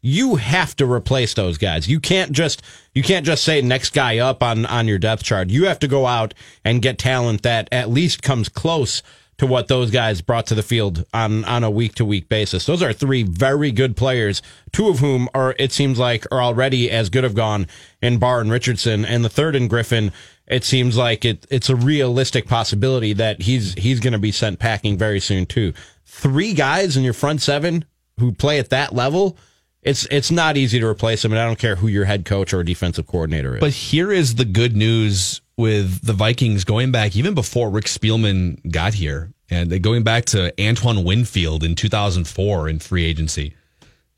you 0.00 0.36
have 0.36 0.74
to 0.76 0.90
replace 0.90 1.34
those 1.34 1.58
guys. 1.58 1.86
You 1.86 2.00
can't 2.00 2.32
just 2.32 2.62
you 2.94 3.02
can't 3.02 3.26
just 3.26 3.44
say 3.44 3.60
next 3.60 3.90
guy 3.90 4.16
up 4.16 4.42
on 4.42 4.64
on 4.64 4.88
your 4.88 4.98
depth 4.98 5.24
chart. 5.24 5.50
You 5.50 5.66
have 5.66 5.80
to 5.80 5.88
go 5.88 6.06
out 6.06 6.32
and 6.64 6.80
get 6.80 6.98
talent 6.98 7.42
that 7.42 7.68
at 7.70 7.90
least 7.90 8.22
comes 8.22 8.48
close 8.48 9.02
to 9.38 9.46
what 9.46 9.68
those 9.68 9.90
guys 9.90 10.20
brought 10.20 10.46
to 10.48 10.54
the 10.54 10.62
field 10.62 11.04
on 11.14 11.44
on 11.44 11.64
a 11.64 11.70
week 11.70 11.94
to 11.94 12.04
week 12.04 12.28
basis. 12.28 12.66
Those 12.66 12.82
are 12.82 12.92
three 12.92 13.22
very 13.22 13.70
good 13.70 13.96
players, 13.96 14.42
two 14.72 14.88
of 14.88 14.98
whom 14.98 15.28
are 15.32 15.54
it 15.58 15.72
seems 15.72 15.98
like 15.98 16.26
are 16.30 16.42
already 16.42 16.90
as 16.90 17.08
good 17.08 17.24
have 17.24 17.34
gone 17.34 17.66
in 18.02 18.18
Barr 18.18 18.40
and 18.40 18.50
Richardson, 18.50 19.04
and 19.04 19.24
the 19.24 19.28
third 19.28 19.56
in 19.56 19.68
Griffen. 19.68 20.12
It 20.46 20.64
seems 20.64 20.96
like 20.96 21.24
it, 21.24 21.46
it's 21.50 21.68
a 21.68 21.76
realistic 21.76 22.46
possibility 22.46 23.12
that 23.14 23.42
he's 23.42 23.74
he's 23.74 24.00
going 24.00 24.12
to 24.12 24.18
be 24.18 24.32
sent 24.32 24.58
packing 24.58 24.98
very 24.98 25.20
soon 25.20 25.46
too. 25.46 25.72
Three 26.04 26.54
guys 26.54 26.96
in 26.96 27.04
your 27.04 27.12
front 27.12 27.40
seven 27.40 27.84
who 28.18 28.32
play 28.32 28.58
at 28.58 28.70
that 28.70 28.94
level. 28.94 29.36
It's 29.82 30.06
it's 30.10 30.32
not 30.32 30.56
easy 30.56 30.80
to 30.80 30.86
replace 30.86 31.22
them, 31.22 31.32
and 31.32 31.40
I 31.40 31.46
don't 31.46 31.58
care 31.58 31.76
who 31.76 31.86
your 31.86 32.06
head 32.06 32.24
coach 32.24 32.52
or 32.52 32.64
defensive 32.64 33.06
coordinator 33.06 33.54
is. 33.54 33.60
But 33.60 33.72
here 33.72 34.10
is 34.10 34.34
the 34.34 34.44
good 34.44 34.74
news 34.74 35.40
with 35.58 36.02
the 36.06 36.14
Vikings 36.14 36.64
going 36.64 36.90
back 36.90 37.14
even 37.16 37.34
before 37.34 37.68
Rick 37.68 37.84
Spielman 37.86 38.70
got 38.72 38.94
here, 38.94 39.30
and 39.50 39.82
going 39.82 40.04
back 40.04 40.24
to 40.26 40.54
Antoine 40.58 41.04
Winfield 41.04 41.62
in 41.64 41.74
2004 41.74 42.68
in 42.70 42.78
free 42.78 43.04
agency. 43.04 43.54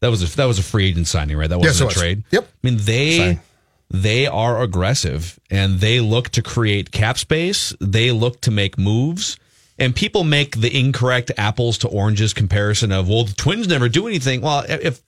That 0.00 0.08
was 0.08 0.22
a 0.22 0.36
that 0.36 0.44
was 0.46 0.58
a 0.58 0.62
free 0.62 0.88
agent 0.88 1.08
signing, 1.08 1.36
right? 1.36 1.48
That 1.48 1.58
wasn't 1.58 1.74
Yes, 1.74 1.80
a 1.80 1.84
was. 1.86 1.94
trade. 1.94 2.24
Yep. 2.30 2.44
I 2.44 2.66
mean 2.66 2.78
they 2.82 3.18
Signing. 3.18 3.40
they 3.90 4.26
are 4.26 4.62
aggressive 4.62 5.38
and 5.50 5.78
they 5.80 6.00
look 6.00 6.28
to 6.30 6.42
create 6.42 6.90
cap 6.90 7.18
space. 7.18 7.74
They 7.80 8.10
look 8.12 8.40
to 8.42 8.50
make 8.50 8.78
moves. 8.78 9.36
And 9.78 9.96
people 9.96 10.24
make 10.24 10.60
the 10.60 10.74
incorrect 10.78 11.32
apples 11.38 11.78
to 11.78 11.88
oranges 11.88 12.34
comparison 12.34 12.92
of, 12.92 13.08
well, 13.08 13.24
the 13.24 13.32
Twins 13.34 13.66
never 13.66 13.88
do 13.88 14.06
anything. 14.06 14.40
Well, 14.42 14.64
if 14.68 15.00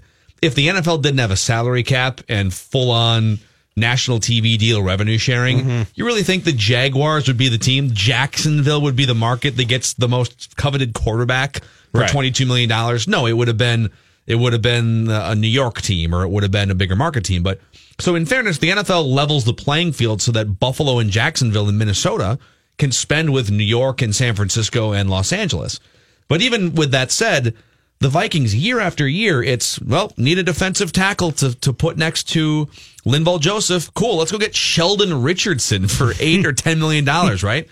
if 0.43 0.55
the 0.55 0.69
NFL 0.69 1.03
didn't 1.03 1.19
have 1.21 1.31
a 1.31 1.37
salary 1.37 1.83
cap 1.83 2.21
and 2.29 2.53
full 2.53 2.91
on 2.91 3.39
national 3.77 4.21
TV 4.21 4.59
deal 4.59 4.83
revenue 4.83 5.19
sharing, 5.19 5.59
mm-hmm. 5.61 5.83
you 5.95 6.05
really 6.05 6.23
think 6.23 6.45
the 6.45 6.53
Jaguars 6.53 7.27
would 7.27 7.39
be 7.39 7.49
the 7.49 7.59
team? 7.59 7.91
Jacksonville 7.93 8.83
would 8.83 8.97
be 8.97 9.05
the 9.05 9.15
market 9.15 9.57
that 9.57 9.69
gets 9.69 9.95
the 9.95 10.09
most 10.09 10.57
coveted 10.57 10.95
quarterback 10.95 11.61
for 11.93 12.01
Right. 12.01 12.11
twenty 12.11 12.31
two 12.31 12.47
million 12.47 12.69
dollars? 12.69 13.07
No, 13.07 13.27
it 13.27 13.33
would 13.33 13.49
have 13.49 13.59
been 13.59 13.91
it 14.27 14.37
would 14.37 14.53
have 14.53 14.63
been 14.63 15.09
a 15.11 15.35
New 15.35 15.49
York 15.49 15.81
team 15.83 16.15
or 16.15 16.23
it 16.23 16.29
would 16.29 16.43
have 16.43 16.53
been 16.53 16.71
a 16.71 16.75
bigger 16.75 16.97
market 16.97 17.25
team. 17.25 17.43
But 17.43 17.61
so 17.99 18.15
in 18.15 18.25
fairness, 18.27 18.59
the 18.59 18.71
NFL 18.71 19.07
levels 19.13 19.45
the 19.45 19.53
playing 19.53 19.93
field 19.93 20.23
so 20.23 20.33
that 20.33 20.59
Buffalo 20.59 20.99
and 20.99 21.11
Jacksonville 21.11 21.69
and 21.69 21.79
Minnesota 21.79 22.39
can 22.79 22.93
spend 22.93 23.33
with 23.33 23.51
New 23.51 23.65
York 23.65 24.01
and 24.01 24.15
San 24.15 24.35
Francisco 24.35 24.93
and 24.93 25.11
Los 25.11 25.33
Angeles. 25.33 25.81
But 26.29 26.41
even 26.41 26.75
with 26.75 26.93
that 26.93 27.11
said, 27.11 27.55
the 28.03 28.09
Vikings 28.09 28.55
year 28.55 28.81
after 28.81 29.07
year, 29.07 29.43
it's 29.43 29.81
well, 29.81 30.13
need 30.17 30.39
a 30.39 30.43
defensive 30.43 30.93
tackle 30.93 31.33
to, 31.33 31.55
to 31.61 31.73
put 31.73 31.97
next 31.97 32.25
to 32.31 32.67
Linval 33.07 33.41
Joseph. 33.41 33.95
Cool, 33.95 34.17
let's 34.17 34.33
go 34.33 34.39
get 34.39 34.57
Sheldon 34.57 35.23
Richardson 35.23 35.87
for 35.87 36.13
eight 36.21 36.45
or 36.45 36.53
ten 36.53 36.79
million 36.79 37.05
dollars, 37.05 37.43
right? 37.43 37.69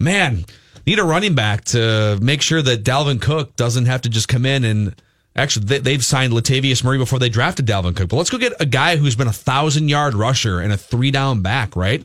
Man, 0.00 0.46
need 0.86 0.98
a 0.98 1.04
running 1.04 1.34
back 1.34 1.64
to 1.66 2.18
make 2.20 2.40
sure 2.40 2.62
that 2.62 2.82
Dalvin 2.82 3.20
Cook 3.20 3.56
doesn't 3.56 3.84
have 3.84 4.02
to 4.02 4.08
just 4.08 4.26
come 4.26 4.46
in 4.46 4.64
and 4.64 5.00
actually 5.36 5.66
they, 5.66 5.78
they've 5.78 6.04
signed 6.04 6.32
Latavius 6.32 6.82
Murray 6.82 6.98
before 6.98 7.18
they 7.18 7.28
drafted 7.28 7.66
Dalvin 7.66 7.94
Cook. 7.94 8.08
But 8.08 8.16
let's 8.16 8.30
go 8.30 8.38
get 8.38 8.54
a 8.60 8.66
guy 8.66 8.96
who's 8.96 9.16
been 9.16 9.28
a 9.28 9.32
thousand 9.32 9.90
yard 9.90 10.14
rusher 10.14 10.60
and 10.60 10.72
a 10.72 10.78
three 10.78 11.10
down 11.10 11.42
back, 11.42 11.76
right? 11.76 12.04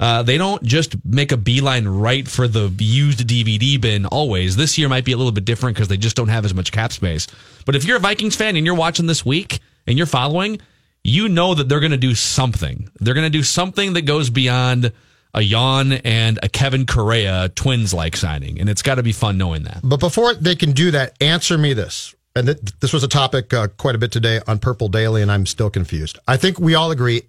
Uh, 0.00 0.22
they 0.22 0.38
don't 0.38 0.62
just 0.62 0.94
make 1.04 1.32
a 1.32 1.36
beeline 1.36 1.86
right 1.88 2.28
for 2.28 2.46
the 2.46 2.72
used 2.78 3.26
DVD 3.26 3.80
bin 3.80 4.06
always. 4.06 4.56
This 4.56 4.78
year 4.78 4.88
might 4.88 5.04
be 5.04 5.12
a 5.12 5.16
little 5.16 5.32
bit 5.32 5.44
different 5.44 5.76
because 5.76 5.88
they 5.88 5.96
just 5.96 6.16
don't 6.16 6.28
have 6.28 6.44
as 6.44 6.54
much 6.54 6.70
cap 6.70 6.92
space. 6.92 7.26
But 7.66 7.74
if 7.74 7.84
you're 7.84 7.96
a 7.96 8.00
Vikings 8.00 8.36
fan 8.36 8.56
and 8.56 8.64
you're 8.64 8.76
watching 8.76 9.06
this 9.06 9.26
week 9.26 9.60
and 9.86 9.98
you're 9.98 10.06
following, 10.06 10.60
you 11.02 11.28
know 11.28 11.54
that 11.54 11.68
they're 11.68 11.80
going 11.80 11.90
to 11.92 11.96
do 11.96 12.14
something. 12.14 12.90
They're 13.00 13.14
going 13.14 13.26
to 13.26 13.30
do 13.30 13.42
something 13.42 13.94
that 13.94 14.02
goes 14.02 14.30
beyond 14.30 14.92
a 15.34 15.42
yawn 15.42 15.92
and 15.92 16.38
a 16.42 16.48
Kevin 16.48 16.86
Correia 16.86 17.48
twins 17.48 17.92
like 17.92 18.16
signing. 18.16 18.60
And 18.60 18.68
it's 18.68 18.82
got 18.82 18.96
to 18.96 19.02
be 19.02 19.12
fun 19.12 19.36
knowing 19.36 19.64
that. 19.64 19.80
But 19.82 20.00
before 20.00 20.34
they 20.34 20.54
can 20.56 20.72
do 20.72 20.90
that, 20.92 21.20
answer 21.20 21.58
me 21.58 21.72
this. 21.72 22.14
And 22.36 22.46
th- 22.46 22.58
this 22.80 22.92
was 22.92 23.02
a 23.02 23.08
topic 23.08 23.52
uh, 23.52 23.68
quite 23.78 23.94
a 23.94 23.98
bit 23.98 24.12
today 24.12 24.40
on 24.46 24.58
Purple 24.58 24.88
Daily, 24.88 25.22
and 25.22 25.32
I'm 25.32 25.44
still 25.44 25.70
confused. 25.70 26.18
I 26.28 26.36
think 26.36 26.60
we 26.60 26.74
all 26.74 26.90
agree 26.90 27.22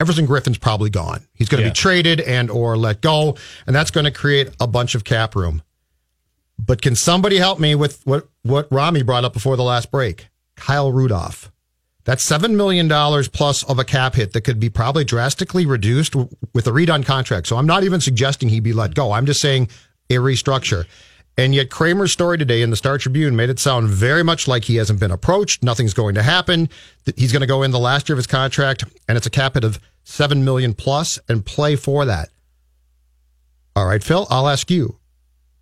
Everson 0.00 0.26
Griffen's 0.26 0.58
probably 0.58 0.90
gone. 0.90 1.20
He's 1.34 1.48
going 1.48 1.60
to 1.60 1.66
Yeah. 1.66 1.72
be 1.72 1.76
traded 1.76 2.20
and 2.20 2.50
or 2.50 2.76
let 2.76 3.00
go, 3.02 3.36
and 3.66 3.76
that's 3.76 3.90
going 3.90 4.04
to 4.04 4.10
create 4.10 4.48
a 4.58 4.66
bunch 4.66 4.94
of 4.94 5.04
cap 5.04 5.36
room. 5.36 5.62
But 6.58 6.82
can 6.82 6.94
somebody 6.96 7.36
help 7.38 7.58
me 7.58 7.74
with 7.74 8.00
what 8.04 8.28
what 8.42 8.66
Rami 8.70 9.02
brought 9.02 9.24
up 9.24 9.32
before 9.32 9.56
the 9.56 9.62
last 9.62 9.90
break? 9.90 10.28
Kyle 10.56 10.90
Rudolph. 10.92 11.50
That's 12.04 12.22
seven 12.22 12.56
million 12.56 12.88
dollars 12.88 13.28
plus 13.28 13.62
of 13.62 13.78
a 13.78 13.84
cap 13.84 14.14
hit 14.14 14.32
that 14.32 14.40
could 14.42 14.58
be 14.58 14.70
probably 14.70 15.04
drastically 15.04 15.66
reduced 15.66 16.12
w- 16.12 16.30
with 16.54 16.66
a 16.66 16.70
redone 16.70 17.04
contract. 17.04 17.46
So 17.46 17.56
I'm 17.56 17.66
not 17.66 17.84
even 17.84 18.00
suggesting 18.00 18.48
he 18.48 18.60
be 18.60 18.72
let 18.72 18.94
go. 18.94 19.12
I'm 19.12 19.26
just 19.26 19.40
saying 19.40 19.68
a 20.08 20.14
restructure. 20.14 20.86
And 21.38 21.54
yet 21.54 21.70
Krammer's 21.70 22.12
story 22.12 22.36
today 22.36 22.60
in 22.60 22.70
the 22.70 22.76
Star 22.76 22.98
Tribune 22.98 23.36
made 23.36 23.48
it 23.50 23.58
sound 23.58 23.88
very 23.88 24.22
much 24.22 24.48
like 24.48 24.64
he 24.64 24.76
hasn't 24.76 24.98
been 25.00 25.10
approached. 25.10 25.62
Nothing's 25.62 25.94
going 25.94 26.14
to 26.16 26.22
happen. 26.22 26.68
He's 27.16 27.32
going 27.32 27.40
to 27.40 27.46
go 27.46 27.62
in 27.62 27.70
the 27.70 27.78
last 27.78 28.08
year 28.08 28.14
of 28.14 28.18
his 28.18 28.26
contract, 28.26 28.84
and 29.08 29.16
it's 29.16 29.26
a 29.26 29.30
cap 29.30 29.54
hit 29.54 29.64
of 29.64 29.78
seven 30.04 30.44
million 30.44 30.74
plus 30.74 31.18
and 31.28 31.44
play 31.44 31.76
for 31.76 32.04
that. 32.04 32.28
All 33.76 33.86
right, 33.86 34.02
Phil, 34.02 34.26
I'll 34.30 34.48
ask 34.48 34.70
you. 34.70 34.96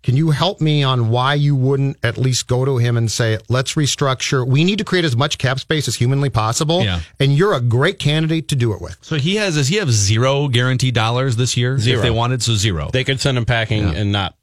Can 0.01 0.15
you 0.15 0.31
help 0.31 0.61
me 0.61 0.81
on 0.81 1.09
why 1.09 1.33
you 1.33 1.57
wouldn't 1.57 1.97
at 2.03 2.17
least 2.17 2.47
go 2.47 2.63
to 2.63 2.77
him 2.77 2.95
and 2.95 3.11
say, 3.11 3.37
let's 3.49 3.73
restructure? 3.73 4.47
We 4.47 4.63
need 4.63 4.77
to 4.77 4.85
create 4.85 5.03
as 5.03 5.15
much 5.15 5.37
cap 5.37 5.59
space 5.59 5.89
as 5.89 5.95
humanly 5.95 6.29
possible. 6.29 6.81
Yeah. 6.81 7.01
And 7.19 7.35
you're 7.35 7.53
a 7.53 7.59
great 7.59 7.99
candidate 7.99 8.47
to 8.47 8.55
do 8.55 8.73
it 8.73 8.81
with. 8.81 8.97
So 9.01 9.17
he 9.17 9.35
has, 9.35 9.55
does 9.55 9.67
he 9.67 9.75
have 9.75 9.91
zero 9.91 10.47
guaranteed 10.47 10.93
dollars 10.93 11.35
this 11.35 11.57
year? 11.57 11.77
Zero. 11.77 11.97
If 11.97 12.03
they 12.03 12.11
wanted, 12.11 12.41
so 12.41 12.55
zero. 12.55 12.89
they 12.93 13.03
could 13.03 13.19
send 13.19 13.37
him 13.37 13.45
packing 13.45 13.83
and 13.83 14.13
not 14.13 14.35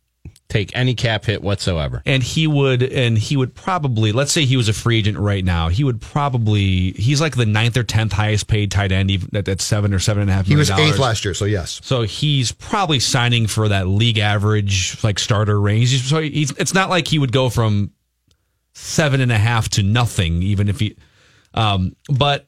take 0.49 0.71
any 0.77 0.95
cap 0.95 1.25
hit 1.25 1.43
whatsoever. 1.43 2.03
and 2.07 2.23
he 2.23 2.47
would 2.47 2.81
and 2.83 3.19
he 3.19 3.37
would 3.37 3.53
probably 3.55 4.13
let's 4.13 4.31
say 4.31 4.45
he 4.45 4.57
was 4.57 4.69
a 4.69 4.73
free 4.73 4.99
agent 4.99 5.19
right 5.19 5.45
now 5.45 5.69
he 5.69 5.83
would 5.83 6.01
probably 6.01 6.93
he's 6.93 7.21
like 7.21 7.35
the 7.37 7.45
ninth 7.45 7.77
or 7.77 7.83
tenth 7.83 8.13
highest 8.13 8.47
paid 8.47 8.71
tight 8.71 8.93
end 8.93 9.11
even 9.11 9.35
at, 9.35 9.49
at 9.49 9.61
seven 9.61 9.93
or 9.93 9.99
seven 9.99 10.23
and 10.23 10.31
a 10.31 10.35
half 10.35 10.47
He 10.47 10.51
million 10.55 10.59
was 10.61 10.69
dollars. 10.69 10.91
eighth 10.93 10.99
last 11.01 11.25
year, 11.25 11.35
so 11.35 11.47
yes. 11.47 11.81
so 11.83 12.03
he's 12.03 12.53
probably 12.53 13.01
signing 13.01 13.49
for 13.49 13.69
that 13.69 13.89
league 13.89 14.19
average 14.19 15.03
like 15.03 15.19
starter 15.19 15.61
range 15.61 15.91
He's- 15.91 16.05
so 16.05 16.21
he's, 16.21 16.53
it's 16.53 16.73
not 16.75 16.91
like 16.91 17.09
he 17.09 17.19
would 17.19 17.33
go 17.33 17.49
from 17.51 17.91
seven 18.73 19.21
and 19.21 19.33
a 19.33 19.39
half 19.39 19.69
to 19.71 19.83
nothing 19.83 20.43
even 20.43 20.69
if 20.69 20.79
he 20.81 20.97
um 21.55 21.97
but 22.09 22.47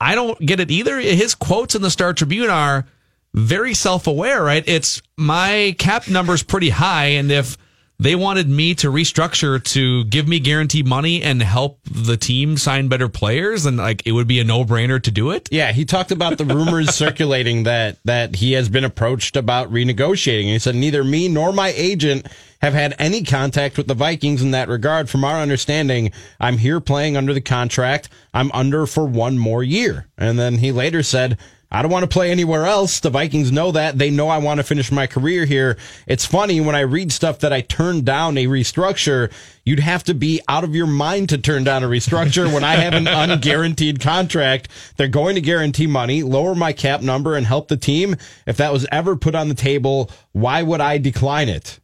I 0.00 0.16
don't 0.16 0.36
get 0.40 0.58
it 0.58 0.72
either. 0.72 0.98
His 0.98 1.36
quotes 1.36 1.76
in 1.76 1.82
the 1.82 1.90
Star 1.90 2.12
Tribune 2.12 2.50
are 2.50 2.86
very 3.34 3.74
self 3.74 4.06
aware, 4.06 4.42
right? 4.42 4.64
It's 4.66 5.02
my 5.16 5.74
cap 5.78 6.08
number's 6.08 6.42
pretty 6.42 6.70
high, 6.70 7.06
and 7.06 7.30
if 7.30 7.56
they 8.02 8.16
wanted 8.16 8.48
me 8.48 8.74
to 8.74 8.90
restructure 8.90 9.62
to 9.62 10.04
give 10.04 10.26
me 10.26 10.40
guaranteed 10.40 10.86
money 10.86 11.22
and 11.22 11.40
help 11.40 11.78
the 11.84 12.16
team 12.16 12.56
sign 12.56 12.88
better 12.88 13.08
players, 13.08 13.62
then 13.62 13.76
like 13.76 14.04
it 14.04 14.12
would 14.12 14.26
be 14.26 14.40
a 14.40 14.44
no 14.44 14.64
brainer 14.64 15.00
to 15.00 15.10
do 15.10 15.30
it. 15.30 15.48
Yeah, 15.52 15.70
he 15.70 15.84
talked 15.84 16.10
about 16.10 16.36
the 16.36 16.44
rumors 16.44 16.94
circulating 16.94 17.62
that 17.62 17.98
that 18.04 18.36
he 18.36 18.52
has 18.52 18.68
been 18.68 18.84
approached 18.84 19.36
about 19.36 19.70
renegotiating. 19.70 20.44
He 20.44 20.58
said 20.58 20.74
neither 20.74 21.04
me 21.04 21.28
nor 21.28 21.52
my 21.52 21.72
agent 21.76 22.26
have 22.60 22.74
had 22.74 22.94
any 22.98 23.22
contact 23.22 23.76
with 23.76 23.86
the 23.86 23.94
Vikings 23.94 24.42
in 24.42 24.50
that 24.50 24.68
regard. 24.68 25.08
From 25.08 25.24
our 25.24 25.36
understanding, 25.36 26.10
I'm 26.40 26.58
here 26.58 26.80
playing 26.80 27.16
under 27.16 27.32
the 27.32 27.40
contract. 27.40 28.08
I'm 28.34 28.50
under 28.52 28.86
for 28.86 29.04
one 29.04 29.38
more 29.38 29.62
year. 29.62 30.08
And 30.18 30.38
then 30.38 30.58
he 30.58 30.72
later 30.72 31.02
said, 31.02 31.38
I 31.74 31.80
don't 31.80 31.90
want 31.90 32.02
to 32.02 32.08
play 32.08 32.30
anywhere 32.30 32.66
else. 32.66 33.00
The 33.00 33.08
Vikings 33.08 33.50
know 33.50 33.72
that. 33.72 33.96
They 33.96 34.10
know 34.10 34.28
I 34.28 34.36
want 34.36 34.58
to 34.58 34.64
finish 34.64 34.92
my 34.92 35.06
career 35.06 35.46
here. 35.46 35.78
It's 36.06 36.26
funny 36.26 36.60
when 36.60 36.76
I 36.76 36.80
read 36.80 37.10
stuff 37.10 37.38
that 37.38 37.52
I 37.52 37.62
turned 37.62 38.04
down 38.04 38.36
a 38.36 38.44
restructure, 38.44 39.32
you'd 39.64 39.80
have 39.80 40.04
to 40.04 40.14
be 40.14 40.42
out 40.48 40.64
of 40.64 40.74
your 40.74 40.86
mind 40.86 41.30
to 41.30 41.38
turn 41.38 41.64
down 41.64 41.82
a 41.82 41.88
restructure 41.88 42.52
when 42.52 42.62
I 42.62 42.74
have 42.74 42.92
an 42.92 43.04
unguaranteed 43.06 44.00
contract. 44.02 44.68
They're 44.98 45.08
going 45.08 45.34
to 45.36 45.40
guarantee 45.40 45.86
money, 45.86 46.22
lower 46.22 46.54
my 46.54 46.74
cap 46.74 47.00
number 47.00 47.36
and 47.36 47.46
help 47.46 47.68
the 47.68 47.78
team. 47.78 48.16
If 48.46 48.58
that 48.58 48.70
was 48.70 48.86
ever 48.92 49.16
put 49.16 49.34
on 49.34 49.48
the 49.48 49.54
table, 49.54 50.10
why 50.32 50.62
would 50.62 50.82
I 50.82 50.98
decline 50.98 51.48
it? 51.48 51.80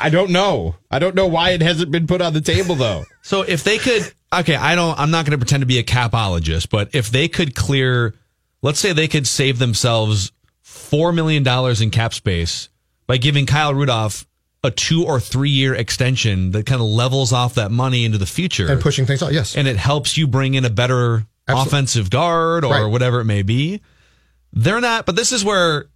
I 0.00 0.10
don't 0.10 0.30
know. 0.32 0.76
I 0.90 0.98
don't 0.98 1.14
know 1.14 1.26
why 1.26 1.50
it 1.50 1.62
hasn't 1.62 1.90
been 1.90 2.06
put 2.06 2.20
on 2.20 2.34
the 2.34 2.40
table 2.40 2.74
though. 2.74 3.04
So 3.24 3.40
if 3.40 3.64
they 3.64 3.78
could, 3.78 4.12
okay, 4.34 4.54
I 4.54 4.74
don't, 4.74 4.98
I'm 4.98 5.10
not 5.10 5.24
going 5.24 5.30
to 5.30 5.38
pretend 5.38 5.62
to 5.62 5.66
be 5.66 5.78
a 5.78 5.82
capologist, 5.82 6.68
but 6.68 6.90
if 6.94 7.08
they 7.08 7.26
could 7.26 7.54
clear 7.54 8.12
let's 8.64 8.80
say 8.80 8.92
they 8.92 9.06
could 9.06 9.28
save 9.28 9.58
themselves 9.60 10.32
four 10.62 11.12
million 11.12 11.42
dollars 11.42 11.80
in 11.80 11.90
cap 11.90 12.14
space 12.14 12.70
by 13.06 13.18
giving 13.18 13.46
Kyle 13.46 13.74
Rudolph 13.74 14.26
a 14.64 14.70
two 14.70 15.04
or 15.04 15.20
three 15.20 15.50
year 15.50 15.74
extension 15.74 16.50
that 16.52 16.64
kind 16.66 16.80
of 16.80 16.88
levels 16.88 17.32
off 17.32 17.54
that 17.54 17.70
money 17.70 18.04
into 18.04 18.18
the 18.18 18.26
future 18.26 18.66
and 18.66 18.80
pushing 18.80 19.06
things 19.06 19.22
out. 19.22 19.32
Yes, 19.32 19.54
and 19.54 19.68
it 19.68 19.76
helps 19.76 20.16
you 20.16 20.26
bring 20.26 20.54
in 20.54 20.64
a 20.64 20.70
better 20.70 21.26
Absolutely. 21.46 21.68
offensive 21.68 22.10
guard 22.10 22.64
or 22.64 22.72
right. 22.72 22.86
whatever 22.86 23.20
it 23.20 23.26
may 23.26 23.42
be. 23.42 23.82
They're 24.52 24.80
not, 24.80 25.04
but 25.04 25.16
this 25.16 25.32
is 25.32 25.44
where 25.44 25.86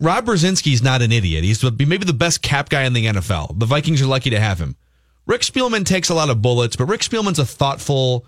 Rob 0.00 0.24
Brzezinski's 0.24 0.82
not 0.82 1.02
an 1.02 1.12
idiot. 1.12 1.44
He's 1.44 1.62
maybe 1.62 2.04
the 2.04 2.12
best 2.12 2.40
cap 2.40 2.68
guy 2.68 2.84
in 2.84 2.92
the 2.92 3.06
NFL. 3.06 3.58
The 3.58 3.66
Vikings 3.66 4.00
are 4.00 4.06
lucky 4.06 4.30
to 4.30 4.40
have 4.40 4.58
him. 4.58 4.76
Rick 5.26 5.42
Spielman 5.42 5.84
takes 5.84 6.08
a 6.08 6.14
lot 6.14 6.30
of 6.30 6.40
bullets, 6.40 6.76
but 6.76 6.86
Rick 6.86 7.02
Spielman's 7.02 7.38
a 7.38 7.46
thoughtful, 7.46 8.26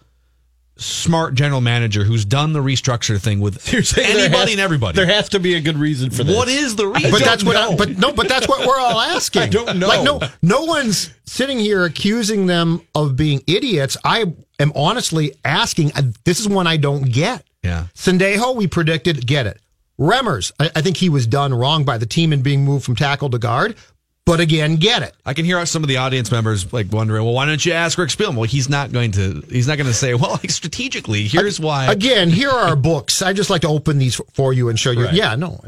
smart 0.77 1.35
general 1.35 1.61
manager 1.61 2.05
who's 2.05 2.25
done 2.25 2.53
the 2.53 2.61
restructure 2.61 3.21
thing 3.21 3.41
with 3.41 3.73
anybody 3.99 4.29
has, 4.31 4.51
and 4.53 4.61
everybody. 4.61 4.97
There 4.97 5.07
has 5.07 5.29
to 5.31 5.41
be 5.41 5.55
a 5.55 5.61
good 5.61 5.79
reason 5.79 6.11
for 6.11 6.25
this. 6.25 6.37
What 6.37 6.49
is 6.49 6.77
the 6.77 6.87
reason? 6.87 7.11
But 7.11 7.21
that's 7.21 7.45
what. 7.45 7.57
I, 7.57 7.75
but 7.77 7.97
no. 7.99 8.13
But 8.13 8.29
that's 8.29 8.49
what 8.49 8.67
we're 8.67 8.79
all 8.79 9.01
asking. 9.01 9.43
I 9.43 9.49
don't 9.49 9.79
know. 9.79 9.89
Like 9.89 10.03
no, 10.05 10.21
no 10.43 10.65
one's 10.65 11.11
sitting 11.25 11.59
here 11.59 11.85
accusing 11.85 12.47
them 12.47 12.83
of 12.95 13.17
being 13.17 13.43
idiots. 13.47 13.97
I 14.05 14.33
am 14.59 14.73
honestly 14.75 15.35
asking. 15.45 15.93
Uh, 15.95 16.03
this 16.25 16.41
is 16.41 16.49
one 16.49 16.67
I 16.67 16.77
don't 16.77 17.11
get. 17.11 17.45
Yeah. 17.63 17.87
Sendejo, 17.95 18.57
we 18.57 18.67
predicted. 18.67 19.27
Get 19.27 19.47
it. 19.47 19.61
Remmers, 19.99 20.51
I, 20.59 20.71
I 20.75 20.83
think 20.83 20.97
he 20.97 21.09
was 21.09 21.27
done 21.27 21.55
wrong 21.55 21.85
by 21.85 21.99
the 21.99 22.07
team 22.07 22.33
in 22.33 22.43
being 22.43 22.65
moved 22.65 22.85
from 22.85 22.97
tackle 22.97 23.31
to 23.31 23.39
guard 23.39 23.77
but 24.27 24.41
again, 24.41 24.77
get 24.77 25.03
it. 25.03 25.15
I 25.27 25.35
can 25.35 25.45
hear 25.45 25.65
some 25.67 25.83
of 25.83 25.89
the 25.89 25.99
audience 25.99 26.31
members 26.31 26.73
like 26.73 26.91
wondering, 26.91 27.25
well, 27.25 27.35
why 27.35 27.45
don't 27.45 27.65
you 27.65 27.73
ask 27.73 27.99
Rick 27.99 28.09
Spielman? 28.09 28.37
Well, 28.37 28.45
he's 28.45 28.69
not 28.69 28.91
going 28.91 29.13
to. 29.13 29.43
He's 29.51 29.69
not 29.69 29.77
going 29.77 29.87
to 29.87 29.95
say, 29.95 30.15
well, 30.15 30.33
like 30.33 30.51
strategically, 30.51 31.25
here's 31.25 31.61
why. 31.61 31.93
Again, 31.93 32.31
here 32.31 32.49
are 32.51 32.69
our 32.69 32.77
books. 32.77 33.21
I 33.23 33.33
just 33.33 33.51
like 33.51 33.63
to 33.63 33.69
open 33.69 33.99
these 33.99 34.21
for 34.33 34.53
you 34.53 34.69
and 34.69 34.79
show 34.79 34.91
you. 34.93 35.05
Right. 35.05 35.15
Yeah, 35.15 35.35
no, 35.35 35.61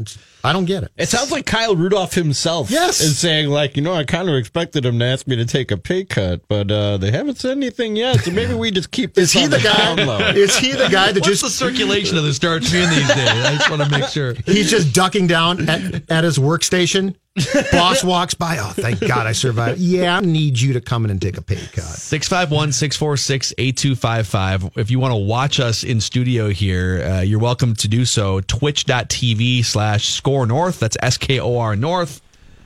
I 0.45 0.53
don't 0.53 0.65
get 0.65 0.85
it. 0.85 0.93
It 0.97 1.09
sounds 1.09 1.33
like 1.33 1.47
Kyle 1.47 1.75
Rudolph 1.75 2.15
himself. 2.15 2.71
Yes, 2.71 3.01
is 3.01 3.19
saying 3.19 3.49
like, 3.49 3.77
you 3.77 3.83
know, 3.83 3.93
I 3.95 4.05
kind 4.05 4.29
of 4.29 4.37
expected 4.37 4.85
him 4.85 4.99
to 4.99 5.05
ask 5.05 5.27
me 5.27 5.37
to 5.37 5.45
take 5.45 5.71
a 5.71 5.77
pay 5.77 6.05
cut, 6.05 6.47
but 6.49 6.71
uh, 6.71 6.99
they 6.99 7.11
haven't 7.11 7.39
said 7.39 7.53
anything 7.57 7.97
yet. 7.97 8.21
So 8.21 8.31
maybe 8.31 8.55
we 8.55 8.71
just 8.71 8.91
keep. 8.91 9.17
is 9.19 9.33
he 9.33 9.47
the, 9.47 9.57
the 9.57 9.63
guy? 9.63 10.33
Is 10.33 10.57
he 10.57 10.73
the 10.73 10.89
guy 10.89 11.13
that 11.13 11.21
What's 11.21 11.29
just 11.29 11.43
the 11.43 11.51
circulation 11.51 12.17
of 12.17 12.25
the 12.25 12.35
Star 12.35 12.61
Tribune 12.61 12.91
these 12.91 13.09
days? 13.09 13.29
I 13.29 13.55
just 13.57 13.71
want 13.71 13.83
to 13.83 13.91
make 13.91 14.09
sure 14.09 14.35
he's 14.47 14.71
just 14.71 14.95
ducking 14.95 15.27
down 15.27 15.69
at, 15.69 16.11
at 16.11 16.25
his 16.25 16.39
workstation 16.39 17.17
Boss 17.71 18.03
walks 18.03 18.33
by. 18.33 18.59
Oh, 18.59 18.71
thank 18.71 19.01
God 19.01 19.27
I 19.27 19.33
survived. 19.33 19.79
Yeah, 19.79 20.17
I 20.17 20.21
need 20.21 20.59
you 20.59 20.73
to 20.73 20.81
come 20.81 21.05
in 21.05 21.11
and 21.11 21.21
take 21.21 21.37
a 21.37 21.43
pay 21.43 21.57
cut. 21.57 21.85
651 21.85 22.73
646 22.73 23.53
8255. 23.59 24.79
If 24.79 24.91
you 24.91 24.99
want 24.99 25.13
to 25.13 25.17
watch 25.17 25.61
us 25.61 25.85
in 25.85 26.01
studio 26.01 26.49
here, 26.49 27.03
uh, 27.03 27.21
you're 27.21 27.39
welcome 27.39 27.75
to 27.77 27.89
do 27.89 28.07
so. 28.07 28.41
Twitch.tv 28.41 29.65
slash 29.65 30.21
skor 30.21 30.36
north. 30.45 30.79
That's 30.81 30.97
S 31.01 31.17
K 31.17 31.41
O 31.41 31.57
R 31.57 31.77
North. 31.77 32.21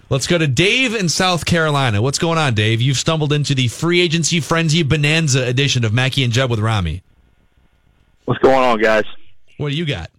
Let's 0.09 0.27
go 0.27 0.39
to 0.39 0.49
Dave 0.49 0.97
in 0.97 1.09
South 1.09 1.47
Carolina. 1.47 2.03
What's 2.03 2.18
going 2.18 2.37
on, 2.37 2.55
Dave? 2.55 2.81
You've 2.81 2.97
stumbled 2.97 3.33
into 3.33 3.55
the 3.55 3.68
free 3.68 4.01
agency 4.01 4.41
frenzy 4.41 4.83
bonanza 4.83 5.47
edition 5.47 5.85
of 5.85 5.93
Mackey 5.93 6.25
and 6.25 6.33
Jeb 6.33 6.51
with 6.51 6.59
Rami. 6.59 7.03
What's 8.25 8.41
going 8.41 8.59
on, 8.59 8.81
guys? 8.81 9.05
What 9.59 9.71
do 9.71 9.77
you 9.77 9.87
got? 9.87 10.11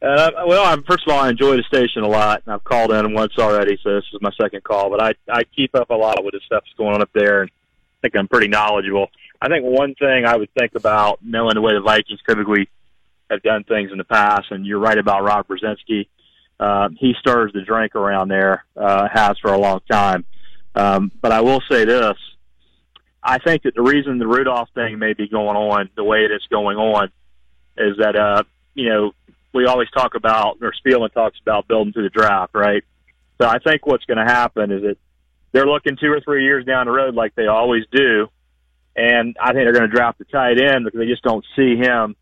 Uh, 0.00 0.30
well, 0.46 0.64
I'm, 0.64 0.82
first 0.84 1.06
of 1.06 1.12
all, 1.12 1.20
I 1.20 1.30
enjoy 1.30 1.56
the 1.56 1.62
station 1.62 2.02
a 2.02 2.08
lot, 2.08 2.42
and 2.44 2.54
I've 2.54 2.64
called 2.64 2.92
in 2.92 3.14
once 3.14 3.32
already, 3.38 3.78
so 3.82 3.94
this 3.94 4.04
is 4.12 4.20
my 4.20 4.30
second 4.40 4.62
call. 4.64 4.90
But 4.90 5.00
I 5.02 5.14
I 5.28 5.42
keep 5.44 5.74
up 5.74 5.90
a 5.90 5.94
lot 5.94 6.24
with 6.24 6.34
the 6.34 6.40
stuff 6.46 6.64
that's 6.64 6.76
going 6.76 6.94
on 6.94 7.02
up 7.02 7.10
there, 7.12 7.42
and 7.42 7.50
I 7.50 7.98
think 8.02 8.16
I'm 8.16 8.28
pretty 8.28 8.48
knowledgeable. 8.48 9.08
I 9.40 9.48
think 9.48 9.64
one 9.64 9.94
thing 9.94 10.24
I 10.24 10.36
would 10.36 10.50
think 10.58 10.74
about 10.74 11.18
knowing 11.20 11.54
the 11.54 11.60
way 11.60 11.72
the 11.72 11.80
Vikings 11.80 12.20
typically 12.28 12.68
have 13.30 13.42
done 13.42 13.64
things 13.64 13.90
in 13.90 13.98
the 13.98 14.04
past, 14.04 14.50
and 14.50 14.66
you're 14.66 14.78
right 14.78 14.98
about 14.98 15.24
Rob 15.24 15.48
Brzezinski. 15.48 16.08
Uh, 16.62 16.90
he 16.96 17.12
stirs 17.18 17.50
the 17.52 17.62
drink 17.62 17.96
around 17.96 18.28
there, 18.28 18.64
uh, 18.76 19.08
has 19.12 19.36
for 19.38 19.52
a 19.52 19.58
long 19.58 19.80
time. 19.90 20.24
Um, 20.76 21.10
but 21.20 21.32
I 21.32 21.40
will 21.40 21.60
say 21.68 21.84
this: 21.84 22.16
I 23.20 23.38
think 23.38 23.64
that 23.64 23.74
the 23.74 23.82
reason 23.82 24.18
the 24.18 24.28
Rudolph 24.28 24.68
thing 24.72 25.00
may 25.00 25.12
be 25.12 25.26
going 25.26 25.56
on 25.56 25.90
the 25.96 26.04
way 26.04 26.24
it 26.24 26.30
is 26.30 26.42
going 26.50 26.76
on 26.76 27.10
is 27.76 27.96
that 27.98 28.14
uh, 28.14 28.44
you 28.74 28.88
know 28.88 29.10
we 29.52 29.66
always 29.66 29.90
talk 29.90 30.14
about, 30.14 30.58
or 30.62 30.72
Spielman 30.86 31.12
talks 31.12 31.36
about 31.42 31.66
building 31.66 31.92
through 31.92 32.04
the 32.04 32.10
draft, 32.10 32.54
right? 32.54 32.84
So 33.40 33.48
I 33.48 33.58
think 33.58 33.84
what's 33.84 34.04
going 34.04 34.24
to 34.24 34.32
happen 34.32 34.70
is 34.70 34.82
that 34.82 34.98
they're 35.50 35.66
looking 35.66 35.96
two 35.96 36.12
or 36.12 36.20
three 36.20 36.44
years 36.44 36.64
down 36.64 36.86
the 36.86 36.92
road 36.92 37.16
like 37.16 37.34
they 37.34 37.48
always 37.48 37.82
do. 37.90 38.28
And 38.94 39.36
I 39.40 39.46
think 39.46 39.64
they're 39.64 39.72
going 39.72 39.90
to 39.90 39.94
draft 39.94 40.18
the 40.18 40.26
tight 40.26 40.60
end 40.60 40.84
because 40.84 41.00
they 41.00 41.06
just 41.06 41.24
don't 41.24 41.44
see 41.56 41.74
him 41.74 42.14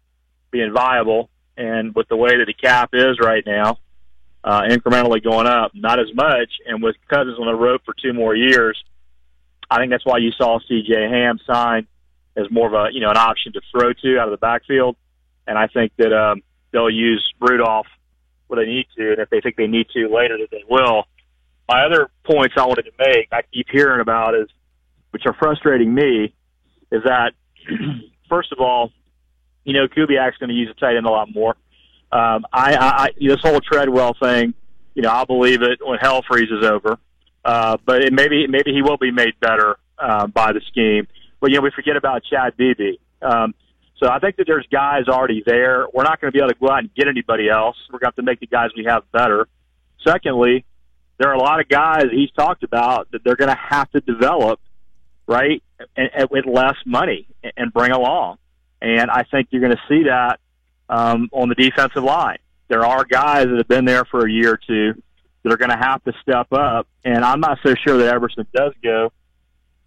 being 0.51 0.73
viable. 0.73 1.29
And 1.59 1.95
with 1.95 2.09
the 2.09 2.17
way 2.17 2.39
that 2.39 2.47
the 2.47 2.55
cap 2.55 2.91
is 2.95 3.19
right 3.21 3.45
now, 3.45 3.77
uh, 4.43 4.63
incrementally 4.63 5.23
going 5.23 5.47
up, 5.47 5.73
not 5.75 5.99
as 5.99 6.07
much. 6.15 6.51
And 6.67 6.83
with 6.83 6.97
Cousins 7.09 7.39
on 7.39 7.47
the 7.47 7.55
road 7.55 7.81
for 7.85 7.95
two 8.01 8.13
more 8.13 8.35
years, 8.35 8.83
I 9.71 9.79
think 9.79 9.91
that's 9.91 10.07
why 10.07 10.19
you 10.19 10.33
saw 10.33 10.59
C.J. 10.67 10.93
Ham 10.93 11.39
sign 11.47 11.87
as 12.37 12.51
more 12.51 12.67
of 12.67 12.75
a 12.75 12.93
you 12.93 13.01
know 13.01 13.11
an 13.11 13.17
option 13.17 13.53
to 13.53 13.61
throw 13.71 13.93
to 13.93 14.19
out 14.19 14.29
of 14.29 14.33
the 14.33 14.39
backfield. 14.39 14.97
And 15.47 15.59
I 15.59 15.67
think 15.67 15.93
that 15.99 16.13
um, 16.13 16.43
they'll 16.73 16.91
use 16.91 17.25
Rudolph 17.41 17.87
when 18.47 18.59
they 18.59 18.67
need 18.67 18.87
to, 18.97 19.13
and 19.13 19.19
if 19.19 19.31
they 19.31 19.41
think 19.41 19.57
they 19.57 19.67
need 19.67 19.89
to 19.95 20.09
later, 20.09 20.39
that 20.39 20.51
they 20.51 20.65
will. 20.69 21.05
My 21.69 21.85
other 21.85 22.09
points 22.25 22.55
I 22.59 22.67
wanted 22.67 22.83
to 22.83 22.93
make, 22.99 23.29
I 23.33 23.43
keep 23.53 23.67
hearing 23.71 24.01
about 24.01 24.35
is, 24.35 24.49
which 25.11 25.23
are 25.27 25.35
frustrating 25.35 25.95
me, 25.95 26.35
is 26.91 27.03
that 27.05 27.33
first 28.29 28.53
of 28.53 28.59
all, 28.59 28.91
you 29.65 29.73
know, 29.73 29.87
Kubiak's 29.87 30.37
going 30.39 30.49
to 30.49 30.55
use 30.55 30.69
the 30.69 30.75
tight 30.75 30.97
end 30.97 31.07
a 31.07 31.11
lot 31.11 31.29
more. 31.33 31.55
Um, 32.13 32.45
I, 32.53 32.75
I, 32.75 32.89
I 33.05 33.09
this 33.21 33.41
whole 33.43 33.61
Treadwell 33.61 34.15
thing, 34.21 34.55
you 34.95 35.03
know, 35.03 35.11
I'll 35.11 35.27
believe 35.27 35.63
it 35.63 35.79
when 35.85 35.99
hell 35.99 36.23
freezes 36.27 36.65
over. 36.65 36.99
Uh, 37.45 37.77
but 37.85 38.03
it 38.03 38.13
maybe 38.13 38.47
maybe 38.47 38.73
he 38.73 38.83
will 38.83 38.99
be 38.99 39.11
made 39.11 39.39
better 39.41 39.79
uh, 39.99 40.27
by 40.27 40.53
the 40.53 40.61
scheme. 40.69 41.07
But 41.41 41.51
you 41.51 41.57
know, 41.57 41.63
we 41.63 41.71
forget 41.71 41.97
about 41.97 42.23
Chad 42.25 42.57
Beebe. 42.57 42.97
Um, 43.23 43.55
so 43.97 44.09
I 44.09 44.19
think 44.19 44.37
that 44.37 44.47
there's 44.47 44.67
guys 44.73 45.09
already 45.09 45.43
there. 45.45 45.87
We're 45.93 46.05
not 46.05 46.21
going 46.21 46.33
to 46.33 46.37
be 46.37 46.43
able 46.43 46.53
to 46.53 46.59
go 46.59 46.71
out 46.71 46.81
and 46.81 46.95
get 46.95 47.07
anybody 47.07 47.49
else. 47.49 47.77
We're 47.91 47.99
going 47.99 48.13
to 48.13 48.17
have 48.17 48.17
to 48.17 48.23
make 48.23 48.41
the 48.41 48.47
guys 48.47 48.71
we 48.77 48.85
have 48.85 49.11
better. 49.13 49.47
Secondly, 50.07 50.65
there 51.19 51.29
are 51.29 51.35
a 51.35 51.39
lot 51.39 51.61
of 51.61 51.69
guys 51.69 52.05
he's 52.11 52.31
talked 52.33 52.63
about 52.63 53.11
that 53.13 53.23
they're 53.25 53.37
going 53.37 53.51
to 53.51 53.59
have 53.69 53.91
to 53.91 54.01
develop, 54.01 54.59
right, 55.27 55.63
and, 55.97 56.11
and 56.15 56.29
with 56.31 56.47
less 56.47 56.77
money 56.87 57.29
and 57.57 57.73
bring 57.73 57.93
along. 57.93 58.39
And 58.81 59.11
I 59.11 59.25
think 59.31 59.49
you're 59.51 59.61
going 59.61 59.77
to 59.77 59.83
see 59.87 60.05
that 60.05 60.40
um, 60.91 61.31
on 61.33 61.49
the 61.49 61.55
defensive 61.55 62.05
line. 62.05 62.39
There 62.69 62.85
are 62.85 63.05
guys 63.05 63.47
that 63.47 63.57
have 63.57 63.69
been 63.69 63.87
there 63.87 64.05
for 64.05 64.27
a 64.27 64.31
year 64.31 64.53
or 64.53 64.61
two 64.67 65.03
that 65.43 65.53
are 65.53 65.57
going 65.57 65.71
to 65.71 65.79
have 65.79 66.05
to 66.05 66.13
step 66.21 66.53
up. 66.53 66.87
And 67.05 67.25
I'm 67.25 67.41
not 67.41 67.59
so 67.65 67.75
sure 67.87 67.97
that 67.99 68.13
Everson 68.13 68.47
does 68.55 68.75
go. 68.83 69.11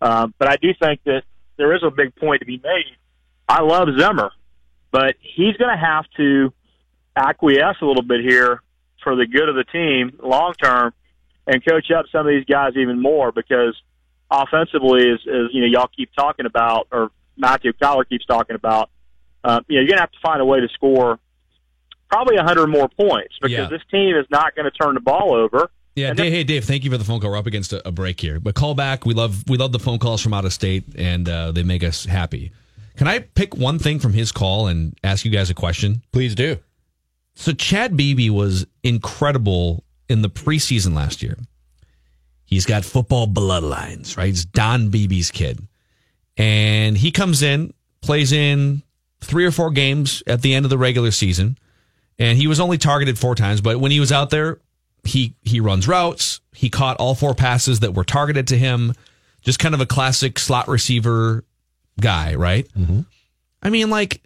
Um, 0.01 0.33
but 0.39 0.49
I 0.49 0.57
do 0.57 0.73
think 0.73 1.01
that 1.05 1.23
there 1.57 1.75
is 1.75 1.83
a 1.83 1.91
big 1.91 2.15
point 2.15 2.39
to 2.39 2.45
be 2.45 2.57
made 2.57 2.97
I 3.47 3.61
love 3.61 3.87
Zimmer, 3.99 4.31
but 4.91 5.15
he's 5.19 5.55
going 5.57 5.75
to 5.75 5.85
have 5.85 6.05
to 6.17 6.53
acquiesce 7.15 7.77
a 7.81 7.85
little 7.85 8.03
bit 8.03 8.21
here 8.21 8.61
for 9.03 9.15
the 9.15 9.27
good 9.27 9.49
of 9.49 9.55
the 9.55 9.65
team 9.65 10.17
long 10.23 10.53
term 10.53 10.93
and 11.45 11.63
coach 11.65 11.91
up 11.91 12.05
some 12.11 12.21
of 12.21 12.27
these 12.27 12.45
guys 12.45 12.73
even 12.77 13.01
more 13.01 13.31
because 13.31 13.79
offensively, 14.31 15.11
as, 15.11 15.19
as 15.27 15.49
you 15.51 15.61
know, 15.61 15.67
y'all 15.67 15.89
keep 15.95 16.09
talking 16.15 16.45
about, 16.45 16.87
or 16.91 17.11
Matthew 17.35 17.73
Coller 17.73 18.05
keeps 18.05 18.25
talking 18.25 18.55
about, 18.55 18.89
uh, 19.43 19.61
you 19.67 19.75
know, 19.75 19.81
you're 19.81 19.87
going 19.87 19.97
to 19.97 20.01
have 20.01 20.11
to 20.11 20.19
find 20.21 20.41
a 20.41 20.45
way 20.45 20.59
to 20.59 20.67
score 20.73 21.19
probably 22.09 22.35
a 22.35 22.39
100 22.39 22.67
more 22.67 22.89
points 22.89 23.35
because 23.41 23.51
yeah. 23.51 23.67
this 23.67 23.81
team 23.89 24.15
is 24.15 24.25
not 24.29 24.55
going 24.55 24.65
to 24.65 24.71
turn 24.71 24.93
the 24.93 25.01
ball 25.01 25.33
over. 25.33 25.69
Yeah, 25.95 26.13
Dave, 26.13 26.33
hey 26.33 26.43
Dave, 26.43 26.65
thank 26.65 26.83
you 26.83 26.89
for 26.89 26.97
the 26.97 27.03
phone 27.03 27.19
call. 27.19 27.29
We're 27.29 27.37
up 27.37 27.45
against 27.45 27.71
a, 27.71 27.87
a, 27.87 27.91
break 27.91 28.19
here, 28.19 28.39
but 28.39 28.55
call 28.55 28.73
back. 28.73 29.05
We 29.05 29.13
love 29.13 29.43
we 29.47 29.57
love 29.57 29.71
the 29.71 29.79
phone 29.79 29.99
calls 29.99 30.21
from 30.21 30.33
out 30.33 30.43
of 30.43 30.51
state, 30.51 30.85
and 30.95 31.29
uh, 31.29 31.51
they 31.51 31.61
make 31.61 31.83
us 31.83 32.03
happy. 32.03 32.51
Can 32.97 33.07
I 33.07 33.19
pick 33.19 33.55
one 33.55 33.77
thing 33.77 33.99
from 33.99 34.11
his 34.11 34.31
call 34.31 34.67
and 34.67 34.97
ask 35.03 35.23
you 35.23 35.29
guys 35.29 35.51
a 35.51 35.53
question? 35.53 36.01
Please 36.11 36.33
do. 36.33 36.57
So 37.35 37.51
Chad 37.51 37.95
Beebe 37.95 38.29
was 38.29 38.65
incredible 38.83 39.83
in 40.09 40.23
the 40.23 40.29
preseason 40.29 40.95
last 40.95 41.21
year. 41.21 41.37
He's 42.45 42.65
got 42.65 42.85
football 42.85 43.27
bloodlines, 43.27 44.17
right? 44.17 44.27
He's 44.27 44.45
Don 44.45 44.89
Beebe's 44.89 45.31
kid. 45.31 45.67
And 46.37 46.97
he 46.97 47.11
comes 47.11 47.41
in, 47.41 47.73
plays 48.01 48.31
in 48.31 48.83
three 49.23 49.45
or 49.45 49.51
four 49.51 49.71
games 49.71 50.23
at 50.27 50.41
the 50.41 50.53
end 50.53 50.65
of 50.65 50.69
the 50.69 50.77
regular 50.77 51.11
season. 51.11 51.57
And 52.19 52.37
he 52.37 52.47
was 52.47 52.59
only 52.59 52.77
targeted 52.77 53.17
four 53.17 53.35
times, 53.35 53.61
but 53.61 53.79
when 53.79 53.91
he 53.91 53.99
was 53.99 54.11
out 54.11 54.29
there, 54.29 54.59
he 55.03 55.35
he 55.41 55.59
runs 55.59 55.87
routes. 55.87 56.41
He 56.53 56.69
caught 56.69 56.97
all 56.97 57.15
four 57.15 57.33
passes 57.33 57.81
that 57.81 57.93
were 57.93 58.03
targeted 58.03 58.47
to 58.47 58.57
him. 58.57 58.93
Just 59.41 59.59
kind 59.59 59.75
of 59.75 59.81
a 59.81 59.85
classic 59.85 60.39
slot 60.39 60.67
receiver 60.67 61.43
guy, 61.99 62.35
right? 62.35 62.67
Mm-hmm. 62.77 63.01
I 63.61 63.69
mean, 63.69 63.89
like, 63.89 64.21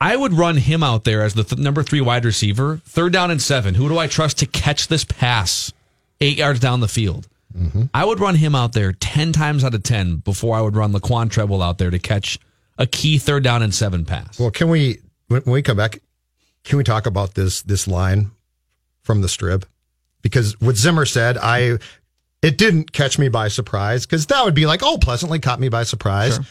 I 0.00 0.16
would 0.16 0.32
run 0.32 0.56
him 0.56 0.82
out 0.82 1.04
there 1.04 1.22
as 1.22 1.34
the 1.34 1.44
th- 1.44 1.60
number 1.60 1.82
three 1.82 2.00
wide 2.00 2.24
receiver, 2.24 2.80
third 2.84 3.12
down 3.12 3.30
and 3.30 3.42
seven. 3.42 3.74
Who 3.74 3.88
do 3.88 3.98
I 3.98 4.06
trust 4.06 4.38
to 4.38 4.46
catch 4.46 4.88
this 4.88 5.04
pass 5.04 5.72
eight 6.20 6.38
yards 6.38 6.60
down 6.60 6.80
the 6.80 6.88
field? 6.88 7.28
Mm-hmm. 7.56 7.84
I 7.92 8.04
would 8.04 8.20
run 8.20 8.36
him 8.36 8.54
out 8.54 8.72
there 8.72 8.92
10 8.92 9.32
times 9.32 9.64
out 9.64 9.74
of 9.74 9.82
10 9.82 10.16
before 10.16 10.56
I 10.56 10.60
would 10.60 10.76
run 10.76 10.92
Laquon 10.92 11.30
Treadwell 11.30 11.62
out 11.62 11.78
there 11.78 11.90
to 11.90 11.98
catch 11.98 12.38
a 12.78 12.86
key 12.86 13.18
third 13.18 13.42
down 13.42 13.62
and 13.62 13.74
seven 13.74 14.04
pass. 14.04 14.38
Well, 14.38 14.50
can 14.50 14.68
we, 14.68 15.00
when 15.26 15.42
we 15.44 15.60
come 15.62 15.76
back, 15.76 16.00
Can 16.64 16.76
we 16.76 16.84
talk 16.84 17.06
about 17.06 17.34
this 17.34 17.62
this 17.62 17.88
line 17.88 18.30
from 19.02 19.22
the 19.22 19.28
strip? 19.28 19.64
Because 20.22 20.60
what 20.60 20.76
Zimmer 20.76 21.06
said, 21.06 21.38
I 21.38 21.78
it 22.42 22.58
didn't 22.58 22.92
catch 22.92 23.18
me 23.18 23.28
by 23.28 23.48
surprise 23.48 24.06
because 24.06 24.26
that 24.26 24.44
would 24.44 24.54
be 24.54 24.66
like, 24.66 24.82
oh, 24.82 24.98
pleasantly 24.98 25.38
caught 25.38 25.60
me 25.60 25.68
by 25.68 25.84
surprise. 25.84 26.34
Sure. 26.34 26.44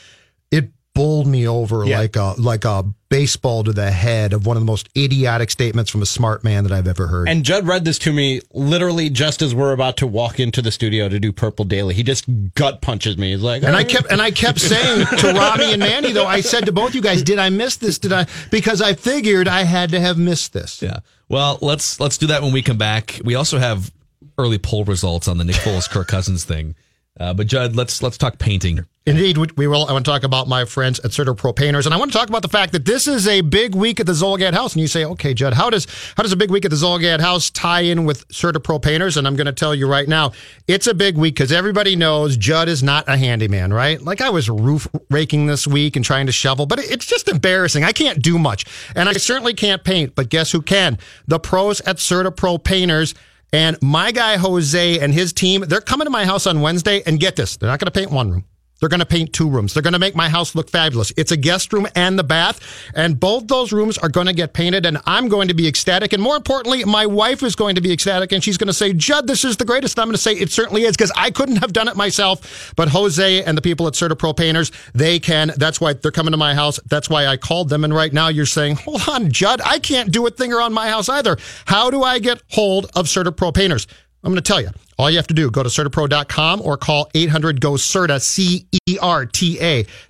It 0.52 0.72
bowled 0.98 1.28
me 1.28 1.48
over 1.48 1.86
yeah. 1.86 2.00
like 2.00 2.16
a 2.16 2.34
like 2.40 2.66
a 2.66 2.84
baseball 3.10 3.64
to 3.64 3.72
the 3.72 3.92
head 3.92 4.34
of 4.34 4.46
one 4.48 4.58
of 4.58 4.62
the 4.62 4.66
most 4.66 4.90
idiotic 4.98 5.52
statements 5.52 5.92
from 5.92 6.02
a 6.02 6.06
smart 6.06 6.44
man 6.44 6.64
that 6.64 6.74
I've 6.74 6.88
ever 6.88 7.08
heard. 7.08 7.30
And 7.30 7.46
Judd 7.46 7.68
read 7.68 7.86
this 7.86 8.00
to 8.00 8.12
me 8.12 8.42
literally 8.52 9.10
just 9.10 9.42
as 9.44 9.54
we're 9.54 9.74
about 9.74 9.98
to 9.98 10.08
walk 10.08 10.40
into 10.40 10.62
the 10.62 10.72
studio 10.72 11.08
to 11.08 11.20
do 11.20 11.32
Purple 11.32 11.66
Daily. 11.66 11.94
He 11.94 12.02
just 12.02 12.26
gut 12.56 12.82
punches 12.82 13.18
me. 13.18 13.32
He's 13.32 13.42
like, 13.42 13.64
and 13.64 13.76
I 13.76 13.84
oh, 13.84 13.86
kept 13.86 14.12
and 14.12 14.22
I 14.22 14.32
kept 14.32 14.60
saying 14.72 15.06
to 15.20 15.34
Robbie 15.34 15.72
and 15.72 15.80
Manny 15.80 16.14
though, 16.14 16.26
I 16.26 16.42
said 16.42 16.66
to 16.66 16.72
both 16.72 16.96
you 16.96 17.02
guys, 17.02 17.22
did 17.22 17.38
I 17.38 17.50
miss 17.50 17.78
this? 17.78 18.00
Did 18.00 18.12
I? 18.12 18.26
Because 18.50 18.82
I 18.82 18.94
figured 18.94 19.48
I 19.48 19.64
had 19.64 19.92
to 19.92 20.00
have 20.00 20.18
missed 20.18 20.54
this. 20.54 20.82
Yeah. 20.82 21.00
Well, 21.30 21.60
let's 21.62 22.00
let's 22.00 22.18
do 22.18 22.28
that 22.28 22.42
when 22.42 22.54
we 22.54 22.64
come 22.64 22.78
back. 22.78 23.22
We 23.24 23.36
also 23.36 23.60
have 23.60 23.92
early 24.40 24.58
poll 24.58 24.84
results 24.84 25.28
on 25.28 25.38
the 25.38 25.44
Nick 25.44 25.58
Foles 25.58 25.90
Kirk 25.90 26.08
Cousins 26.08 26.44
thing. 26.44 26.76
Uh, 27.20 27.34
but 27.34 27.48
Judd, 27.48 27.76
let's 27.76 28.02
let's 28.04 28.18
talk 28.18 28.38
painting. 28.38 28.86
Indeed, 29.08 29.38
we 29.38 29.68
will. 29.68 29.88
I 29.88 29.94
want 29.94 30.04
to 30.04 30.12
talk 30.12 30.24
about 30.24 30.50
my 30.50 30.66
friends 30.66 31.00
at 31.00 31.12
CertaPro 31.12 31.56
Painters, 31.56 31.86
and 31.86 31.96
I 31.96 31.98
want 31.98 32.12
to 32.12 32.18
talk 32.18 32.28
about 32.28 32.42
the 32.42 32.50
fact 32.50 32.74
that 32.74 32.84
this 32.84 33.08
is 33.08 33.26
a 33.26 33.40
big 33.40 33.74
week 33.74 34.02
at 34.02 34.06
the 34.06 34.12
Zulgad 34.12 34.54
House. 34.54 34.74
And 34.74 34.82
you 34.82 34.88
say, 34.88 35.06
okay, 35.06 35.34
Judd, 35.34 35.54
how 35.54 35.70
does 35.70 35.88
how 36.18 36.24
does 36.24 36.34
a 36.34 36.36
big 36.36 36.52
week 36.52 36.66
at 36.66 36.72
the 36.72 36.78
Zulgad 36.78 37.22
House 37.22 37.50
tie 37.50 37.82
in 37.82 38.04
with 38.04 38.28
CertaPro 38.28 38.82
Painters? 38.82 39.16
And 39.16 39.26
I'm 39.26 39.38
going 39.38 39.46
to 39.46 39.54
tell 39.54 39.74
you 39.74 39.88
right 39.88 40.10
now, 40.10 40.34
it's 40.68 40.88
a 40.88 40.94
big 40.94 41.18
week 41.18 41.36
because 41.36 41.54
everybody 41.54 41.96
knows 41.96 42.36
Judd 42.36 42.68
is 42.68 42.84
not 42.84 43.08
a 43.08 43.16
handyman, 43.16 43.74
right? 43.74 44.02
Like 44.02 44.20
I 44.20 44.30
was 44.30 44.50
roof 44.50 44.90
raking 45.10 45.46
this 45.46 45.66
week 45.66 45.96
and 45.96 46.04
trying 46.04 46.26
to 46.26 46.34
shovel, 46.34 46.66
but 46.66 46.80
it's 46.80 47.06
just 47.06 47.30
embarrassing. 47.30 47.86
I 47.86 47.94
can't 47.94 48.22
do 48.22 48.38
much, 48.38 48.66
and 48.94 49.08
I 49.08 49.14
certainly 49.14 49.54
can't 49.54 49.86
paint. 49.86 50.16
But 50.16 50.28
guess 50.28 50.52
who 50.52 50.62
can? 50.62 50.98
The 51.28 51.40
pros 51.40 51.80
at 51.82 51.96
CertaPro 51.98 52.62
Painters. 52.62 53.14
And 53.54 53.78
my 53.82 54.12
guy 54.12 54.38
Jose 54.38 55.00
and 55.00 55.14
his 55.14 55.34
team, 55.34 55.62
they're 55.62 55.82
coming 55.82 56.06
to 56.06 56.12
my 56.12 56.26
house 56.26 56.48
on 56.48 56.62
Wednesday. 56.62 57.02
And 57.06 57.20
get 57.20 57.36
this, 57.36 57.58
they're 57.58 57.70
not 57.70 57.80
going 57.80 57.92
to 57.92 58.00
paint 58.00 58.12
one 58.12 58.32
room. 58.32 58.46
They're 58.80 58.90
going 58.90 59.00
to 59.00 59.06
paint 59.06 59.34
two 59.34 59.50
rooms. 59.50 59.74
They're 59.74 59.84
going 59.84 59.94
to 59.94 60.00
make 60.00 60.16
my 60.16 60.30
house 60.30 60.56
look 60.56 60.70
fabulous. 60.70 61.12
It's 61.18 61.32
a 61.32 61.38
guest 61.38 61.74
room 61.74 61.88
and 61.96 62.18
the 62.18 62.24
bath, 62.24 62.60
and 62.94 63.20
both 63.20 63.48
those 63.48 63.72
rooms 63.72 63.98
are 63.98 64.10
going 64.10 64.28
to 64.28 64.34
get 64.34 64.54
painted, 64.54 64.86
and 64.86 65.00
I'm 65.06 65.28
going 65.28 65.48
to 65.48 65.54
be 65.54 65.68
ecstatic. 65.68 66.14
And 66.14 66.22
more 66.22 66.36
importantly, 66.36 66.84
my 66.86 67.06
wife 67.06 67.44
is 67.44 67.56
going 67.56 67.76
to 67.76 67.82
be 67.82 67.92
ecstatic, 67.92 68.32
and 68.32 68.44
she's 68.44 68.58
going 68.58 68.68
to 68.68 68.74
say, 68.74 68.94
Judd, 68.94 69.28
this 69.28 69.44
is 69.44 69.58
the 69.58 69.66
greatest. 69.66 69.98
And 69.98 70.04
I'm 70.04 70.08
going 70.10 70.16
to 70.16 70.22
say, 70.22 70.34
it 70.34 70.52
certainly 70.52 70.84
is, 70.84 70.96
because 70.96 71.12
I 71.16 71.32
couldn't 71.32 71.58
have 71.58 71.74
done 71.74 71.88
it 71.88 71.96
myself. 71.96 72.74
But 72.76 72.90
Jose 72.90 73.44
and 73.44 73.58
the 73.58 73.62
people 73.62 73.88
at 73.88 73.94
CertaPro 73.94 74.36
Painters, 74.36 74.72
they 74.94 75.20
can. 75.20 75.52
That's 75.58 75.82
why 75.82 75.94
they're 75.94 76.12
coming 76.12 76.32
to 76.32 76.38
my 76.38 76.54
house. 76.54 76.80
That's 76.86 77.10
why 77.10 77.28
I 77.28 77.38
called 77.38 77.70
them. 77.70 77.84
And 77.84 77.94
right 77.94 78.14
now 78.14 78.28
you're 78.28 78.46
saying, 78.46 78.76
hold 78.78 79.08
on, 79.10 79.32
Judd, 79.32 79.62
I 79.64 79.80
can't 79.80 80.12
do 80.12 80.26
a 80.28 80.30
thing 80.30 80.54
around 80.54 80.74
my 80.74 80.90
house 80.90 81.10
either. 81.10 81.38
How 81.66 81.90
do 81.90 82.04
I 82.04 82.20
get 82.20 82.44
hold 82.52 82.86
of 82.96 83.08
CertaPro 83.08 83.54
Painters? 83.54 83.88
I'm 84.24 84.32
going 84.32 84.42
to 84.44 84.48
tell 84.48 84.62
you. 84.62 84.70
All 84.98 85.12
you 85.12 85.18
have 85.18 85.28
to 85.28 85.34
do, 85.34 85.52
go 85.52 85.62
to 85.62 85.70
CertaPro.com 85.70 86.62
or 86.62 86.76
call 86.76 87.10
800 87.14 87.62
GO 87.62 87.74
CERTA. 87.74 88.18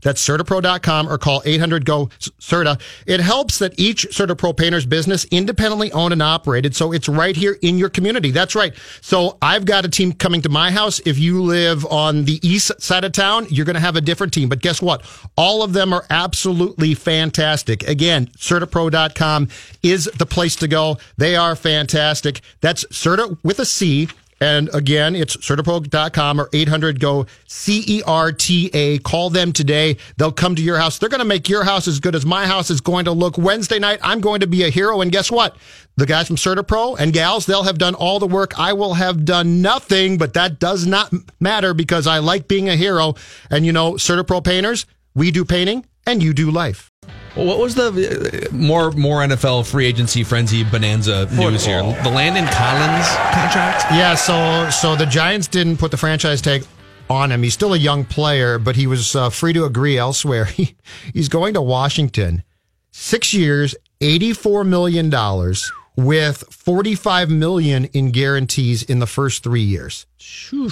That's 0.01 0.27
CertaPro.com 0.27 1.07
or 1.07 1.17
call 1.17 1.41
800 1.43 1.85
GO 1.85 2.05
CERTA. 2.39 2.79
It 3.05 3.19
helps 3.19 3.59
that 3.59 3.77
each 3.77 4.07
CertaPro 4.09 4.55
painter's 4.55 4.85
business 4.85 5.25
independently 5.25 5.91
owned 5.91 6.13
and 6.13 6.21
operated, 6.21 6.75
so 6.75 6.93
it's 6.93 7.09
right 7.09 7.35
here 7.35 7.57
in 7.61 7.77
your 7.77 7.89
community. 7.89 8.31
That's 8.31 8.55
right. 8.55 8.73
So 9.01 9.38
I've 9.41 9.65
got 9.65 9.83
a 9.83 9.89
team 9.89 10.13
coming 10.13 10.41
to 10.43 10.49
my 10.49 10.71
house. 10.71 10.99
If 11.05 11.19
you 11.19 11.43
live 11.43 11.85
on 11.88 12.23
the 12.23 12.39
east 12.47 12.71
side 12.81 13.03
of 13.03 13.11
town, 13.11 13.47
you're 13.49 13.65
going 13.65 13.75
to 13.75 13.81
have 13.81 13.97
a 13.97 14.01
different 14.01 14.31
team. 14.31 14.47
But 14.47 14.61
guess 14.61 14.81
what? 14.81 15.03
All 15.35 15.63
of 15.63 15.73
them 15.73 15.91
are 15.91 16.05
absolutely 16.09 16.93
fantastic. 16.93 17.88
Again, 17.88 18.27
CertaPro.com 18.38 19.49
is 19.83 20.05
the 20.17 20.25
place 20.25 20.55
to 20.57 20.67
go. 20.67 20.97
They 21.17 21.35
are 21.35 21.55
fantastic. 21.55 22.39
That's 22.61 22.85
Certa 22.95 23.38
with 23.43 23.59
a 23.59 23.65
C 23.65 24.07
and 24.39 24.69
again, 24.73 25.15
it's 25.15 25.35
CertaPro.com 25.38 26.39
or 26.39 26.49
800 26.53 26.99
go 26.99 27.25
C-E-R-T-A. 27.47 28.99
Call 28.99 29.29
them 29.29 29.51
today. 29.51 29.97
They'll 30.17 30.31
come 30.31 30.55
to 30.55 30.61
your 30.61 30.77
house. 30.77 30.99
They're 30.99 31.09
going 31.09 31.19
to 31.19 31.25
make 31.25 31.49
your 31.49 31.63
house 31.63 31.88
as 31.88 31.99
good 31.99 32.15
as 32.15 32.25
my 32.25 32.45
house 32.45 32.69
is 32.69 32.81
going 32.81 33.05
to 33.05 33.11
look. 33.11 33.38
Wednesday 33.38 33.79
night, 33.79 33.99
I'm 34.03 34.21
going 34.21 34.41
to 34.41 34.47
be 34.47 34.63
a 34.63 34.69
hero. 34.69 35.01
And 35.01 35.11
guess 35.11 35.31
what? 35.31 35.57
The 35.95 36.05
guys 36.05 36.27
from 36.27 36.35
CertaPro 36.35 36.99
and 36.99 37.11
gals, 37.11 37.47
they'll 37.47 37.63
have 37.63 37.79
done 37.79 37.95
all 37.95 38.19
the 38.19 38.27
work. 38.27 38.59
I 38.59 38.73
will 38.73 38.93
have 38.93 39.25
done 39.25 39.61
nothing, 39.63 40.17
but 40.17 40.33
that 40.33 40.59
does 40.59 40.85
not 40.85 41.11
matter 41.39 41.73
because 41.73 42.05
I 42.05 42.19
like 42.19 42.47
being 42.47 42.69
a 42.69 42.75
hero. 42.75 43.15
And 43.49 43.65
you 43.65 43.73
know, 43.73 43.93
CertaPro 43.93 44.43
painters, 44.43 44.85
we 45.15 45.31
do 45.31 45.43
painting 45.43 45.85
and 46.05 46.21
you 46.21 46.33
do 46.33 46.51
life. 46.51 46.91
What 47.38 47.59
was 47.59 47.75
the 47.75 48.47
uh, 48.49 48.55
more 48.55 48.91
more 48.91 49.19
NFL 49.21 49.69
free 49.69 49.85
agency 49.85 50.23
frenzy 50.23 50.63
bonanza 50.63 51.27
news 51.35 51.65
here? 51.65 51.83
The 51.83 52.09
Landon 52.09 52.45
Collins 52.47 53.07
contract? 53.31 53.85
Yeah, 53.91 54.15
so 54.15 54.69
so 54.71 54.95
the 54.95 55.05
Giants 55.05 55.47
didn't 55.47 55.77
put 55.77 55.91
the 55.91 55.97
franchise 55.97 56.41
tag 56.41 56.65
on 57.09 57.31
him. 57.31 57.43
He's 57.43 57.53
still 57.53 57.73
a 57.73 57.77
young 57.77 58.05
player, 58.05 58.57
but 58.57 58.75
he 58.75 58.88
was 58.88 59.15
uh, 59.15 59.29
free 59.29 59.53
to 59.53 59.65
agree 59.65 59.97
elsewhere. 59.97 60.45
He, 60.57 60.75
he's 61.13 61.29
going 61.29 61.53
to 61.53 61.61
Washington. 61.61 62.43
6 62.91 63.33
years, 63.33 63.75
84 64.01 64.63
million 64.63 65.09
dollars 65.09 65.71
with 65.95 66.43
45 66.49 67.29
million 67.29 67.85
in 67.85 68.11
guarantees 68.11 68.81
in 68.81 68.99
the 68.99 69.07
first 69.07 69.43
3 69.43 69.61
years. 69.61 70.07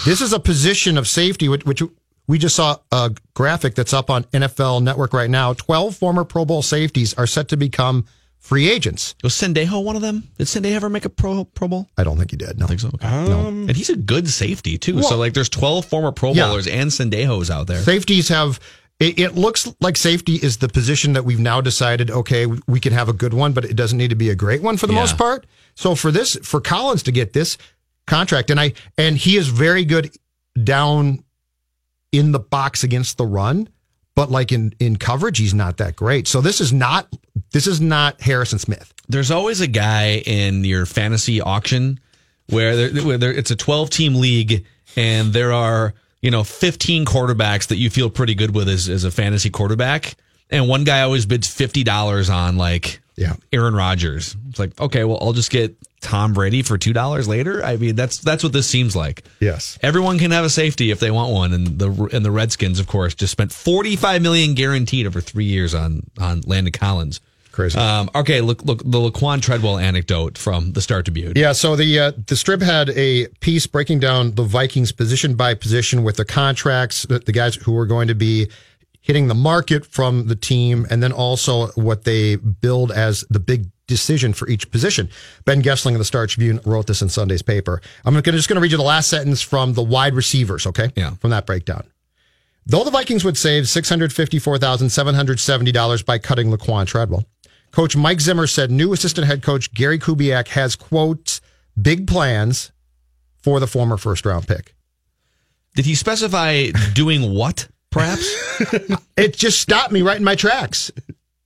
This 0.06 0.22
is 0.22 0.34
a 0.34 0.40
position 0.40 0.98
of 0.98 1.08
safety 1.08 1.48
which, 1.48 1.66
which 1.66 1.82
we 2.28 2.38
just 2.38 2.56
saw 2.56 2.78
a 2.92 3.12
graphic 3.34 3.76
that's 3.76 3.94
up 3.94 4.10
on 4.10 4.24
NFL 4.26 4.82
Network 4.84 5.14
right 5.14 5.30
now. 5.30 5.54
12 5.54 5.96
former 5.96 6.24
Pro 6.24 6.46
Bowl 6.46 6.62
safeties 6.62 7.14
are 7.14 7.28
set 7.28 7.50
to 7.50 7.58
become 7.58 8.06
free 8.46 8.70
agents. 8.70 9.16
Was 9.24 9.34
Sendejo 9.34 9.84
one 9.84 9.96
of 9.96 10.02
them? 10.02 10.30
Did 10.38 10.48
Sendejo 10.48 10.76
ever 10.76 10.90
make 10.90 11.06
a 11.06 11.10
Pro 11.10 11.46
Pro 11.46 11.68
Bowl? 11.68 11.90
I 11.98 12.04
don't 12.04 12.18
think 12.18 12.32
he 12.32 12.38
did. 12.38 12.60
No. 12.60 12.66
I 12.66 12.68
think 12.68 12.80
so. 12.80 12.90
Okay. 12.90 13.08
Um, 13.08 13.30
no. 13.30 13.48
And 13.48 13.76
he's 13.76 13.90
a 13.90 13.96
good 13.96 14.30
safety 14.30 14.78
too. 14.78 14.96
Well, 14.96 15.04
so 15.04 15.18
like, 15.18 15.34
there's 15.34 15.50
12 15.50 15.86
former 15.86 16.12
Pro 16.12 16.34
Bowlers 16.34 16.68
and 16.68 16.90
Sendejos 16.90 17.50
out 17.50 17.68
there. 17.68 17.82
Safeties 17.82 18.30
have. 18.30 18.60
It, 18.98 19.20
it, 19.20 19.36
looks 19.36 19.68
like 19.82 19.98
safety 19.98 20.36
is 20.36 20.56
the 20.56 20.70
position 20.70 21.14
that 21.14 21.26
we've 21.26 21.40
now 21.40 21.60
decided. 21.60 22.10
Okay, 22.10 22.46
we 22.46 22.80
can 22.80 22.94
have 22.94 23.10
a 23.10 23.14
good 23.14 23.34
one, 23.34 23.52
but 23.52 23.66
it 23.66 23.76
doesn't 23.76 23.98
need 23.98 24.12
to 24.12 24.16
be 24.16 24.30
a 24.30 24.36
great 24.36 24.62
one 24.62 24.78
for 24.78 24.88
the 24.88 24.94
yeah. 24.94 25.02
most 25.02 25.18
part. 25.18 25.46
So 25.74 25.96
for 25.96 26.12
this, 26.12 26.38
for 26.44 26.62
Collins 26.62 27.04
to 27.04 27.12
get 27.12 27.34
this 27.34 27.58
contract, 28.08 28.52
and 28.52 28.58
I 28.58 28.72
and 28.98 29.18
he 29.18 29.36
is 29.36 29.50
very 29.50 29.84
good 29.84 30.16
down 30.64 31.25
in 32.18 32.32
the 32.32 32.40
box 32.40 32.84
against 32.84 33.18
the 33.18 33.26
run, 33.26 33.68
but 34.16 34.32
like 34.32 34.52
in 34.52 34.74
in 34.80 34.96
coverage, 34.96 35.38
he's 35.38 35.54
not 35.54 35.78
that 35.78 35.96
great. 35.96 36.28
So 36.28 36.42
this 36.42 36.62
is 36.62 36.72
not 36.72 37.08
this 37.52 37.68
is 37.68 37.82
not 37.82 38.22
Harrison 38.22 38.60
Smith. 38.60 38.94
There's 39.08 39.32
always 39.32 39.62
a 39.62 39.68
guy 39.68 40.24
in 40.26 40.64
your 40.64 40.86
fantasy 40.86 41.42
auction 41.42 42.00
where, 42.50 42.76
there, 42.76 43.04
where 43.06 43.18
there, 43.18 43.32
it's 43.32 43.52
a 43.52 43.56
12 43.56 43.90
team 43.90 44.16
league 44.16 44.66
and 44.96 45.34
there 45.34 45.52
are 45.52 45.94
you 46.22 46.32
know 46.32 46.44
15 46.44 47.06
quarterbacks 47.06 47.68
that 47.68 47.78
you 47.78 47.90
feel 47.90 48.10
pretty 48.10 48.34
good 48.34 48.56
with 48.56 48.70
as, 48.70 48.90
as 48.90 49.04
a 49.04 49.12
fantasy 49.12 49.50
quarterback, 49.50 50.16
and 50.50 50.68
one 50.68 50.84
guy 50.84 51.02
always 51.02 51.26
bids 51.26 51.48
fifty 51.48 51.84
dollars 51.84 52.30
on 52.30 52.58
like 52.58 53.02
yeah 53.16 53.36
Aaron 53.52 53.76
Rodgers. 53.76 54.36
It's 54.50 54.60
like 54.60 54.80
okay, 54.80 55.04
well 55.04 55.18
I'll 55.22 55.34
just 55.34 55.52
get 55.52 55.76
Tom 56.06 56.34
Brady 56.34 56.62
for 56.62 56.78
two 56.78 56.94
dollars 56.94 57.28
later. 57.28 57.64
I 57.66 57.78
mean, 57.78 57.96
that's 57.96 58.20
that's 58.20 58.44
what 58.44 58.54
this 58.54 58.68
seems 58.68 58.96
like. 58.96 59.24
Yes, 59.40 59.80
everyone 59.82 60.20
can 60.20 60.32
have 60.32 60.46
a 60.46 60.50
safety 60.50 60.92
if 60.92 61.00
they 61.00 61.10
want 61.10 61.34
one, 61.34 61.52
and 61.52 61.80
the 61.80 62.10
and 62.14 62.24
the 62.24 62.32
Redskins, 62.32 62.80
of 62.80 62.88
course, 62.88 63.16
just 63.16 63.32
spent 63.32 63.52
forty 63.52 63.96
five 63.96 64.22
million 64.22 64.54
guaranteed 64.54 65.08
over 65.08 65.20
three 65.20 65.46
years 65.46 65.74
on 65.74 66.04
on 66.20 66.42
Landon 66.42 66.72
Collins. 66.72 67.22
Crazy. 67.52 67.80
Um, 67.80 68.10
okay, 68.14 68.42
look, 68.42 68.64
look, 68.66 68.80
the 68.80 69.00
Laquon 69.00 69.42
Treadwell 69.42 69.78
anecdote 69.78 70.38
from 70.38 70.74
the 70.74 70.82
Star 70.82 71.02
Tribune. 71.02 71.34
Yeah, 71.38 71.54
so 71.54 71.78
the 71.78 72.00
uh, 72.00 72.12
the 72.28 72.36
strip 72.36 72.62
had 72.62 72.90
a 72.90 73.28
piece 73.40 73.66
breaking 73.66 74.00
down 74.00 74.36
the 74.36 74.44
Vikings 74.44 74.92
position 74.92 75.36
by 75.36 75.54
position 75.54 76.04
with 76.04 76.18
the 76.18 76.26
contracts, 76.26 77.04
the, 77.04 77.20
the 77.20 77.32
guys 77.32 77.56
who 77.56 77.72
were 77.72 77.86
going 77.86 78.10
to 78.10 78.16
be 78.16 78.50
hitting 79.06 79.28
the 79.28 79.36
market 79.36 79.86
from 79.86 80.26
the 80.26 80.36
team, 80.36 80.88
and 80.90 81.04
then 81.04 81.12
also 81.12 81.68
what 81.74 82.06
they 82.06 82.38
build 82.38 82.92
as 82.92 83.24
the 83.30 83.40
big 83.40 83.68
decision 83.86 84.34
for 84.34 84.50
each 84.50 84.72
position. 84.72 85.08
Ben 85.46 85.62
Goessling 85.62 85.92
of 85.92 86.00
the 86.00 86.06
Star 86.06 86.26
Tribune 86.26 86.60
wrote 86.66 86.88
this 86.88 87.04
in 87.04 87.10
Sunday's 87.10 87.44
paper. 87.44 87.84
I'm 88.04 88.16
gonna, 88.16 88.32
just 88.32 88.50
going 88.50 88.56
to 88.56 88.62
read 88.62 88.72
you 88.72 88.78
the 88.78 88.84
last 88.84 89.10
sentence 89.10 89.44
from 89.44 89.74
the 89.74 89.84
wide 89.84 90.16
receivers, 90.16 90.66
okay? 90.66 90.90
Yeah. 90.96 91.12
From 91.12 91.30
that 91.30 91.46
breakdown. 91.46 91.84
Though 92.66 92.84
the 92.84 92.90
Vikings 92.90 93.24
would 93.24 93.38
save 93.38 93.66
$654,770 93.66 96.06
by 96.06 96.18
cutting 96.18 96.50
Laquon 96.50 96.88
Treadwell, 96.88 97.26
Coach 97.72 97.96
Mike 97.96 98.22
Zimmer 98.22 98.48
said 98.48 98.72
new 98.72 98.92
assistant 98.92 99.28
head 99.28 99.44
coach 99.44 99.72
Gary 99.72 100.00
Kubiak 100.00 100.48
has, 100.48 100.76
quote, 100.76 101.40
big 101.80 102.08
plans 102.08 102.72
for 103.38 103.60
the 103.60 103.68
former 103.68 103.98
first 103.98 104.26
round 104.26 104.48
pick. 104.48 104.74
Did 105.76 105.86
he 105.86 105.94
specify 105.94 106.70
doing 106.94 107.36
what, 107.36 107.68
perhaps? 107.96 109.02
it 109.18 109.36
just 109.36 109.62
stopped 109.62 109.92
me 109.92 110.02
right 110.02 110.18
in 110.18 110.24
my 110.24 110.36
tracks. 110.36 110.92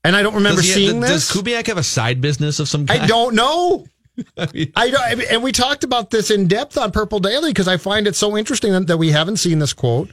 And 0.04 0.16
I 0.16 0.24
don't 0.24 0.34
remember 0.34 0.62
does 0.62 0.74
seeing 0.74 1.02
have, 1.02 1.10
this. 1.10 1.32
Does 1.32 1.42
Kubiak 1.42 1.68
have 1.68 1.78
a 1.78 1.84
side 1.84 2.22
business 2.22 2.60
of 2.60 2.68
some 2.68 2.88
kind? 2.88 3.02
I 3.04 3.08
don't 3.08 3.36
know. 3.36 3.86
I 4.76 4.90
don't, 4.90 5.22
and 5.32 5.44
we 5.44 5.52
talked 5.52 5.84
about 5.84 6.10
this 6.10 6.32
in 6.32 6.48
depth 6.48 6.78
on 6.78 6.92
Purple 6.92 7.20
Daily 7.20 7.52
because 7.52 7.68
I 7.68 7.78
find 7.78 8.08
it 8.08 8.16
so 8.16 8.36
interesting 8.36 8.74
that 8.86 8.98
we 8.98 9.12
haven't 9.12 9.38
seen 9.38 9.60
this 9.60 9.74
quote. 9.74 10.10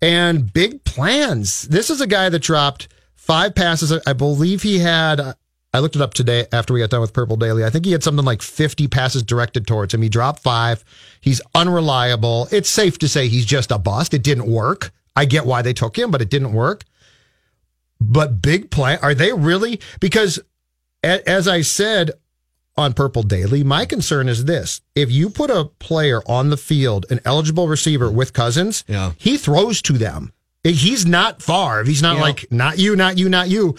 And 0.00 0.52
big 0.52 0.84
plans. 0.84 1.62
This 1.62 1.90
is 1.90 2.00
a 2.00 2.06
guy 2.06 2.28
that 2.28 2.38
dropped 2.38 2.88
five 3.14 3.54
passes. 3.54 3.92
I 4.06 4.12
believe 4.14 4.62
he 4.62 4.78
had 4.78 5.34
I 5.74 5.78
looked 5.78 5.96
it 5.96 6.02
up 6.02 6.12
today 6.12 6.46
after 6.52 6.74
we 6.74 6.80
got 6.80 6.90
done 6.90 7.00
with 7.00 7.14
Purple 7.14 7.36
Daily. 7.36 7.64
I 7.64 7.70
think 7.70 7.86
he 7.86 7.92
had 7.92 8.02
something 8.02 8.24
like 8.24 8.42
50 8.42 8.88
passes 8.88 9.22
directed 9.22 9.66
towards 9.66 9.94
him. 9.94 10.02
He 10.02 10.10
dropped 10.10 10.42
five. 10.42 10.84
He's 11.20 11.40
unreliable. 11.54 12.46
It's 12.52 12.68
safe 12.68 12.98
to 12.98 13.08
say 13.08 13.28
he's 13.28 13.46
just 13.46 13.70
a 13.70 13.78
bust. 13.78 14.12
It 14.12 14.22
didn't 14.22 14.50
work. 14.50 14.92
I 15.14 15.24
get 15.24 15.46
why 15.46 15.62
they 15.62 15.72
took 15.72 15.98
him, 15.98 16.10
but 16.10 16.22
it 16.22 16.30
didn't 16.30 16.52
work. 16.52 16.84
But 18.00 18.42
big 18.42 18.70
plan, 18.70 18.98
are 19.02 19.14
they 19.14 19.32
really? 19.32 19.80
Because 20.00 20.40
as 21.04 21.46
I 21.46 21.60
said 21.60 22.10
on 22.76 22.94
Purple 22.94 23.22
Daily, 23.22 23.62
my 23.62 23.84
concern 23.84 24.28
is 24.28 24.44
this. 24.46 24.80
If 24.94 25.10
you 25.10 25.30
put 25.30 25.50
a 25.50 25.66
player 25.78 26.22
on 26.26 26.50
the 26.50 26.56
field, 26.56 27.06
an 27.10 27.20
eligible 27.24 27.68
receiver 27.68 28.10
with 28.10 28.32
Cousins, 28.32 28.82
Yeah. 28.88 29.12
he 29.18 29.36
throws 29.36 29.82
to 29.82 29.92
them. 29.98 30.32
He's 30.64 31.04
not 31.04 31.42
far. 31.42 31.84
He's 31.84 32.02
not 32.02 32.16
Yeah. 32.16 32.22
like, 32.22 32.46
not 32.50 32.78
you, 32.78 32.96
not 32.96 33.18
you, 33.18 33.28
not 33.28 33.48
you. 33.50 33.76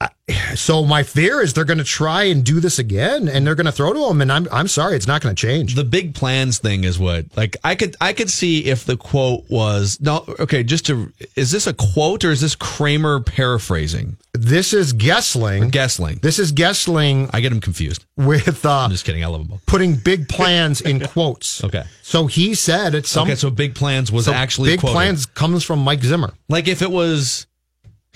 So 0.54 0.84
my 0.84 1.02
fear 1.02 1.40
is 1.42 1.52
they're 1.52 1.64
going 1.64 1.78
to 1.78 1.84
try 1.84 2.24
and 2.24 2.42
do 2.42 2.60
this 2.60 2.78
again, 2.78 3.28
and 3.28 3.46
they're 3.46 3.54
going 3.54 3.66
to 3.66 3.72
throw 3.72 3.92
to 3.92 4.06
him. 4.06 4.20
And 4.22 4.32
I'm 4.32 4.48
I'm 4.50 4.68
sorry, 4.68 4.96
it's 4.96 5.06
not 5.06 5.20
going 5.20 5.34
to 5.34 5.40
change. 5.40 5.74
The 5.74 5.84
big 5.84 6.14
plans 6.14 6.58
thing 6.58 6.82
is 6.84 6.98
what 6.98 7.26
like 7.36 7.56
I 7.62 7.74
could 7.74 7.94
I 8.00 8.12
could 8.14 8.30
see 8.30 8.64
if 8.64 8.84
the 8.84 8.96
quote 8.96 9.44
was 9.50 9.98
no 10.00 10.24
okay 10.40 10.62
just 10.64 10.86
to 10.86 11.12
is 11.36 11.50
this 11.50 11.66
a 11.66 11.74
quote 11.74 12.24
or 12.24 12.30
is 12.30 12.40
this 12.40 12.56
Krammer 12.56 13.24
paraphrasing 13.24 14.16
This 14.32 14.72
is 14.72 14.92
Goessling. 14.94 15.70
Goessling 15.70 16.20
This 16.22 16.38
is 16.38 16.52
Goessling 16.52 17.30
I 17.32 17.40
get 17.40 17.52
him 17.52 17.60
confused 17.60 18.04
with 18.16 18.64
uh, 18.64 18.84
I'm 18.84 18.90
just 18.90 19.04
kidding 19.04 19.22
I 19.22 19.28
love 19.28 19.46
both 19.48 19.64
putting 19.66 19.96
big 19.96 20.28
plans 20.28 20.80
in 20.80 21.00
quotes. 21.00 21.62
Okay. 21.64 21.84
So 22.02 22.26
he 22.26 22.54
said 22.54 22.94
it's 22.94 23.10
some 23.10 23.28
okay 23.28 23.34
so 23.36 23.50
big 23.50 23.74
plans 23.74 24.10
was 24.10 24.24
so 24.24 24.32
actually 24.32 24.70
big 24.70 24.80
quoted. 24.80 24.94
plans 24.94 25.26
comes 25.26 25.62
from 25.64 25.80
Mike 25.80 26.02
Zimmer. 26.02 26.32
like 26.48 26.66
if 26.66 26.80
it 26.82 26.90
was 26.90 27.46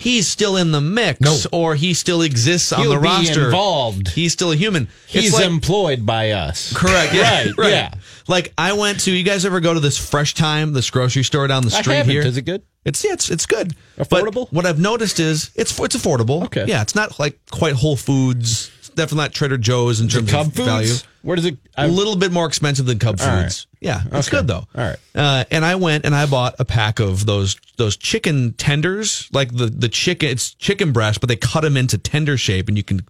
he's 0.01 0.27
still 0.27 0.57
in 0.57 0.73
the 0.73 0.81
mix 0.81 1.21
No. 1.21 1.39
or 1.53 1.75
he 1.77 1.95
still 1.95 2.23
exists 2.23 2.73
on 2.73 2.81
He'll 2.81 2.95
the 2.95 3.01
be 3.01 3.07
roster 3.09 3.45
involved. 3.47 4.09
he's 4.09 4.33
still 4.33 4.51
a 4.53 4.57
human 4.57 4.89
He's 5.07 5.33
like- 5.35 5.45
employed 5.45 6.05
by 6.07 6.31
us. 6.33 6.73
Correct. 6.75 7.15
Yeah. 7.15 7.47
Right, 7.57 7.71
yeah. 7.71 7.95
Like 8.29 8.53
I 8.57 8.73
went 8.75 9.01
to. 9.01 9.11
You 9.13 9.23
guys 9.25 9.45
ever 9.45 9.61
go 9.61 9.75
to 9.75 9.81
this 9.81 9.99
Fresh 9.99 10.35
Thyme, 10.35 10.73
this 10.73 10.89
grocery 10.91 11.23
store 11.25 11.47
down 11.47 11.63
the 11.65 11.71
street 11.71 12.07
here? 12.07 12.23
Is 12.23 12.37
it 12.37 12.43
good? 12.43 12.63
It's 12.85 13.05
yeah, 13.05 13.13
it's 13.13 13.31
it's 13.31 13.45
good. 13.47 13.75
Affordable? 13.99 14.47
But 14.47 14.53
what 14.53 14.67
I've 14.67 14.79
noticed 14.81 15.21
is 15.21 15.51
it's 15.55 15.79
it's 15.81 15.97
affordable. 15.97 16.45
Okay. 16.47 16.65
Yeah, 16.67 16.81
it's 16.83 16.95
not 16.95 17.19
like 17.19 17.39
quite 17.51 17.75
Whole 17.75 17.97
Foods. 17.97 18.71
Definitely 19.01 19.25
not 19.25 19.33
Trader 19.33 19.59
Joe's 19.59 20.01
in 20.01 20.09
terms 20.09 20.31
Cub 20.31 20.47
of 20.49 20.55
Foods? 20.55 20.67
value. 20.69 20.95
Where 21.23 21.37
does 21.37 21.45
it? 21.47 21.59
A 21.77 21.89
little 21.89 22.17
bit 22.17 22.33
more 22.33 22.47
expensive 22.47 22.87
than 22.87 22.99
Cub 22.99 23.19
All 23.21 23.27
right. 23.27 23.43
Foods. 23.45 23.67
Yeah, 23.81 24.03
it's 24.13 24.29
Okay. 24.29 24.39
good 24.39 24.47
though. 24.47 24.67
All 24.75 24.85
right. 24.85 24.97
Uh, 25.15 25.45
and 25.51 25.65
I 25.65 25.75
went 25.77 26.05
and 26.05 26.15
I 26.15 26.27
bought 26.27 26.55
a 26.59 26.65
pack 26.65 26.99
of 27.01 27.27
those 27.27 27.57
those 27.77 27.97
chicken 27.97 28.53
tenders, 28.55 29.29
like 29.33 29.55
the 29.57 29.67
the 29.67 29.89
chicken. 29.89 30.29
It's 30.31 30.55
chicken 30.55 30.93
breast, 30.93 31.21
but 31.21 31.29
they 31.29 31.37
cut 31.37 31.63
them 31.63 31.77
into 31.77 31.99
tender 31.99 32.37
shape, 32.37 32.69
and 32.69 32.77
you 32.77 32.83
can. 32.83 33.01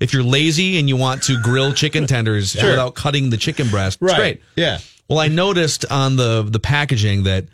If 0.00 0.12
you're 0.14 0.22
lazy 0.22 0.78
and 0.78 0.88
you 0.88 0.96
want 0.96 1.22
to 1.24 1.38
grill 1.42 1.74
chicken 1.74 2.06
tenders 2.06 2.54
without 2.62 2.94
cutting 2.94 3.28
the 3.30 3.36
chicken 3.36 3.68
breast, 3.68 3.98
it's 4.00 4.10
Right. 4.12 4.16
great. 4.18 4.40
Yeah. 4.56 4.78
Well, 5.08 5.18
I 5.18 5.28
noticed 5.28 5.84
on 5.90 6.16
the 6.16 6.42
the 6.48 6.60
packaging 6.60 7.24
that 7.24 7.44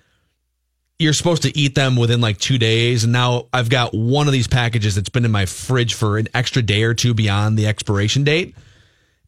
you're 0.99 1.13
supposed 1.13 1.43
to 1.43 1.57
eat 1.57 1.75
them 1.75 1.97
within 1.97 2.21
like 2.21 2.39
two 2.39 2.59
days, 2.59 3.05
and 3.05 3.13
now 3.13 3.47
I've 3.53 3.69
got 3.69 3.95
one 3.95 4.27
of 4.27 4.33
these 4.33 4.49
packages 4.49 4.95
that's 4.95 5.09
been 5.09 5.25
in 5.25 5.31
my 5.31 5.47
fridge 5.47 5.95
for 5.95 6.19
an 6.19 6.29
extra 6.35 6.63
day 6.63 6.83
or 6.85 6.95
two 6.95 7.15
beyond 7.15 7.59
the 7.59 7.67
expiration 7.67 8.25
date, 8.25 8.55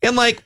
and 0.02 0.16
like. 0.16 0.42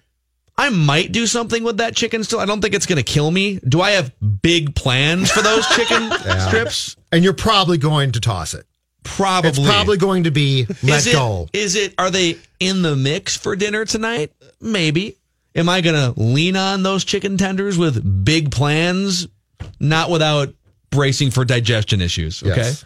I 0.54 0.68
might 0.68 1.12
do 1.12 1.26
something 1.26 1.64
with 1.64 1.78
that 1.78 1.96
chicken 1.96 2.22
still. 2.24 2.38
I 2.38 2.44
don't 2.44 2.60
think 2.60 2.74
it's 2.74 2.84
going 2.84 2.98
to 2.98 3.02
kill 3.02 3.30
me. 3.30 3.58
Do 3.66 3.80
I 3.80 3.92
have 3.92 4.12
big 4.42 4.74
plans 4.74 5.30
for 5.30 5.40
those 5.40 5.66
chicken 5.74 6.12
strips? 6.40 6.94
And 7.10 7.24
you're 7.24 7.32
probably 7.32 7.78
going 7.78 8.12
to 8.12 8.20
toss 8.20 8.52
it. 8.52 8.66
Probably. 9.02 9.48
It's 9.48 9.58
probably 9.58 9.96
going 9.96 10.24
to 10.24 10.30
be 10.30 10.66
let 10.82 10.98
is 10.98 11.06
it, 11.06 11.12
go. 11.12 11.48
Is 11.52 11.74
it? 11.74 11.94
Are 11.98 12.10
they 12.10 12.36
in 12.60 12.82
the 12.82 12.94
mix 12.94 13.36
for 13.36 13.56
dinner 13.56 13.86
tonight? 13.86 14.32
Maybe. 14.60 15.16
Am 15.54 15.68
I 15.68 15.80
going 15.80 16.14
to 16.14 16.20
lean 16.20 16.56
on 16.56 16.82
those 16.82 17.04
chicken 17.04 17.36
tenders 17.36 17.76
with 17.76 18.24
big 18.24 18.50
plans, 18.50 19.28
not 19.80 20.10
without 20.10 20.54
bracing 20.93 21.32
for 21.32 21.45
digestion 21.45 22.01
issues? 22.01 22.43
Okay, 22.43 22.55
Yes. 22.57 22.84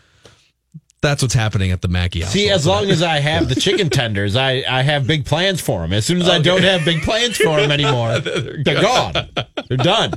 that's 1.02 1.20
what's 1.22 1.34
happening 1.34 1.70
at 1.72 1.82
the 1.82 1.88
Mackey 1.88 2.22
house. 2.22 2.32
See, 2.32 2.48
as 2.48 2.66
long 2.66 2.86
as 2.90 3.02
I 3.02 3.18
have 3.20 3.48
the 3.50 3.54
chicken 3.54 3.90
tenders, 3.90 4.34
I, 4.34 4.64
I 4.68 4.82
have 4.82 5.06
big 5.06 5.26
plans 5.26 5.60
for 5.60 5.80
them. 5.82 5.92
As 5.92 6.06
soon 6.06 6.20
as 6.22 6.28
I 6.28 6.38
don't 6.40 6.62
have 6.62 6.84
big 6.84 7.02
plans 7.02 7.36
for 7.36 7.60
them 7.60 7.70
anymore, 7.70 8.18
they're 8.20 8.80
gone. 8.80 9.14
They're 9.68 9.76
done. 9.76 10.14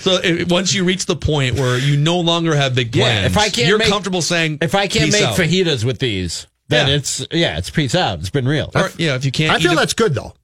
so 0.00 0.18
if, 0.22 0.50
once 0.50 0.74
you 0.74 0.84
reach 0.84 1.06
the 1.06 1.16
point 1.16 1.54
where 1.58 1.78
you 1.78 1.96
no 1.96 2.20
longer 2.20 2.54
have 2.54 2.74
big 2.74 2.94
Yeah, 2.94 3.04
plans, 3.04 3.26
if 3.26 3.38
I 3.38 3.48
can't 3.48 3.68
you're 3.68 3.78
make- 3.78 3.88
comfortable 3.88 4.20
saying 4.22 4.58
If 4.60 4.74
I 4.74 4.88
can't 4.88 5.06
"Peace 5.06 5.12
make 5.14 5.22
out." 5.22 5.36
fajitas 5.36 5.84
with 5.84 5.98
these, 6.00 6.46
then 6.68 6.88
Yeah. 6.88 6.94
it's 6.96 7.26
yeah, 7.30 7.58
it's 7.58 7.70
peace 7.70 7.94
out. 7.94 8.18
It's 8.18 8.30
been 8.30 8.46
real. 8.48 8.70
or 8.74 8.90
yeah, 8.98 9.14
if 9.14 9.24
you 9.24 9.32
can't, 9.32 9.52
I 9.52 9.58
feel 9.60 9.72
a- 9.72 9.76
that's 9.76 9.94
good 9.94 10.14
though. 10.14 10.34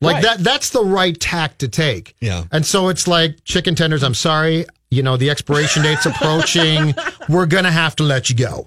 Like 0.00 0.14
Right. 0.16 0.22
that 0.24 0.38
that's 0.40 0.70
the 0.70 0.84
right 0.84 1.18
tack 1.18 1.58
to 1.58 1.68
take. 1.68 2.14
Yeah. 2.20 2.44
And 2.52 2.66
so 2.66 2.88
it's 2.88 3.06
like 3.08 3.42
chicken 3.44 3.74
tenders, 3.74 4.02
I'm 4.02 4.12
sorry, 4.14 4.66
you 4.90 5.02
know, 5.02 5.16
the 5.16 5.30
expiration 5.30 5.82
date's 5.82 6.06
approaching. 6.06 6.94
We're 7.28 7.46
gonna 7.46 7.70
have 7.72 7.96
to 7.96 8.02
let 8.02 8.30
you 8.30 8.36
go. 8.36 8.66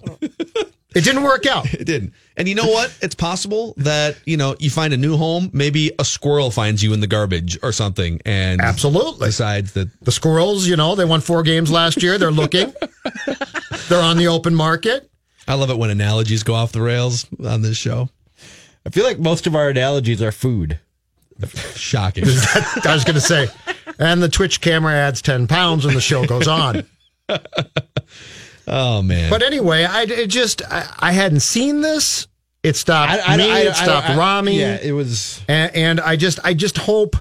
It 0.95 1.03
didn't 1.03 1.23
work 1.23 1.45
out. 1.45 1.71
It 1.73 1.85
didn't. 1.85 2.13
And 2.37 2.47
you 2.47 2.55
know 2.55 2.65
what? 2.65 2.97
It's 3.01 3.13
possible 3.13 3.75
that, 3.77 4.17
you 4.25 4.35
know, 4.35 4.55
you 4.57 4.71
find 4.71 4.93
a 4.93 4.97
new 4.97 5.15
home, 5.15 5.51
maybe 5.53 5.91
a 5.99 6.05
squirrel 6.05 6.49
finds 6.49 6.81
you 6.81 6.91
in 6.93 7.01
the 7.01 7.07
garbage 7.07 7.59
or 7.61 7.71
something 7.71 8.19
and 8.25 8.61
Absolutely. 8.61 9.27
decides 9.27 9.73
that 9.73 9.89
The 10.01 10.11
squirrels, 10.11 10.65
you 10.65 10.75
know, 10.75 10.95
they 10.95 11.05
won 11.05 11.21
four 11.21 11.43
games 11.43 11.69
last 11.69 12.01
year. 12.01 12.17
They're 12.17 12.31
looking. 12.31 12.73
They're 13.89 14.01
on 14.01 14.17
the 14.17 14.27
open 14.29 14.55
market. 14.55 15.11
I 15.47 15.53
love 15.53 15.69
it 15.69 15.77
when 15.77 15.91
analogies 15.91 16.41
go 16.41 16.55
off 16.55 16.71
the 16.71 16.81
rails 16.81 17.27
on 17.45 17.61
this 17.61 17.77
show. 17.77 18.09
I 18.85 18.89
feel 18.89 19.03
like 19.03 19.19
most 19.19 19.45
of 19.45 19.55
our 19.55 19.69
analogies 19.69 20.21
are 20.21 20.31
food. 20.31 20.79
Shocking. 21.75 22.23
I 22.27 22.93
was 22.93 23.03
gonna 23.03 23.21
say. 23.21 23.49
And 23.99 24.21
the 24.21 24.29
Twitch 24.29 24.61
camera 24.61 24.93
adds 24.93 25.21
ten 25.21 25.47
pounds 25.47 25.85
when 25.85 25.95
the 25.95 26.01
show 26.01 26.25
goes 26.25 26.47
on. 26.47 26.83
oh 28.67 29.01
man. 29.01 29.29
But 29.29 29.43
anyway, 29.43 29.85
I 29.85 30.03
it 30.03 30.27
just 30.27 30.61
I, 30.69 30.87
I 30.99 31.11
hadn't 31.11 31.39
seen 31.41 31.81
this. 31.81 32.27
It 32.63 32.75
stopped 32.75 33.11
me. 33.37 33.45
it 33.45 33.75
stopped 33.75 34.09
Rami. 34.09 34.59
Yeah, 34.59 34.77
it 34.81 34.91
was. 34.91 35.41
and, 35.47 35.75
and 35.75 36.01
I 36.01 36.15
just 36.15 36.39
I 36.43 36.53
just 36.53 36.77
hope 36.77 37.15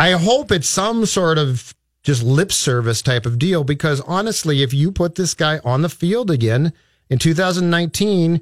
I 0.00 0.12
hope 0.12 0.50
it's 0.50 0.68
some 0.68 1.06
sort 1.06 1.38
of 1.38 1.74
just 2.02 2.22
lip 2.22 2.52
service 2.52 3.00
type 3.02 3.24
of 3.24 3.38
deal 3.38 3.64
because 3.64 4.00
honestly, 4.02 4.62
if 4.62 4.74
you 4.74 4.90
put 4.92 5.14
this 5.14 5.32
guy 5.34 5.60
on 5.64 5.82
the 5.82 5.88
field 5.88 6.30
again 6.30 6.72
in 7.08 7.18
2019, 7.18 8.40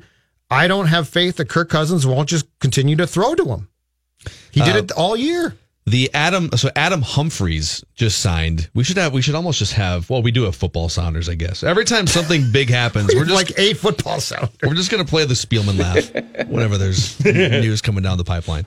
I 0.51 0.67
don't 0.69 0.87
have 0.87 1.09
faith 1.09 1.37
that 1.37 1.49
Kirk 1.49 1.69
Cousins 1.69 2.07
won't 2.07 2.29
just 2.29 2.47
continue 2.61 2.97
to 2.97 3.07
throw 3.07 3.35
to 3.35 3.45
him. 3.45 3.69
He 4.51 4.61
did 4.63 4.75
Uh, 4.75 4.79
it 4.79 4.93
all 4.93 5.17
year. 5.17 5.55
The 5.85 6.11
Adam 6.15 6.49
so 6.57 6.71
Adam 6.77 7.03
Humphries 7.03 7.85
just 7.97 8.21
signed. 8.21 8.71
We 8.73 8.85
should 8.85 8.99
have 8.99 9.13
we 9.13 9.21
should 9.21 9.35
almost 9.35 9.59
just 9.59 9.73
have 9.73 10.09
well, 10.09 10.23
we 10.23 10.31
do 10.31 10.43
have 10.45 10.55
football 10.55 10.89
sounders, 10.89 11.29
I 11.29 11.35
guess. 11.35 11.65
Every 11.65 11.85
time 11.85 12.07
something 12.07 12.53
big 12.53 12.71
happens, 12.71 13.09
We 13.09 13.17
we're 13.17 13.25
just 13.25 13.35
like 13.35 13.59
eight 13.59 13.79
football 13.79 14.21
sound. 14.21 14.51
We're 14.63 14.75
just 14.75 14.93
going 14.93 15.05
to 15.05 15.09
play 15.11 15.25
the 15.25 15.35
Spielman 15.35 15.79
laugh 15.79 16.49
whenever 16.49 16.79
there's 16.79 17.23
news 17.25 17.83
coming 17.83 18.05
down 18.05 18.17
the 18.17 18.25
pipeline. 18.25 18.65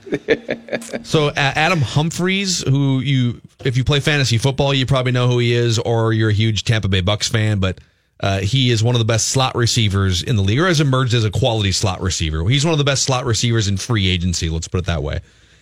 So, 1.06 1.28
uh, 1.28 1.34
Adam 1.36 1.80
Humphries, 1.82 2.62
who 2.68 3.00
you, 3.00 3.42
if 3.64 3.78
you 3.78 3.84
play 3.84 4.00
fantasy 4.00 4.38
football, 4.38 4.74
you 4.74 4.86
probably 4.86 5.12
know 5.12 5.28
who 5.28 5.40
he 5.40 5.54
is, 5.54 5.80
or 5.80 6.14
you're 6.14 6.30
a 6.30 6.34
huge 6.34 6.64
Tampa 6.64 6.88
Bay 6.88 7.02
Bucks 7.02 7.28
fan, 7.30 7.60
but 7.60 7.80
uh, 8.20 8.40
he 8.40 8.72
is 8.72 8.84
one 8.84 8.96
of 8.96 9.00
the 9.00 9.06
best 9.06 9.28
slot 9.30 9.56
receivers 9.56 10.24
in 10.24 10.36
the 10.36 10.42
league, 10.42 10.60
or 10.60 10.68
has 10.68 10.82
emerged 10.82 11.14
as 11.14 11.24
a 11.24 11.32
quality 11.32 11.72
slot 11.72 12.02
receiver. 12.02 12.48
He's 12.50 12.66
one 12.66 12.74
of 12.74 12.78
the 12.78 12.84
best 12.84 13.04
slot 13.04 13.26
receivers 13.26 13.68
in 13.68 13.78
free 13.78 14.08
agency, 14.08 14.50
let's 14.50 14.68
put 14.68 14.80
it 14.80 14.86
that 14.86 15.04
way. 15.04 15.22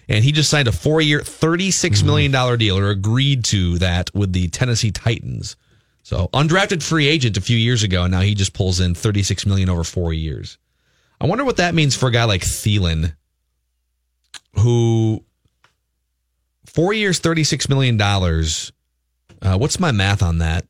And 0.10 0.24
he 0.24 0.32
just 0.32 0.49
signed 0.49 0.68
a 0.68 0.72
four 0.72 1.01
year, 1.01 1.20
$36 1.20 2.04
million 2.04 2.32
deal, 2.58 2.78
or 2.78 2.89
agreed 2.89 3.43
to 3.45 3.78
that 3.80 4.14
with 4.14 4.34
the 4.34 4.49
Tennessee 4.49 4.91
Titans. 4.91 5.56
So 6.04 6.28
undrafted 6.34 6.84
free 6.84 7.08
agent 7.08 7.38
a 7.38 7.41
few 7.41 7.58
years 7.58 7.84
ago, 7.84 8.04
and 8.04 8.12
now 8.12 8.22
he 8.22 8.36
just 8.36 8.54
pulls 8.54 8.80
in 8.82 8.93
36 8.93 9.45
million 9.45 9.70
over 9.70 9.84
four 9.84 10.12
years. 10.12 10.58
I 11.22 11.28
wonder 11.28 11.45
what 11.45 11.58
that 11.58 11.74
means 11.74 11.95
for 11.95 12.08
a 12.08 12.12
guy 12.12 12.26
like 12.26 12.41
Thielen, 12.41 13.16
who 14.56 15.24
four 16.66 16.93
years, 16.93 17.20
36 17.20 17.70
million 17.70 17.95
dollars. 17.95 18.74
Uh, 19.41 19.58
what's 19.58 19.80
my 19.80 19.91
math 19.91 20.22
on 20.22 20.39
that? 20.39 20.66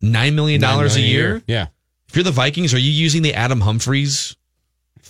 Nine 0.00 0.36
million 0.36 0.60
dollars 0.60 0.94
a 0.96 1.00
year. 1.00 1.42
Yeah. 1.48 1.66
If 2.08 2.14
you're 2.14 2.22
the 2.22 2.30
Vikings, 2.30 2.72
are 2.72 2.78
you 2.78 2.90
using 2.90 3.22
the 3.22 3.34
Adam 3.34 3.60
Humphries 3.60 4.36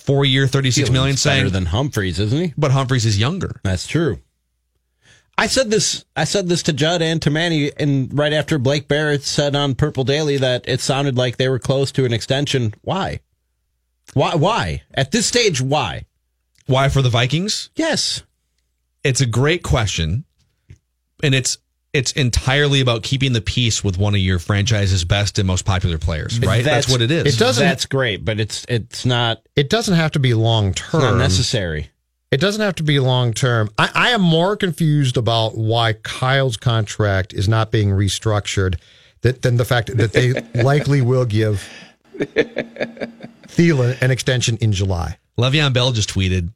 four 0.07 0.25
year, 0.25 0.47
36 0.47 0.89
million? 0.89 1.15
Thielen's 1.15 1.23
better 1.23 1.49
than 1.51 1.67
Humphries, 1.67 2.19
isn't 2.19 2.39
he? 2.39 2.53
but 2.57 2.71
Humphries 2.71 3.05
is 3.05 3.19
younger. 3.19 3.59
That's 3.63 3.85
true. 3.85 4.19
I 5.37 5.45
said 5.45 5.69
this. 5.69 6.03
I 6.15 6.23
said 6.23 6.47
this 6.47 6.63
to 6.63 6.73
Judd 6.73 7.03
and 7.03 7.21
to 7.21 7.29
Manny, 7.29 7.71
and 7.77 8.17
right 8.17 8.33
after 8.33 8.57
Blake 8.57 8.87
Barrett 8.87 9.23
said 9.23 9.55
on 9.55 9.75
Purple 9.75 10.03
Daily 10.03 10.37
that 10.37 10.67
it 10.67 10.81
sounded 10.81 11.15
like 11.15 11.37
they 11.37 11.47
were 11.47 11.59
close 11.59 11.91
to 11.91 12.05
an 12.05 12.13
extension. 12.13 12.73
Why? 12.81 13.19
Why? 14.15 14.33
Why 14.33 14.81
at 14.95 15.11
this 15.11 15.27
stage? 15.27 15.61
Why? 15.61 16.05
Why 16.65 16.89
for 16.89 17.03
the 17.03 17.09
Vikings? 17.09 17.69
Yes. 17.75 18.23
It's 19.03 19.21
a 19.21 19.27
great 19.27 19.61
question, 19.61 20.25
and 21.21 21.35
it's 21.35 21.59
it's 21.97 22.11
entirely 22.13 22.79
about 22.81 23.03
keeping 23.03 23.33
the 23.33 23.41
peace 23.41 23.83
with 23.83 23.97
one 23.97 24.13
of 24.13 24.21
your 24.21 24.39
franchise's 24.39 25.03
best 25.03 25.37
and 25.39 25.47
most 25.47 25.65
popular 25.65 25.97
players, 25.97 26.39
right? 26.39 26.63
That's, 26.63 26.87
That's- 26.87 26.89
what 26.89 27.01
it 27.01 27.11
is. 27.11 27.35
it 27.35 27.39
doesn't- 27.39 27.63
That's 27.65 27.85
great, 27.85 28.23
but 28.23 28.39
it's 28.39 28.65
it's 28.69 29.05
not, 29.05 29.41
It 29.55 29.69
doesn't 29.69 29.95
have 29.95 30.11
to 30.11 30.19
be 30.19 30.33
long 30.33 30.67
it's 30.69 30.93
not 30.93 31.01
term. 31.01 31.17
necessary. 31.17 31.89
It 32.29 32.39
doesn't 32.41 32.61
have 32.61 32.75
to 32.75 32.83
be 32.83 32.99
long 32.99 33.33
term. 33.33 33.69
I, 33.77 33.89
I 33.93 34.09
am 34.09 34.21
more 34.21 34.55
confused 34.57 35.15
about 35.17 35.57
why 35.57 35.93
Kyle's 35.93 36.57
contract 36.57 37.33
is 37.33 37.47
not 37.47 37.71
being 37.71 37.89
restructured 37.89 38.75
that, 39.21 39.41
than 39.43 39.55
the 39.57 39.65
fact 39.65 39.95
that 39.97 40.11
they 40.13 40.33
likely 40.61 41.01
will 41.01 41.25
give 41.25 41.67
Thielen 43.47 44.01
an 44.01 44.11
extension 44.11 44.57
in 44.57 44.71
July. 44.71 45.17
Le'Veon 45.37 45.73
Bell 45.73 45.91
just 45.91 46.13
tweeted, 46.13 46.51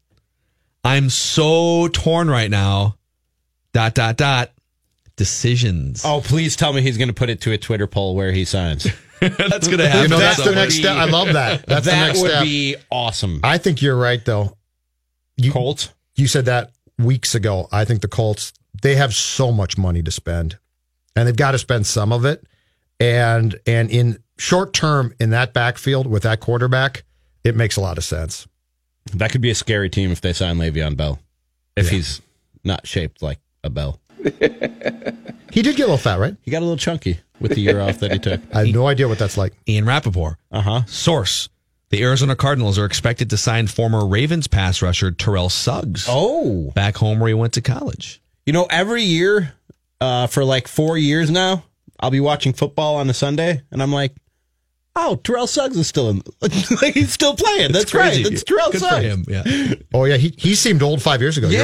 "I'm 0.83 1.09
so 1.09 1.87
torn 1.87 2.29
right 2.29 2.49
now." 2.49 2.97
Dot 3.73 3.93
dot 3.95 4.17
dot. 4.17 4.51
Decisions. 5.15 6.03
Oh, 6.05 6.21
please 6.21 6.55
tell 6.55 6.73
me 6.73 6.81
he's 6.81 6.97
going 6.97 7.09
to 7.09 7.13
put 7.13 7.29
it 7.29 7.41
to 7.41 7.51
a 7.51 7.57
Twitter 7.57 7.87
poll 7.87 8.15
where 8.15 8.31
he 8.31 8.45
signs. 8.45 8.87
that's 9.21 9.67
gonna 9.67 9.87
happen. 9.87 10.03
You 10.03 10.07
know, 10.07 10.17
that's 10.17 10.43
the 10.43 10.51
next 10.51 10.75
step. 10.75 10.95
I 10.95 11.05
love 11.05 11.33
that. 11.33 11.65
That's 11.67 11.85
the 11.85 11.91
that 11.91 12.07
next 12.07 12.21
would 12.21 12.31
step. 12.31 12.43
be 12.43 12.75
awesome. 12.89 13.39
I 13.43 13.59
think 13.59 13.81
you're 13.81 13.95
right, 13.95 14.23
though. 14.25 14.57
You, 15.37 15.51
Colts. 15.51 15.93
you 16.15 16.27
said 16.27 16.45
that 16.45 16.71
weeks 16.97 17.35
ago. 17.35 17.67
I 17.71 17.85
think 17.85 18.01
the 18.01 18.07
Colts 18.07 18.51
they 18.81 18.95
have 18.95 19.13
so 19.13 19.51
much 19.51 19.77
money 19.77 20.01
to 20.01 20.09
spend, 20.09 20.57
and 21.15 21.27
they've 21.27 21.35
got 21.35 21.51
to 21.51 21.59
spend 21.59 21.85
some 21.85 22.11
of 22.11 22.25
it. 22.25 22.43
And 22.99 23.59
and 23.67 23.91
in 23.91 24.17
short 24.39 24.73
term, 24.73 25.13
in 25.19 25.29
that 25.29 25.53
backfield 25.53 26.07
with 26.07 26.23
that 26.23 26.39
quarterback, 26.39 27.03
it 27.43 27.55
makes 27.55 27.77
a 27.77 27.81
lot 27.81 27.99
of 27.99 28.03
sense. 28.03 28.47
That 29.13 29.31
could 29.31 29.41
be 29.41 29.51
a 29.51 29.55
scary 29.55 29.89
team 29.89 30.11
if 30.11 30.21
they 30.21 30.33
sign 30.33 30.57
Le'Veon 30.57 30.97
Bell. 30.97 31.19
If 31.75 31.89
he's 31.89 32.21
not 32.63 32.87
shaped 32.87 33.21
like 33.21 33.39
a 33.63 33.69
bell. 33.69 33.99
He 35.51 35.61
did 35.61 35.75
get 35.75 35.83
a 35.83 35.87
little 35.87 35.97
fat, 35.97 36.17
right? 36.17 36.33
He 36.43 36.49
got 36.51 36.59
a 36.59 36.65
little 36.65 36.77
chunky 36.77 37.19
with 37.41 37.55
the 37.55 37.59
year 37.59 37.81
off 37.81 37.99
that 37.99 38.13
he 38.13 38.19
took. 38.19 38.39
I 38.53 38.59
have 38.65 38.73
no 38.73 38.87
idea 38.87 39.09
what 39.09 39.19
that's 39.19 39.35
like. 39.35 39.51
Ian 39.67 39.85
Rapoport. 39.85 40.37
Uh 40.49 40.61
huh. 40.61 40.85
Source. 40.85 41.49
The 41.89 42.01
Arizona 42.03 42.37
Cardinals 42.37 42.79
are 42.79 42.85
expected 42.85 43.29
to 43.31 43.37
sign 43.37 43.67
former 43.67 44.07
Ravens 44.07 44.47
pass 44.47 44.81
rusher 44.81 45.11
Terrell 45.11 45.49
Suggs 45.49 46.05
Oh, 46.07 46.71
back 46.73 46.95
home 46.95 47.19
where 47.19 47.27
he 47.27 47.33
went 47.33 47.51
to 47.55 47.61
college. 47.61 48.21
you 48.45 48.53
know, 48.53 48.65
every 48.69 49.03
year 49.03 49.53
uh, 49.99 50.27
for 50.27 50.45
like 50.45 50.69
four 50.69 50.97
years 50.97 51.29
now, 51.29 51.65
I'll 51.99 52.11
be 52.11 52.21
watching 52.21 52.53
football 52.53 52.95
on 52.95 53.09
a 53.09 53.13
Sunday, 53.13 53.61
and 53.71 53.83
I'm 53.83 53.91
like, 53.91 54.15
"Oh, 54.95 55.17
Terrell 55.17 55.47
Suggs 55.47 55.75
is 55.75 55.85
still 55.87 56.09
in. 56.11 56.21
like 56.41 56.93
he's 56.93 57.11
still 57.11 57.35
playing. 57.35 57.73
That's 57.73 57.91
crazy. 57.91 58.23
right. 58.23 58.31
That's 58.31 58.43
Terrell 58.45 58.71
Good 58.71 58.79
Suggs. 58.79 58.95
for 58.95 59.01
him. 59.01 59.25
Yeah. 59.27 59.73
Oh 59.93 60.05
yeah, 60.05 60.15
he 60.15 60.33
he 60.37 60.55
seemed 60.55 60.81
old 60.81 61.01
five 61.01 61.19
years 61.19 61.37
ago. 61.37 61.49
Yeah. 61.49 61.57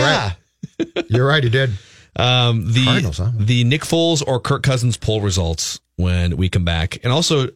You're 0.80 0.88
right. 0.98 1.06
You're 1.10 1.28
right. 1.28 1.44
He 1.44 1.50
did. 1.50 1.72
Um, 2.18 2.72
the 2.74 2.84
Cardinals, 2.86 3.18
huh? 3.20 3.32
the 3.38 3.64
Nick 3.64 3.82
Foles 3.82 4.24
or 4.26 4.40
Kirk 4.40 4.64
Cousins 4.64 4.98
poll 4.98 5.22
results 5.22 5.80
when 5.98 6.36
we 6.38 6.50
come 6.50 6.66
back, 6.66 6.98
and 7.04 7.14
also 7.14 7.50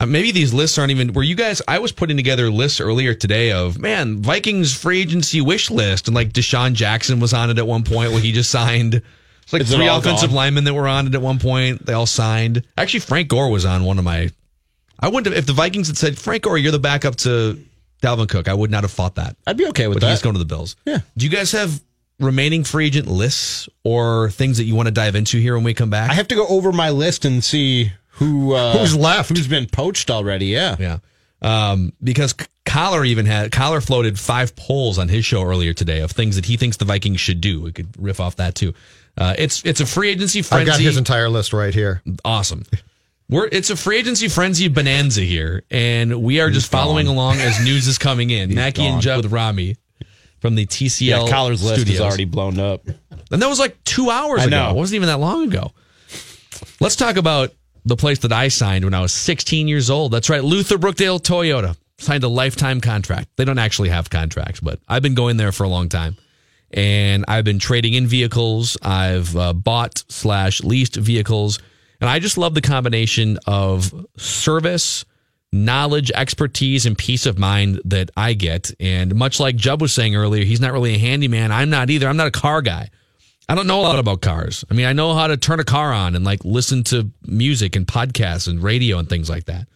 uh, 0.00 0.06
maybe 0.06 0.30
these 0.30 0.52
lists 0.52 0.76
aren't 0.78 0.90
even. 0.90 1.12
Were 1.14 1.22
you 1.22 1.34
guys? 1.34 1.62
I 1.66 1.78
was 1.78 1.90
putting 1.92 2.16
together 2.16 2.50
lists 2.50 2.80
earlier 2.80 3.14
today 3.14 3.52
of 3.52 3.78
man 3.78 4.22
Vikings 4.22 4.74
free 4.76 5.00
agency 5.00 5.40
wish 5.40 5.70
list, 5.70 6.06
and 6.08 6.14
like 6.14 6.32
DeSean 6.32 6.74
Jackson 6.74 7.18
was 7.20 7.32
on 7.32 7.48
it 7.50 7.58
at 7.58 7.66
one 7.66 7.82
point 7.84 8.12
where 8.12 8.20
he 8.20 8.32
just 8.32 8.50
signed. 8.50 9.00
It's 9.42 9.52
like 9.52 9.62
Is 9.62 9.74
three 9.74 9.88
all 9.88 9.98
offensive 9.98 10.30
gone? 10.30 10.36
linemen 10.36 10.64
that 10.64 10.74
were 10.74 10.88
on 10.88 11.06
it 11.06 11.14
at 11.14 11.20
one 11.22 11.38
point. 11.38 11.84
They 11.86 11.92
all 11.92 12.06
signed. 12.06 12.62
Actually, 12.78 13.00
Frank 13.00 13.28
Gore 13.28 13.50
was 13.50 13.64
on 13.64 13.84
one 13.84 13.98
of 13.98 14.04
my. 14.04 14.30
I 14.98 15.08
wouldn't 15.08 15.26
have 15.34 15.36
if 15.42 15.46
the 15.46 15.52
Vikings 15.52 15.88
had 15.88 15.96
said 15.98 16.18
Frank 16.18 16.42
Gore, 16.44 16.56
you're 16.58 16.72
the 16.72 16.78
backup 16.78 17.16
to 17.16 17.62
Dalvin 18.02 18.28
Cook. 18.28 18.48
I 18.48 18.54
would 18.54 18.70
not 18.70 18.84
have 18.84 18.90
fought 18.90 19.16
that. 19.16 19.36
I'd 19.46 19.56
be 19.56 19.66
okay 19.68 19.86
with 19.86 20.00
But 20.00 20.08
he's 20.08 20.20
that. 20.20 20.24
going 20.24 20.34
to 20.34 20.38
the 20.38 20.44
Bills. 20.46 20.76
Yeah. 20.86 21.00
Do 21.16 21.26
you 21.26 21.30
guys 21.30 21.52
have 21.52 21.78
remaining 22.20 22.64
free 22.64 22.86
agent 22.86 23.06
lists 23.08 23.68
or 23.82 24.30
things 24.30 24.58
that 24.58 24.64
you 24.64 24.74
want 24.74 24.86
to 24.86 24.92
dive 24.92 25.14
into 25.16 25.38
here 25.38 25.54
when 25.54 25.64
we 25.64 25.74
come 25.74 25.90
back? 25.90 26.10
I 26.10 26.14
have 26.14 26.28
to 26.28 26.34
go 26.34 26.46
over 26.46 26.72
my 26.72 26.90
list 26.90 27.24
and 27.24 27.42
see 27.42 27.92
who 28.08 28.54
uh, 28.54 28.78
Who's 28.78 28.96
left? 28.96 29.30
who's 29.30 29.48
been 29.48 29.66
poached 29.66 30.10
already. 30.10 30.46
Yeah. 30.46 30.76
yeah. 30.78 30.98
Um, 31.42 31.92
because 32.02 32.34
Coller 32.64 33.04
even 33.04 33.26
had 33.26 33.52
Coller 33.52 33.80
floated 33.80 34.18
five 34.18 34.56
polls 34.56 34.98
on 34.98 35.08
his 35.08 35.24
show 35.24 35.42
earlier 35.42 35.74
today 35.74 36.00
of 36.00 36.10
things 36.12 36.36
that 36.36 36.46
he 36.46 36.56
thinks 36.56 36.76
the 36.78 36.84
Vikings 36.84 37.20
should 37.20 37.40
do. 37.40 37.60
We 37.60 37.72
could 37.72 37.88
riff 37.98 38.20
off 38.20 38.36
that 38.36 38.54
too. 38.54 38.72
Uh, 39.18 39.34
it's 39.38 39.64
it's 39.64 39.80
a 39.80 39.86
free 39.86 40.10
agency 40.10 40.42
frenzy. 40.42 40.62
I've 40.62 40.66
frenzy. 40.68 40.84
got 40.84 40.88
his 40.88 40.96
entire 40.96 41.28
list 41.28 41.52
right 41.52 41.74
here. 41.74 42.02
awesome. 42.24 42.64
We're 43.28 43.48
it's 43.50 43.70
a 43.70 43.76
free 43.76 43.98
agency 43.98 44.28
frenzy 44.28 44.68
bonanza 44.68 45.20
here, 45.22 45.62
and 45.70 46.22
we 46.22 46.40
are 46.40 46.50
just 46.50 46.70
following 46.70 47.06
along 47.06 47.36
as 47.38 47.62
news 47.64 47.86
is 47.88 47.96
coming 47.98 48.30
in. 48.30 48.54
Mackey 48.54 48.82
and 48.82 48.94
gone. 48.94 49.00
Judd 49.00 49.22
with 49.24 49.32
Rami 49.32 49.76
from 50.44 50.56
the 50.56 50.66
TCL 50.66 51.00
Yeah, 51.00 51.26
Coller's 51.30 51.62
list 51.64 51.76
studios. 51.80 51.94
is 51.94 52.00
already 52.02 52.26
blown 52.26 52.58
up. 52.58 52.86
And 52.86 53.40
that 53.40 53.48
was 53.48 53.58
like 53.58 53.82
two 53.82 54.10
hours 54.10 54.44
ago. 54.44 54.68
It 54.68 54.76
wasn't 54.76 54.96
even 54.96 55.08
that 55.08 55.18
long 55.18 55.44
ago. 55.44 55.72
Let's 56.80 56.96
talk 56.96 57.16
about 57.16 57.54
the 57.86 57.96
place 57.96 58.18
that 58.18 58.32
I 58.32 58.48
signed 58.48 58.84
when 58.84 58.92
I 58.92 59.00
was 59.00 59.14
16 59.14 59.68
years 59.68 59.88
old. 59.88 60.12
That's 60.12 60.28
right, 60.28 60.44
Luther 60.44 60.76
Brookdale 60.76 61.18
Toyota 61.18 61.78
signed 61.96 62.24
a 62.24 62.28
lifetime 62.28 62.82
contract. 62.82 63.30
They 63.36 63.46
don't 63.46 63.58
actually 63.58 63.88
have 63.88 64.10
contracts, 64.10 64.60
but 64.60 64.80
I've 64.86 65.00
been 65.00 65.14
going 65.14 65.38
there 65.38 65.50
for 65.50 65.64
a 65.64 65.68
long 65.68 65.88
time. 65.88 66.18
And 66.70 67.24
I've 67.26 67.46
been 67.46 67.58
trading 67.58 67.94
in 67.94 68.06
vehicles. 68.06 68.76
I've 68.82 69.34
uh, 69.34 69.54
bought 69.54 70.04
slash 70.10 70.62
leased 70.62 70.96
vehicles. 70.96 71.58
And 72.02 72.10
I 72.10 72.18
just 72.18 72.36
love 72.36 72.52
the 72.52 72.60
combination 72.60 73.38
of 73.46 73.94
service, 74.18 75.06
knowledge, 75.54 76.10
expertise, 76.10 76.84
and 76.84 76.98
peace 76.98 77.26
of 77.26 77.38
mind 77.38 77.80
that 77.84 78.10
I 78.16 78.34
get. 78.34 78.72
And 78.80 79.14
much 79.14 79.38
like 79.38 79.54
Jeb 79.54 79.80
was 79.80 79.92
saying 79.92 80.16
earlier, 80.16 80.44
he's 80.44 80.60
not 80.60 80.72
really 80.72 80.94
a 80.94 80.98
handyman. 80.98 81.52
I'm 81.52 81.70
not 81.70 81.90
either. 81.90 82.08
I'm 82.08 82.16
not 82.16 82.26
a 82.26 82.32
car 82.32 82.60
guy. 82.60 82.90
I 83.48 83.54
don't 83.54 83.66
know 83.66 83.80
a 83.80 83.82
lot 83.82 83.98
about 83.98 84.20
cars. 84.20 84.64
I 84.70 84.74
mean, 84.74 84.86
I 84.86 84.92
know 84.92 85.14
how 85.14 85.28
to 85.28 85.36
turn 85.36 85.60
a 85.60 85.64
car 85.64 85.92
on 85.92 86.16
and 86.16 86.24
like 86.24 86.44
listen 86.44 86.82
to 86.84 87.10
music 87.26 87.76
and 87.76 87.86
podcasts 87.86 88.48
and 88.48 88.62
radio 88.62 88.98
and 88.98 89.08
things 89.08 89.30
like 89.30 89.44
that. 89.44 89.68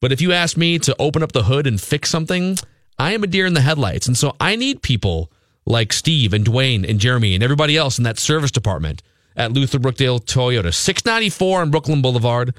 But 0.00 0.10
if 0.10 0.20
you 0.20 0.32
ask 0.32 0.56
me 0.56 0.78
to 0.80 0.96
open 0.98 1.22
up 1.22 1.32
the 1.32 1.44
hood 1.44 1.66
and 1.66 1.80
fix 1.80 2.10
something, 2.10 2.56
I 2.98 3.12
am 3.12 3.22
a 3.22 3.26
deer 3.26 3.46
in 3.46 3.54
the 3.54 3.60
headlights. 3.60 4.06
And 4.06 4.16
so 4.16 4.34
I 4.40 4.56
need 4.56 4.82
people 4.82 5.30
like 5.64 5.92
Steve 5.92 6.32
and 6.32 6.44
Dwayne 6.44 6.88
and 6.88 6.98
Jeremy 6.98 7.34
and 7.34 7.44
everybody 7.44 7.76
else 7.76 7.98
in 7.98 8.04
that 8.04 8.18
service 8.18 8.50
department 8.50 9.02
at 9.36 9.52
Luther 9.52 9.78
Brookdale 9.78 10.24
Toyota, 10.24 10.74
694 10.74 11.60
on 11.60 11.70
Brooklyn 11.70 12.02
Boulevard. 12.02 12.54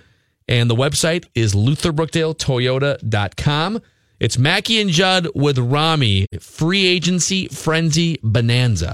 And 0.51 0.69
the 0.69 0.75
website 0.75 1.25
is 1.33 1.55
lutherbrookdaletoyota.com. 1.55 3.81
It's 4.19 4.37
Mackey 4.37 4.81
and 4.81 4.89
Judd 4.89 5.29
with 5.33 5.57
Rami, 5.57 6.25
free 6.41 6.85
agency 6.85 7.47
frenzy 7.47 8.19
bonanza. 8.21 8.89